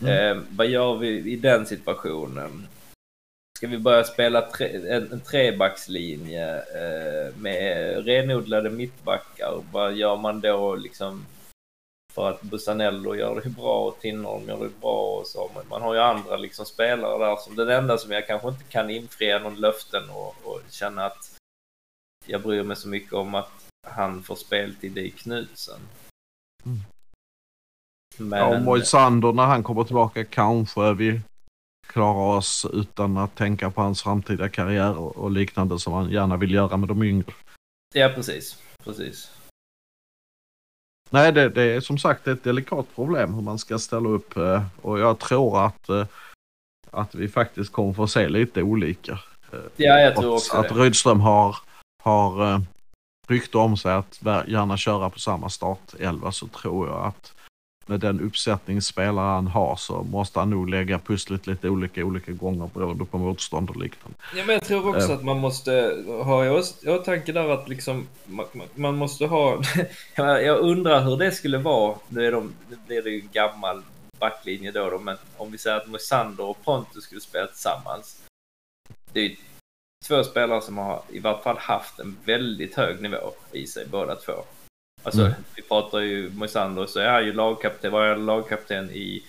Mm. 0.00 0.38
Eh, 0.38 0.44
vad 0.50 0.66
gör 0.66 0.96
vi 0.96 1.08
i 1.32 1.36
den 1.36 1.66
situationen? 1.66 2.66
Ska 3.64 3.70
vi 3.70 3.78
börja 3.78 4.04
spela 4.04 4.42
tre, 4.42 4.90
en, 4.90 5.12
en 5.12 5.20
trebackslinje 5.20 6.56
eh, 6.56 7.36
med 7.36 8.04
renodlade 8.04 8.70
mittbackar? 8.70 9.62
Vad 9.72 9.94
gör 9.94 10.16
man 10.16 10.40
då 10.40 10.74
liksom 10.74 11.26
för 12.12 12.30
att 12.30 12.42
Busanello 12.42 13.14
gör 13.14 13.40
det 13.44 13.50
bra 13.50 13.80
och 13.80 14.00
Tinnerholm 14.00 14.48
gör 14.48 14.64
det 14.64 14.80
bra 14.80 15.18
och 15.20 15.26
så. 15.26 15.50
Men 15.54 15.68
man 15.68 15.82
har 15.82 15.94
ju 15.94 16.00
andra 16.00 16.36
liksom 16.36 16.66
spelare 16.66 17.24
där 17.26 17.36
som 17.36 17.56
den 17.56 17.68
enda 17.68 17.98
som 17.98 18.12
jag 18.12 18.26
kanske 18.26 18.48
inte 18.48 18.64
kan 18.64 18.90
infria 18.90 19.38
någon 19.38 19.60
löften 19.60 20.10
och, 20.10 20.34
och 20.44 20.60
känna 20.70 21.06
att 21.06 21.36
jag 22.26 22.42
bryr 22.42 22.62
mig 22.62 22.76
så 22.76 22.88
mycket 22.88 23.12
om 23.12 23.34
att 23.34 23.68
han 23.86 24.22
får 24.22 24.36
speltid 24.36 24.98
i 24.98 25.10
Knutsen. 25.10 25.80
Mm. 26.66 26.78
Men... 28.18 28.38
Ja, 28.38 28.60
Moisander 28.60 29.32
när 29.32 29.46
han 29.46 29.62
kommer 29.62 29.84
tillbaka 29.84 30.24
kanske 30.24 30.92
vi 30.92 31.20
klarar 31.94 32.36
oss 32.36 32.66
utan 32.72 33.16
att 33.16 33.34
tänka 33.34 33.70
på 33.70 33.82
hans 33.82 34.02
framtida 34.02 34.48
karriär 34.48 34.98
och 35.18 35.30
liknande 35.30 35.78
som 35.78 35.92
han 35.92 36.10
gärna 36.10 36.36
vill 36.36 36.54
göra 36.54 36.76
med 36.76 36.88
de 36.88 37.02
yngre. 37.02 37.32
Ja, 37.94 38.12
precis. 38.14 38.58
Precis. 38.84 39.30
Nej, 41.10 41.32
det, 41.32 41.48
det 41.48 41.62
är 41.62 41.80
som 41.80 41.98
sagt 41.98 42.26
ett 42.26 42.44
delikat 42.44 42.86
problem 42.94 43.34
hur 43.34 43.42
man 43.42 43.58
ska 43.58 43.78
ställa 43.78 44.08
upp 44.08 44.36
eh, 44.36 44.62
och 44.82 44.98
jag 44.98 45.18
tror 45.18 45.66
att, 45.66 45.88
eh, 45.88 46.06
att 46.90 47.14
vi 47.14 47.28
faktiskt 47.28 47.72
kommer 47.72 47.92
få 47.92 48.06
se 48.06 48.28
lite 48.28 48.62
olika. 48.62 49.18
Ja, 49.76 50.00
jag 50.00 50.16
tror 50.16 50.34
också 50.34 50.56
att 50.56 50.68
det. 50.68 50.74
Rydström 50.74 51.20
har, 51.20 51.56
har 52.02 52.52
eh, 52.52 52.60
rykte 53.28 53.58
om 53.58 53.76
sig 53.76 53.92
att 53.92 54.20
gärna 54.46 54.76
köra 54.76 55.10
på 55.10 55.18
samma 55.18 55.50
startelva 55.50 56.32
så 56.32 56.46
tror 56.46 56.88
jag 56.88 57.06
att 57.06 57.34
med 57.86 58.00
den 58.00 58.20
uppsättningsspelare 58.20 59.26
han 59.34 59.46
har 59.46 59.76
så 59.76 60.02
måste 60.02 60.38
han 60.38 60.50
nog 60.50 60.68
lägga 60.68 60.98
pusslet 60.98 61.46
lite 61.46 61.68
olika 61.68 62.04
olika 62.04 62.32
gånger 62.32 62.70
beroende 62.74 63.04
på 63.04 63.18
motstånd 63.18 63.70
och 63.70 63.76
liknande. 63.76 64.18
Ja, 64.36 64.44
men 64.46 64.54
jag 64.54 64.64
tror 64.64 64.88
också 64.96 65.08
Eh. 65.12 65.18
att 65.18 65.24
man 65.24 65.38
måste 65.38 65.70
ha 66.24 66.44
i 66.44 66.64
åtanke 66.88 67.32
där 67.32 67.48
att 67.48 67.68
liksom 67.68 68.06
man, 68.26 68.46
man- 68.74 68.96
måste 68.96 69.26
ha... 69.26 69.62
jag 70.16 70.58
undrar 70.58 71.04
hur 71.04 71.16
det 71.16 71.30
skulle 71.30 71.58
vara. 71.58 71.96
Nu, 72.08 72.26
är 72.26 72.32
de, 72.32 72.52
nu 72.70 72.76
blir 72.86 73.02
det 73.02 73.10
ju 73.10 73.20
en 73.20 73.28
gammal 73.32 73.82
backlinje 74.18 74.70
då, 74.72 74.90
då 74.90 74.98
men 74.98 75.16
om 75.36 75.52
vi 75.52 75.58
säger 75.58 75.76
att 75.76 75.86
Moisander 75.86 76.44
och 76.44 76.64
Pontus 76.64 77.04
skulle 77.04 77.20
spela 77.20 77.46
tillsammans. 77.46 78.22
Det 79.12 79.20
är 79.20 79.24
ju 79.24 79.36
två 80.08 80.24
spelare 80.24 80.60
som 80.60 80.78
har 80.78 81.02
i 81.12 81.18
vart 81.18 81.42
fall 81.42 81.58
haft 81.58 81.98
en 81.98 82.16
väldigt 82.24 82.74
hög 82.74 83.02
nivå 83.02 83.32
i 83.52 83.66
sig 83.66 83.86
båda 83.90 84.16
två. 84.16 84.32
Alltså, 85.04 85.20
Mm. 85.20 85.32
vi 85.56 85.62
pratar 85.62 85.98
ju 85.98 86.30
Moisander 86.30 86.86
så 86.86 87.00
är 87.00 87.08
han 87.08 87.24
ju 87.24 87.32
lagkapten, 87.32 87.92
var 87.92 88.04
jag 88.04 88.18
lagkapten 88.18 88.90
i, 88.90 89.22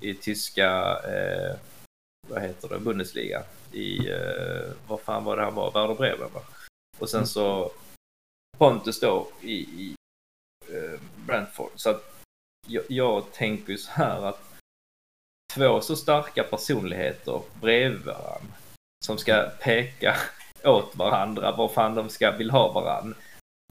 i 0.00 0.14
tyska, 0.14 0.70
eh, 0.98 1.56
vad 2.28 2.42
heter 2.42 2.68
det, 2.68 2.78
Bundesliga. 2.78 3.42
I, 3.72 4.10
eh, 4.10 4.72
vad 4.88 5.00
fan 5.00 5.24
var 5.24 5.36
det 5.36 5.42
han 5.44 5.54
var, 5.54 5.72
Werder 5.72 5.94
Bremen 5.94 6.32
va? 6.34 6.40
Och 6.98 7.10
sen 7.10 7.26
så 7.26 7.72
Pontus 8.58 9.00
då 9.00 9.28
i, 9.42 9.54
i 9.54 9.94
eh, 10.68 11.00
Brentford. 11.26 11.70
Så 11.74 11.90
att 11.90 12.14
jag, 12.66 12.84
jag 12.88 13.32
tänker 13.32 13.72
ju 13.72 13.78
så 13.78 13.90
här 13.90 14.22
att 14.26 14.42
två 15.54 15.80
så 15.80 15.96
starka 15.96 16.42
personligheter 16.44 17.42
bredvid 17.60 18.04
varandra 18.04 18.54
som 19.04 19.18
ska 19.18 19.50
peka 19.60 20.16
åt 20.64 20.96
varandra 20.96 21.52
vad 21.56 21.72
fan 21.72 21.94
de 21.94 22.08
ska 22.08 22.30
vill 22.30 22.50
ha 22.50 22.72
varandra. 22.72 23.16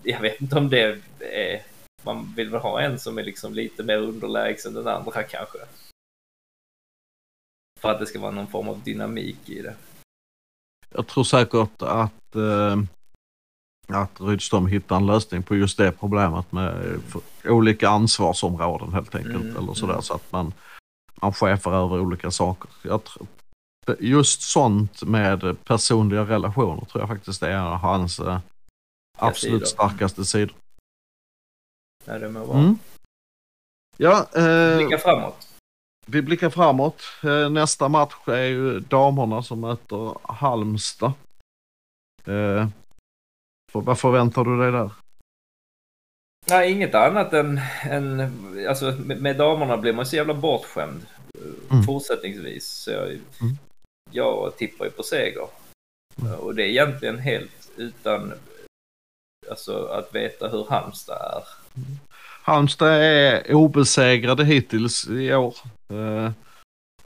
Jag 0.04 0.22
vet 0.22 0.42
inte 0.42 0.56
om 0.56 0.70
det 0.70 1.02
är... 1.20 1.64
Man 2.04 2.34
vill 2.36 2.50
väl 2.50 2.62
ha 2.62 2.82
en 2.82 3.00
som 3.00 3.18
är 3.18 3.24
liksom 3.24 3.54
lite 3.54 3.84
mer 3.84 3.98
underlägsen 3.98 4.74
den 4.74 4.88
andra 4.88 5.24
kanske. 5.24 5.58
För 7.80 7.92
att 7.92 8.00
det 8.00 8.06
ska 8.06 8.20
vara 8.20 8.32
någon 8.32 8.48
form 8.48 8.68
av 8.70 8.84
dynamik 8.84 9.50
i 9.50 9.62
det. 9.62 9.76
Jag 10.90 11.08
tror 11.08 11.24
säkert 11.24 11.82
att, 11.82 12.36
eh, 12.36 12.78
att 13.88 14.22
Rydström 14.22 14.68
hittar 14.68 14.96
en 14.96 15.06
lösning 15.06 15.44
på 15.44 15.56
just 15.56 15.78
det 15.78 15.92
problemet 15.92 16.52
med 16.52 17.00
eh, 17.46 17.52
olika 17.52 17.90
ansvarsområden 17.90 18.94
helt 18.94 19.16
enkelt. 19.16 19.36
Mm, 19.36 19.58
eller 19.58 19.74
sådär, 19.74 19.94
mm. 19.94 20.02
Så 20.02 20.14
att 20.14 20.32
man, 20.32 20.54
man 21.22 21.34
chefer 21.34 21.72
över 21.72 22.00
olika 22.00 22.32
saker. 22.32 22.70
Jag 22.82 23.04
tror, 23.04 23.28
just 24.00 24.42
sånt 24.42 25.04
med 25.04 25.64
personliga 25.64 26.22
relationer 26.22 26.86
tror 26.86 27.02
jag 27.02 27.10
faktiskt 27.10 27.44
är 27.44 27.58
hans 27.60 28.20
eh, 28.20 28.40
absolut 29.18 29.54
sidor. 29.54 29.66
starkaste 29.66 30.26
sidor. 30.26 30.56
Ja, 32.06 32.20
det 32.20 32.30
må 32.30 32.46
vara. 32.46 32.60
Mm. 32.60 32.78
Ja, 33.98 34.28
eh, 34.36 34.78
Blicka 34.78 34.98
framåt. 34.98 35.48
vi 36.08 36.22
blickar 36.22 36.50
framåt. 36.50 37.04
Eh, 37.24 37.50
nästa 37.50 37.88
match 37.90 38.28
är 38.28 38.44
ju 38.44 38.80
damerna 38.80 39.44
som 39.44 39.60
möter 39.62 40.18
Halmstad. 40.24 41.14
Eh, 42.26 42.68
för, 43.72 43.82
vad 43.82 44.00
förväntar 44.00 44.44
du 44.44 44.58
dig 44.60 44.72
där? 44.72 44.92
Nej, 46.50 46.72
inget 46.72 46.96
annat 46.96 47.34
än, 47.34 47.60
än 47.84 48.20
alltså 48.70 48.86
med, 48.92 49.22
med 49.22 49.38
damerna 49.38 49.78
blir 49.78 49.94
man 49.94 50.06
så 50.06 50.16
jävla 50.16 50.34
bortskämd 50.34 51.06
Mm. 51.72 51.84
fortsättningsvis. 51.84 52.68
Så 52.68 52.92
jag, 52.92 53.08
Mm. 53.08 53.58
jag 54.12 54.58
tippar 54.58 54.86
ju 54.86 54.92
på 54.92 55.04
seger. 55.04 55.48
Mm. 56.22 56.34
Och 56.40 56.56
det 56.56 56.64
är 56.64 56.68
egentligen 56.68 57.20
helt 57.20 57.72
utan 57.76 58.34
alltså, 59.50 59.86
att 59.86 60.16
veta 60.16 60.48
hur 60.48 60.66
Halmstad 60.70 61.18
är. 61.18 61.44
Halmstad 62.42 62.90
är 62.90 63.54
obesegrade 63.54 64.46
hittills 64.46 65.08
i 65.08 65.34
år. 65.34 65.56
Eh, 65.90 66.32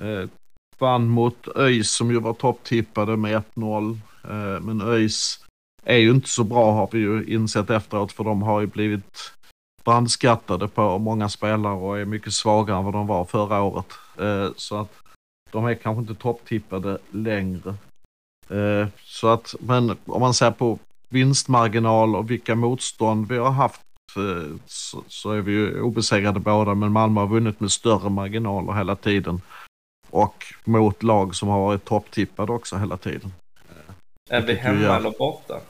eh, 0.07 0.29
vann 0.77 1.07
mot 1.07 1.47
ÖIS 1.55 1.91
som 1.91 2.11
ju 2.11 2.19
var 2.19 2.33
topptippade 2.33 3.17
med 3.17 3.43
1-0. 3.55 3.99
Eh, 4.23 4.59
men 4.61 4.81
ÖIS 4.81 5.39
är 5.83 5.97
ju 5.97 6.11
inte 6.11 6.29
så 6.29 6.43
bra 6.43 6.71
har 6.71 6.89
vi 6.91 6.99
ju 6.99 7.25
insett 7.25 7.69
efteråt 7.69 8.11
för 8.11 8.23
de 8.23 8.41
har 8.41 8.61
ju 8.61 8.67
blivit 8.67 9.33
brandskattade 9.83 10.67
på 10.67 10.97
många 10.97 11.29
spelare 11.29 11.73
och 11.73 11.99
är 11.99 12.05
mycket 12.05 12.33
svagare 12.33 12.77
än 12.77 12.85
vad 12.85 12.93
de 12.93 13.07
var 13.07 13.25
förra 13.25 13.61
året. 13.61 13.85
Eh, 14.19 14.49
så 14.55 14.77
att 14.77 14.91
de 15.51 15.65
är 15.65 15.75
kanske 15.75 16.01
inte 16.01 16.21
topptippade 16.21 16.97
längre. 17.11 17.75
Eh, 18.49 18.87
så 19.03 19.27
att, 19.27 19.55
men 19.59 19.97
om 20.05 20.21
man 20.21 20.33
ser 20.33 20.51
på 20.51 20.79
vinstmarginal 21.11 22.15
och 22.15 22.31
vilka 22.31 22.55
motstånd 22.55 23.27
vi 23.27 23.37
har 23.37 23.51
haft 23.51 23.81
eh, 24.17 24.55
så, 24.65 25.03
så 25.07 25.31
är 25.31 25.41
vi 25.41 25.51
ju 25.51 25.81
obesegrade 25.81 26.39
båda 26.39 26.75
men 26.75 26.91
Malmö 26.91 27.19
har 27.19 27.27
vunnit 27.27 27.59
med 27.59 27.71
större 27.71 28.09
marginaler 28.09 28.73
hela 28.73 28.95
tiden. 28.95 29.41
Och 30.09 30.45
mot 30.63 31.03
lag 31.03 31.35
som 31.35 31.49
har 31.49 31.59
varit 31.59 31.85
topptippade 31.85 32.51
också 32.51 32.77
hela 32.77 32.97
tiden. 32.97 33.33
Är 34.29 34.41
vi 34.41 34.53
hemma 34.53 34.81
jag. 34.81 34.95
eller 34.95 35.11
borta? 35.11 35.61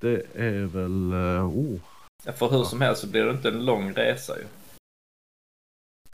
Det 0.00 0.22
är 0.34 0.64
väl, 0.66 1.12
eh, 1.12 1.48
oh. 1.48 1.80
Ja, 2.24 2.32
för 2.32 2.50
hur 2.50 2.64
som 2.64 2.80
helst 2.80 3.00
så 3.00 3.06
blir 3.06 3.24
det 3.24 3.30
inte 3.30 3.48
en 3.48 3.64
lång 3.64 3.92
resa 3.92 4.38
ju. 4.38 4.46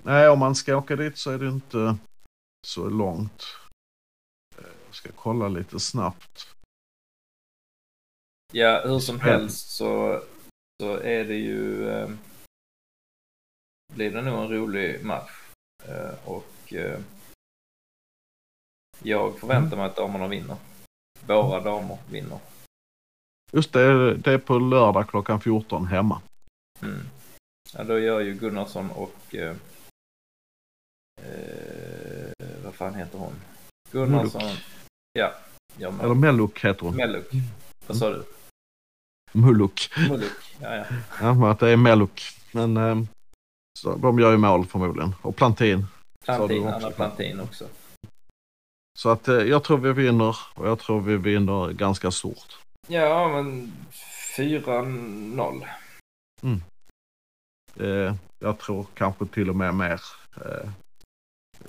Nej 0.02 0.28
om 0.28 0.38
man 0.38 0.54
ska 0.54 0.76
åka 0.76 0.96
dit 0.96 1.18
så 1.18 1.30
är 1.30 1.38
det 1.38 1.48
inte 1.48 1.96
så 2.66 2.88
långt. 2.88 3.44
Eh, 4.58 4.64
Jag 4.86 4.94
ska 4.94 5.08
kolla 5.16 5.48
lite 5.48 5.80
snabbt. 5.80 6.48
Ja, 8.56 8.82
hur 8.84 8.98
som 8.98 9.20
helst 9.20 9.70
så, 9.70 10.22
så 10.82 10.96
är 10.96 11.24
det 11.24 11.34
ju... 11.34 11.90
Eh, 11.90 12.10
blir 13.92 14.10
det 14.10 14.22
nog 14.22 14.44
en 14.44 14.48
rolig 14.48 15.04
match. 15.04 15.30
Eh, 15.84 16.28
och 16.28 16.72
eh, 16.72 17.00
jag 19.02 19.38
förväntar 19.38 19.76
mig 19.76 19.86
att 19.86 19.96
damerna 19.96 20.28
vinner. 20.28 20.56
Våra 21.26 21.60
damer 21.60 21.98
vinner. 22.10 22.38
Just 23.52 23.72
det, 23.72 24.14
det 24.16 24.32
är 24.32 24.38
på 24.38 24.58
lördag 24.58 25.08
klockan 25.08 25.40
14 25.40 25.86
hemma. 25.86 26.22
Mm. 26.82 27.00
Ja, 27.72 27.84
då 27.84 27.98
gör 27.98 28.20
ju 28.20 28.34
Gunnarsson 28.34 28.90
och... 28.90 29.34
Eh, 29.34 29.56
eh, 31.22 32.32
vad 32.64 32.74
fan 32.74 32.94
heter 32.94 33.18
hon? 33.18 33.34
Gunnarsson. 33.90 34.56
Ja, 35.12 35.34
gör 35.76 35.90
mål. 35.90 36.04
Eller 36.04 36.14
Melluk 36.14 36.64
heter 36.64 36.82
hon. 36.86 36.96
Melluk. 36.96 37.30
Vad 37.86 37.96
sa 37.96 38.10
du? 38.10 38.24
Mulluk. 39.34 39.90
Mulluk. 40.08 40.32
Ja, 40.60 40.74
ja. 40.76 40.84
Ja, 41.20 41.50
att 41.50 41.58
det 41.58 41.68
är 41.68 41.76
Melluk. 41.76 42.22
Men 42.52 42.76
eh, 42.76 43.02
så 43.78 43.96
de 43.96 44.18
gör 44.18 44.30
ju 44.30 44.36
mål 44.36 44.66
förmodligen. 44.66 45.14
Och 45.22 45.36
Plantin. 45.36 45.86
Plantin, 46.24 46.66
också. 46.66 46.76
Anna 46.76 46.90
Plantin 46.90 47.40
också. 47.40 47.64
Så 48.98 49.08
att 49.08 49.28
eh, 49.28 49.34
jag 49.34 49.64
tror 49.64 49.78
vi 49.78 49.92
vinner 49.92 50.36
och 50.54 50.68
jag 50.68 50.78
tror 50.78 51.00
vi 51.00 51.16
vinner 51.16 51.72
ganska 51.72 52.10
stort. 52.10 52.58
Ja, 52.86 53.28
men 53.28 53.72
4-0. 54.36 55.66
Eh, 57.76 58.14
jag 58.38 58.58
tror 58.58 58.86
kanske 58.94 59.26
till 59.26 59.50
och 59.50 59.56
med 59.56 59.74
mer. 59.74 60.00
Eh, 60.36 60.70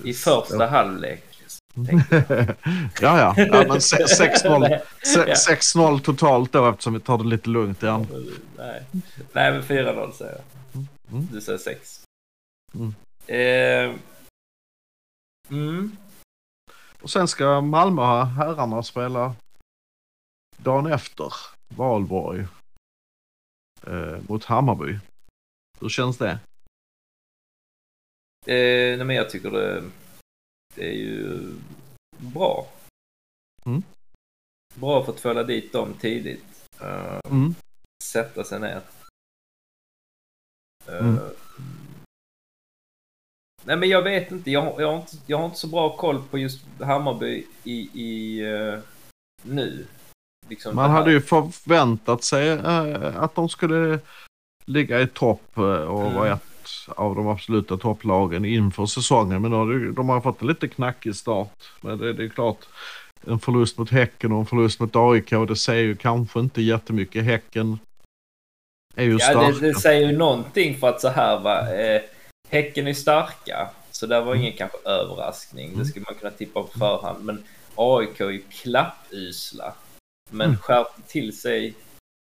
I 0.04 0.14
första 0.14 0.68
halvlek. 0.68 1.35
ja, 3.02 3.20
ja, 3.20 3.34
ja, 3.38 3.66
men 3.68 3.82
se- 3.82 4.06
6-0 4.06 4.80
se- 5.04 5.26
Ja. 5.28 5.36
6-0 5.36 6.00
totalt 6.00 6.52
då 6.52 6.70
eftersom 6.70 6.94
vi 6.94 7.00
tar 7.00 7.18
det 7.18 7.24
lite 7.24 7.50
lugnt 7.50 7.84
i 7.84 7.88
andra. 7.88 8.18
Nej, 8.58 8.84
Nej 9.34 9.52
men 9.52 9.62
4-0 9.64 10.12
säger 10.12 10.32
jag. 10.32 10.42
Mm. 11.12 11.28
Du 11.32 11.42
säger 11.42 11.60
6. 11.60 12.04
Mm. 12.74 12.96
Eh, 13.28 13.96
mm. 15.50 15.98
Och 17.02 17.10
sen 17.10 17.28
ska 17.28 17.62
Malmö 17.62 18.24
herrarna 18.24 18.84
spela 18.84 19.36
dagen 20.58 20.86
efter 20.86 21.34
Valborg 21.68 22.40
eh, 23.88 24.18
mot 24.28 24.46
Hammarby. 24.46 25.00
Hur 25.80 25.90
känns 25.90 26.18
det? 26.18 26.40
Eh, 28.48 28.98
nej, 28.98 29.04
men 29.04 29.16
jag 29.16 29.30
tycker 29.30 29.52
det, 29.52 29.84
det 30.76 30.88
är 30.88 30.94
ju 30.94 31.54
bra. 32.18 32.68
Mm. 33.66 33.84
Bra 34.76 35.06
för 35.06 35.12
att 35.14 35.20
följa 35.20 35.44
dit 35.44 35.74
dem 35.74 35.94
tidigt. 36.02 36.66
Eh, 36.82 37.20
Mm. 37.32 37.56
sätta 38.04 38.44
sig 38.44 38.60
ner. 38.60 38.82
Eh, 40.88 40.98
Mm. 40.98 41.20
Nej 43.64 43.78
men 43.78 43.90
jag 43.90 44.02
vet 44.02 44.32
inte. 44.32 44.52
Jag, 44.52 44.62
har- 44.62 44.82
jag, 44.82 44.88
har 44.92 44.96
inte. 45.02 45.18
jag 45.26 45.38
har 45.38 45.46
inte 45.46 45.58
så 45.58 45.68
bra 45.68 45.98
koll 45.98 46.24
på 46.32 46.38
just 46.38 46.62
Hammarby 46.80 47.46
i, 47.64 47.90
i 48.02 48.40
eh, 48.54 48.80
nu. 49.42 49.88
Liksom 50.50 50.76
Man 50.76 50.92
hade 50.92 51.12
ju 51.12 51.22
förväntat 51.22 52.24
sig 52.24 52.50
att 53.16 53.36
de 53.36 53.50
skulle 53.50 54.00
ligga 54.66 55.02
i 55.02 55.08
topp 55.08 55.58
och 55.58 56.02
Mm. 56.02 56.14
vara 56.14 56.34
ett 56.34 56.42
av 56.88 57.16
de 57.16 57.28
absoluta 57.28 57.78
topplagen 57.78 58.46
inför 58.46 58.86
säsongen. 58.86 59.42
Men 59.42 59.52
har 59.52 59.92
de 59.94 60.10
har 60.10 60.22
fått 60.22 60.42
en 60.42 60.48
lite 60.48 60.68
knackig 60.68 61.16
start. 61.16 61.72
Men 61.82 61.98
det, 61.98 62.14
det 62.14 62.24
är 62.24 62.30
klart, 62.30 62.58
en 63.28 63.40
förlust 63.40 63.78
mot 63.78 63.90
Häcken 63.90 64.32
och 64.32 64.40
en 64.40 64.46
förlust 64.46 64.80
mot 64.80 64.96
AIK, 64.96 65.30
det 65.48 65.56
säger 65.56 65.84
ju 65.84 65.96
kanske 65.96 66.40
inte 66.40 66.62
jättemycket. 66.62 67.24
Häcken 67.24 67.80
är 68.96 69.04
ju 69.04 69.12
Ja, 69.12 69.20
starka. 69.20 69.52
det, 69.52 69.68
det 69.68 69.76
säger 69.80 70.08
ju 70.12 70.18
någonting 70.18 70.78
för 70.78 70.90
att 70.90 71.02
så 71.02 71.10
här 71.10 71.40
va. 71.40 71.74
Eh, 71.76 72.02
häcken 72.50 72.88
är 72.88 72.94
starka. 72.94 73.70
Så 73.92 74.06
det 74.08 74.22
var 74.22 74.36
ingen 74.36 74.54
kanske 74.54 74.78
överraskning. 74.86 75.78
Det 75.78 75.86
skulle 75.86 76.06
man 76.10 76.16
kunna 76.16 76.32
tippa 76.32 76.62
på 76.64 76.68
förhand. 76.80 77.26
Men 77.26 77.44
AIK 77.76 78.20
är 78.22 78.30
ju 78.30 78.42
klappusla. 78.50 79.74
Men 80.32 80.48
Mm. 80.48 80.58
skärpte 80.60 81.02
till 81.02 81.38
sig 81.38 81.74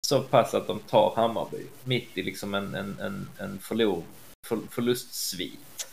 så 0.07 0.21
pass 0.23 0.55
att 0.55 0.67
de 0.67 0.79
tar 0.81 1.13
Hammarby. 1.17 1.63
Mitt 1.85 2.09
i 2.19 2.23
liksom 2.23 2.55
en, 2.55 2.75
en, 2.75 2.97
en, 3.01 3.29
en 3.39 3.59
förlor, 3.59 4.03
för, 4.49 4.59
förlustsvit. 4.71 5.87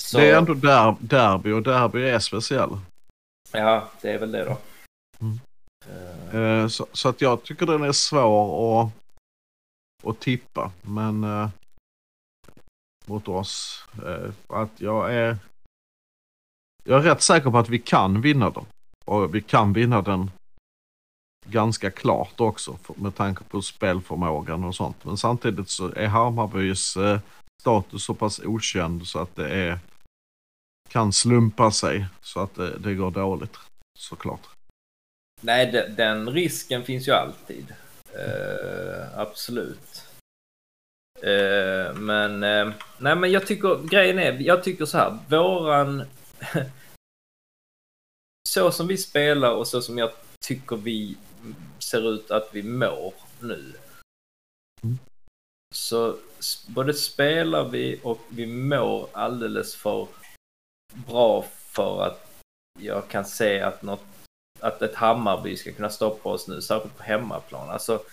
Så, 0.00 0.18
Det 0.18 0.30
är 0.30 0.38
ändå 0.38 0.54
der, 0.54 0.96
derby 1.00 1.52
och 1.52 1.62
derby 1.62 2.02
är 2.02 2.18
speciell. 2.18 2.70
Ja, 3.52 3.90
det 4.00 4.10
är 4.10 4.18
väl 4.18 4.32
det 4.32 4.44
då. 4.44 4.58
Mm. 5.20 5.40
Eh, 6.32 6.68
Så, 6.68 6.86
så 6.92 7.08
att 7.08 7.20
jag 7.20 7.42
tycker 7.42 7.66
den 7.66 7.82
är 7.82 7.92
svår 7.92 8.82
att, 8.82 8.92
att 10.04 10.20
tippa. 10.20 10.72
Men 10.82 11.24
eh, 11.24 11.48
mot 13.06 13.28
oss. 13.28 13.84
Eh, 14.06 14.30
att 14.46 14.80
jag 14.80 15.14
är 15.14 15.36
jag 16.84 17.00
är 17.00 17.02
rätt 17.02 17.22
säker 17.22 17.50
på 17.50 17.58
att 17.58 17.68
vi 17.68 17.78
kan 17.78 18.20
vinna 18.20 18.50
den. 18.50 18.64
Och 19.04 19.34
vi 19.34 19.42
kan 19.42 19.72
vinna 19.72 20.02
den 20.02 20.30
ganska 21.46 21.90
klart 21.90 22.40
också 22.40 22.78
med 22.96 23.14
tanke 23.14 23.44
på 23.44 23.62
spelförmågan 23.62 24.64
och 24.64 24.74
sånt. 24.74 25.04
Men 25.04 25.16
samtidigt 25.16 25.68
så 25.68 25.92
är 25.92 26.06
Hammarbys 26.06 26.96
status 27.60 28.04
så 28.04 28.14
pass 28.14 28.40
okänd 28.44 29.06
så 29.06 29.18
att 29.18 29.36
det 29.36 29.48
är 29.48 29.78
kan 30.88 31.12
slumpa 31.12 31.70
sig 31.70 32.06
så 32.22 32.40
att 32.40 32.54
det, 32.54 32.78
det 32.78 32.94
går 32.94 33.10
dåligt 33.10 33.56
såklart. 33.98 34.46
Nej, 35.40 35.72
de, 35.72 35.82
den 35.82 36.30
risken 36.30 36.84
finns 36.84 37.08
ju 37.08 37.12
alltid. 37.12 37.74
Eh, 38.14 39.18
absolut. 39.18 40.04
Eh, 41.22 41.94
men, 41.94 42.42
eh, 42.42 42.72
nej 42.98 43.16
men 43.16 43.32
jag 43.32 43.46
tycker, 43.46 43.88
grejen 43.88 44.18
är, 44.18 44.32
jag 44.32 44.64
tycker 44.64 44.84
så 44.84 44.98
här, 44.98 45.18
våran... 45.28 46.04
så 48.48 48.70
som 48.70 48.86
vi 48.86 48.96
spelar 48.96 49.54
och 49.54 49.66
så 49.66 49.82
som 49.82 49.98
jag 49.98 50.10
tycker 50.44 50.76
vi 50.76 51.16
ser 51.78 52.14
ut 52.14 52.30
att 52.30 52.48
vi 52.52 52.62
mår 52.62 53.14
nu. 53.40 53.72
Mm. 54.82 54.98
Så 55.72 56.18
både 56.66 56.94
spelar 56.94 57.68
vi 57.68 58.00
och 58.04 58.20
vi 58.28 58.46
mår 58.46 59.08
alldeles 59.12 59.76
för 59.76 60.08
bra 61.06 61.42
för 61.52 62.02
att 62.06 62.32
jag 62.78 63.08
kan 63.08 63.24
se 63.24 63.60
att 63.60 63.82
något 63.82 64.04
att 64.60 64.82
ett 64.82 64.94
Hammarby 64.94 65.56
ska 65.56 65.72
kunna 65.72 65.90
stoppa 65.90 66.28
oss 66.28 66.48
nu, 66.48 66.62
särskilt 66.62 66.96
på 66.96 67.02
hemmaplan. 67.02 67.70
Alltså, 67.70 68.04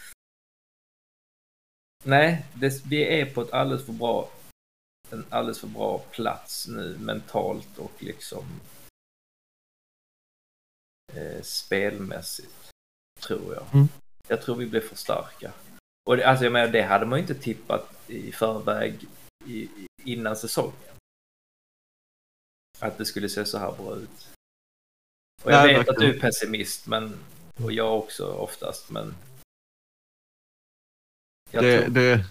nej, 2.03 2.45
det, 2.53 2.85
vi 2.85 3.21
är 3.21 3.33
på 3.33 3.41
ett 3.41 3.53
alldeles 3.53 3.85
för 3.85 3.93
bra, 3.93 4.31
en 5.09 5.25
alldeles 5.29 5.59
för 5.59 5.67
bra 5.67 5.99
plats 5.99 6.67
nu 6.67 6.97
mentalt 6.97 7.77
och 7.77 8.03
liksom 8.03 8.45
eh, 11.13 11.41
spelmässigt, 11.41 12.71
tror 13.19 13.53
jag. 13.53 13.65
Mm. 13.73 13.87
Jag 14.27 14.41
tror 14.41 14.55
vi 14.55 14.65
blir 14.65 14.81
för 14.81 14.95
starka. 14.95 15.53
Och 16.09 16.17
det, 16.17 16.27
alltså 16.27 16.45
jag 16.45 16.53
menar, 16.53 16.67
det 16.67 16.81
hade 16.81 17.05
man 17.05 17.19
ju 17.19 17.21
inte 17.21 17.35
tippat 17.35 17.93
i 18.07 18.31
förväg 18.31 19.07
i, 19.45 19.69
innan 20.03 20.35
säsongen. 20.35 20.73
Att 22.79 22.97
det 22.97 23.05
skulle 23.05 23.29
se 23.29 23.45
så 23.45 23.57
här 23.57 23.71
bra 23.71 23.95
ut. 23.95 24.29
Och 25.43 25.51
jag 25.51 25.65
Nej, 25.65 25.77
vet 25.77 25.89
att 25.89 25.97
du 25.97 26.15
är 26.15 26.19
pessimist, 26.19 26.87
men, 26.87 27.19
och 27.63 27.71
jag 27.71 27.97
också 27.97 28.33
oftast, 28.33 28.89
men... 28.89 29.15
Jag 31.51 31.63
Det, 31.63 31.81
tror, 31.81 31.89
det, 31.89 32.25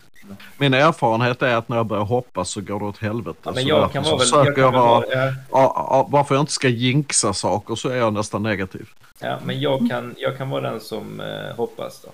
min 0.59 0.75
erfarenhet 0.75 1.43
är 1.43 1.55
att 1.55 1.69
när 1.69 1.77
jag 1.77 1.87
börjar 1.87 2.05
hoppas 2.05 2.51
så 2.51 2.61
går 2.61 2.79
det 2.79 2.87
åt 2.87 2.99
helvete. 2.99 3.39
ja, 3.43 3.53
men 3.55 3.67
jag 3.67 3.93
kan 3.93 4.05
vara 4.05 4.17
väl... 4.17 4.29
Jag 4.33 4.59
jag 4.59 4.73
vara 4.73 5.05
ja, 5.11 5.35
ja, 5.51 5.73
ja, 5.91 6.09
varför 6.11 6.35
jag 6.35 6.43
inte 6.43 6.53
ska 6.53 6.69
jinxa 6.69 7.33
saker 7.33 7.75
så 7.75 7.89
är 7.89 7.97
jag 7.97 8.13
nästan 8.13 8.43
negativ. 8.43 8.89
ja, 9.19 9.41
men 9.45 9.61
jag 9.61 9.89
kan, 9.91 10.15
jag 10.19 10.37
kan 10.39 10.51
vara 10.51 10.71
den 10.71 10.81
som 10.81 11.21
eh, 11.21 11.57
hoppas 11.57 12.03
då. 12.03 12.13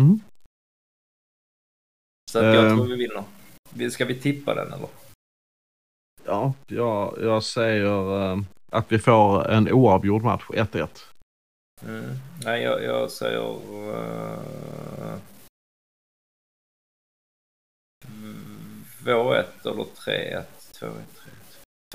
Mm. 0.00 0.20
Så 2.30 2.38
att 2.38 2.44
jag 2.44 2.66
Ehm. 2.70 2.76
tror 2.76 2.86
vi 2.86 2.96
vinner. 2.96 3.24
Vi- 3.70 3.90
Ska 3.90 4.04
vi 4.04 4.20
tippa 4.20 4.54
den 4.54 4.72
eller? 4.72 4.88
Ja, 6.24 6.52
jag, 6.66 7.18
jag 7.22 7.42
säger 7.42 8.30
eh, 8.32 8.38
att 8.70 8.92
vi 8.92 8.98
får 8.98 9.48
en 9.50 9.72
oavgjord 9.72 10.22
match, 10.22 10.42
1-1. 10.48 10.88
Mm. 11.82 12.04
Nej, 12.44 12.62
jag, 12.62 12.82
jag 12.82 13.10
säger... 13.10 13.54
Uh, 13.88 15.18
2-1 19.04 19.44
eller 19.64 19.84
3-1. 19.84 20.44
2-1, 20.72 20.90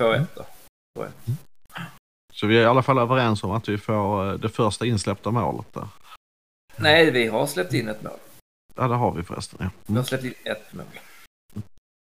2-1 0.00 0.26
då. 0.34 0.46
2-1. 0.98 1.08
Så 2.32 2.46
vi 2.46 2.56
är 2.58 2.62
i 2.62 2.64
alla 2.64 2.82
fall 2.82 2.98
överens 2.98 3.44
om 3.44 3.50
att 3.50 3.68
vi 3.68 3.78
får 3.78 4.26
eh, 4.32 4.38
det 4.38 4.48
första 4.48 4.86
insläppta 4.86 5.30
målet 5.30 5.72
där. 5.74 5.88
Nej, 6.76 7.10
vi 7.10 7.26
har 7.26 7.46
släppt 7.46 7.72
in 7.74 7.88
ett 7.88 8.02
mål. 8.02 8.18
Ja, 8.74 8.88
det 8.88 8.94
har 8.94 9.12
vi 9.12 9.22
förresten. 9.22 9.58
Ja. 9.62 9.70
Vi 9.86 9.96
har 9.96 10.02
släppt 10.02 10.24
in 10.24 10.34
ett 10.44 10.72
mål. 10.72 10.84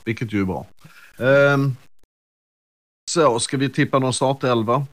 Vilket 0.05 0.33
ju 0.33 0.41
är 0.41 0.45
bra. 0.45 0.67
Ehm, 1.19 1.77
så, 3.11 3.41
ska 3.41 3.57
vi 3.57 3.71
tippa 3.71 3.99
någon 3.99 4.15
startelva? 4.15 4.87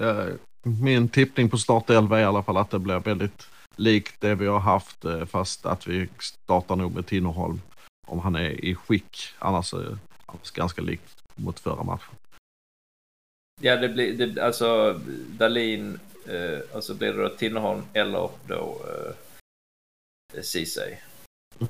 Eh, 0.00 0.26
min 0.62 1.08
tippning 1.08 1.50
på 1.50 1.58
startelva 1.58 2.18
är 2.18 2.22
i 2.22 2.24
alla 2.24 2.42
fall 2.42 2.56
att 2.56 2.70
det 2.70 2.78
blir 2.78 2.98
väldigt 2.98 3.48
likt 3.76 4.20
det 4.20 4.34
vi 4.34 4.46
har 4.46 4.60
haft 4.60 5.04
eh, 5.04 5.24
fast 5.24 5.66
att 5.66 5.86
vi 5.86 6.08
startar 6.18 6.76
nog 6.76 6.94
med 6.94 7.06
Tinnerholm 7.06 7.60
om 8.06 8.18
han 8.18 8.36
är 8.36 8.64
i 8.64 8.74
skick. 8.74 9.34
Annars 9.38 9.74
är 9.74 9.98
annars 10.26 10.50
ganska 10.50 10.82
likt 10.82 11.22
mot 11.36 11.60
förra 11.60 11.82
matchen. 11.82 12.14
Ja, 13.60 13.76
det 13.76 13.88
blir 13.88 14.26
det, 14.26 14.44
alltså 14.44 15.00
Dalin 15.28 15.98
eh, 16.26 16.76
och 16.76 16.84
så 16.84 16.94
blir 16.94 17.12
det 17.12 17.22
då 17.22 17.28
Tinnerholm 17.28 17.82
eller 17.92 18.30
då 18.46 18.80
eh, 18.84 19.14
Ceesay. 20.42 20.98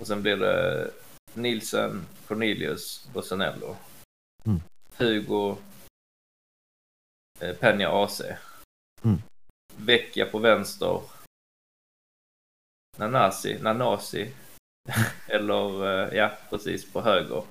Och 0.01 0.07
sen 0.07 0.23
blir 0.23 0.37
det 0.37 0.91
Nilsen, 1.35 2.07
Cornelius, 2.27 3.09
Bosanello. 3.13 3.77
Mm. 4.45 4.61
Hugo, 4.97 5.57
eh, 7.41 7.57
Penja 7.57 8.05
AC. 8.05 8.21
Mm. 9.03 9.19
Vecchia 9.77 10.27
på 10.27 10.39
vänster. 10.39 11.03
Nanasi, 12.99 13.59
Nanasi. 13.59 14.35
eller 15.27 15.87
eh, 15.87 16.17
ja, 16.17 16.39
precis 16.51 16.93
på 16.93 17.01
höger. 17.01 17.45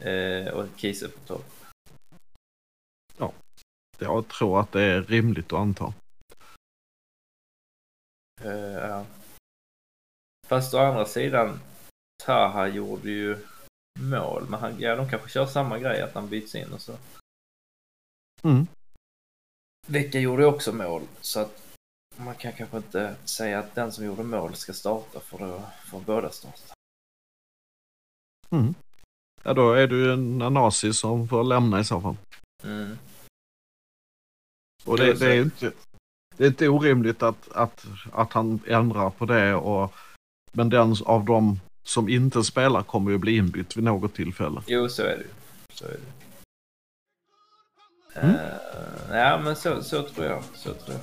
Eh, 0.00 0.48
och 0.48 0.66
Kiese 0.76 1.08
på 1.08 1.20
topp. 1.26 1.54
Jag 3.98 4.28
tror 4.28 4.60
att 4.60 4.72
det 4.72 4.82
är 4.82 5.02
rimligt 5.02 5.52
att 5.52 5.58
anta. 5.58 5.94
Eh, 8.40 8.88
ja. 8.88 9.06
Fast 10.46 10.74
å 10.74 10.78
andra 10.78 11.06
sidan, 11.06 11.60
Taha 12.24 12.68
gjorde 12.68 13.10
ju 13.10 13.46
mål. 14.00 14.46
Men 14.48 14.60
han, 14.60 14.80
ja, 14.80 14.96
de 14.96 15.08
kanske 15.08 15.28
kör 15.28 15.46
samma 15.46 15.78
grej, 15.78 16.02
att 16.02 16.14
han 16.14 16.28
byts 16.28 16.54
in 16.54 16.72
och 16.72 16.80
så. 16.80 16.96
Mm. 18.42 18.66
Vecka 19.86 20.18
gjorde 20.18 20.42
ju 20.42 20.48
också 20.48 20.72
mål, 20.72 21.02
så 21.20 21.40
att 21.40 21.62
man 22.16 22.34
kan 22.34 22.52
kanske 22.52 22.76
inte 22.76 23.16
säga 23.24 23.58
att 23.58 23.74
den 23.74 23.92
som 23.92 24.04
gjorde 24.04 24.22
mål 24.22 24.54
ska 24.54 24.72
starta 24.72 25.20
för 25.20 25.38
då 25.38 25.62
får 25.86 26.00
båda 26.00 26.30
starta. 26.30 26.74
Mm. 28.50 28.74
Ja, 29.42 29.54
då 29.54 29.72
är 29.72 29.86
du 29.86 30.12
en 30.12 30.38
Nanasi 30.38 30.92
som 30.92 31.28
får 31.28 31.44
lämna 31.44 31.80
i 31.80 31.84
så 31.84 32.00
fall. 32.00 32.16
Mm. 32.62 32.98
Och 34.84 34.98
det, 34.98 35.14
det 35.14 35.26
är 35.26 35.34
ju 35.34 35.42
inte, 35.42 35.72
det 36.36 36.44
är 36.44 36.48
inte 36.48 36.68
orimligt 36.68 37.22
att, 37.22 37.52
att, 37.52 37.86
att 38.12 38.32
han 38.32 38.60
ändrar 38.66 39.10
på 39.10 39.26
det. 39.26 39.54
Och, 39.54 39.94
men 40.52 40.68
den 40.68 40.96
av 41.04 41.24
dem 41.24 41.60
som 41.82 42.08
inte 42.08 42.44
spelar 42.44 42.82
kommer 42.82 43.10
ju 43.10 43.18
bli 43.18 43.36
inbytt 43.36 43.76
vid 43.76 43.84
något 43.84 44.14
tillfälle. 44.14 44.60
Jo, 44.66 44.88
så 44.88 45.02
är 45.02 45.18
det. 45.18 45.26
Så 45.74 45.84
är 45.84 45.90
det. 45.90 46.14
Mm. 48.20 48.34
Eh, 48.34 49.18
ja, 49.18 49.40
men 49.44 49.56
så, 49.56 49.82
så 49.82 50.02
tror 50.02 50.26
jag. 50.26 50.42
Så 50.54 50.72
tror 50.72 50.96
jag. 50.96 51.00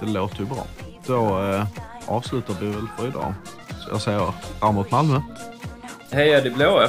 Det 0.00 0.06
låter 0.12 0.40
ju 0.40 0.46
bra. 0.46 0.66
Då 1.06 1.42
eh, 1.42 1.66
avslutar 2.06 2.54
vi 2.60 2.66
väl 2.66 2.86
för 2.98 3.08
idag. 3.08 3.34
Så 3.84 3.90
jag 3.90 4.00
säger 4.00 4.32
framåt 4.60 4.90
Malmö. 4.90 5.20
Heja 6.10 6.40
de 6.40 6.50
blåa! 6.50 6.88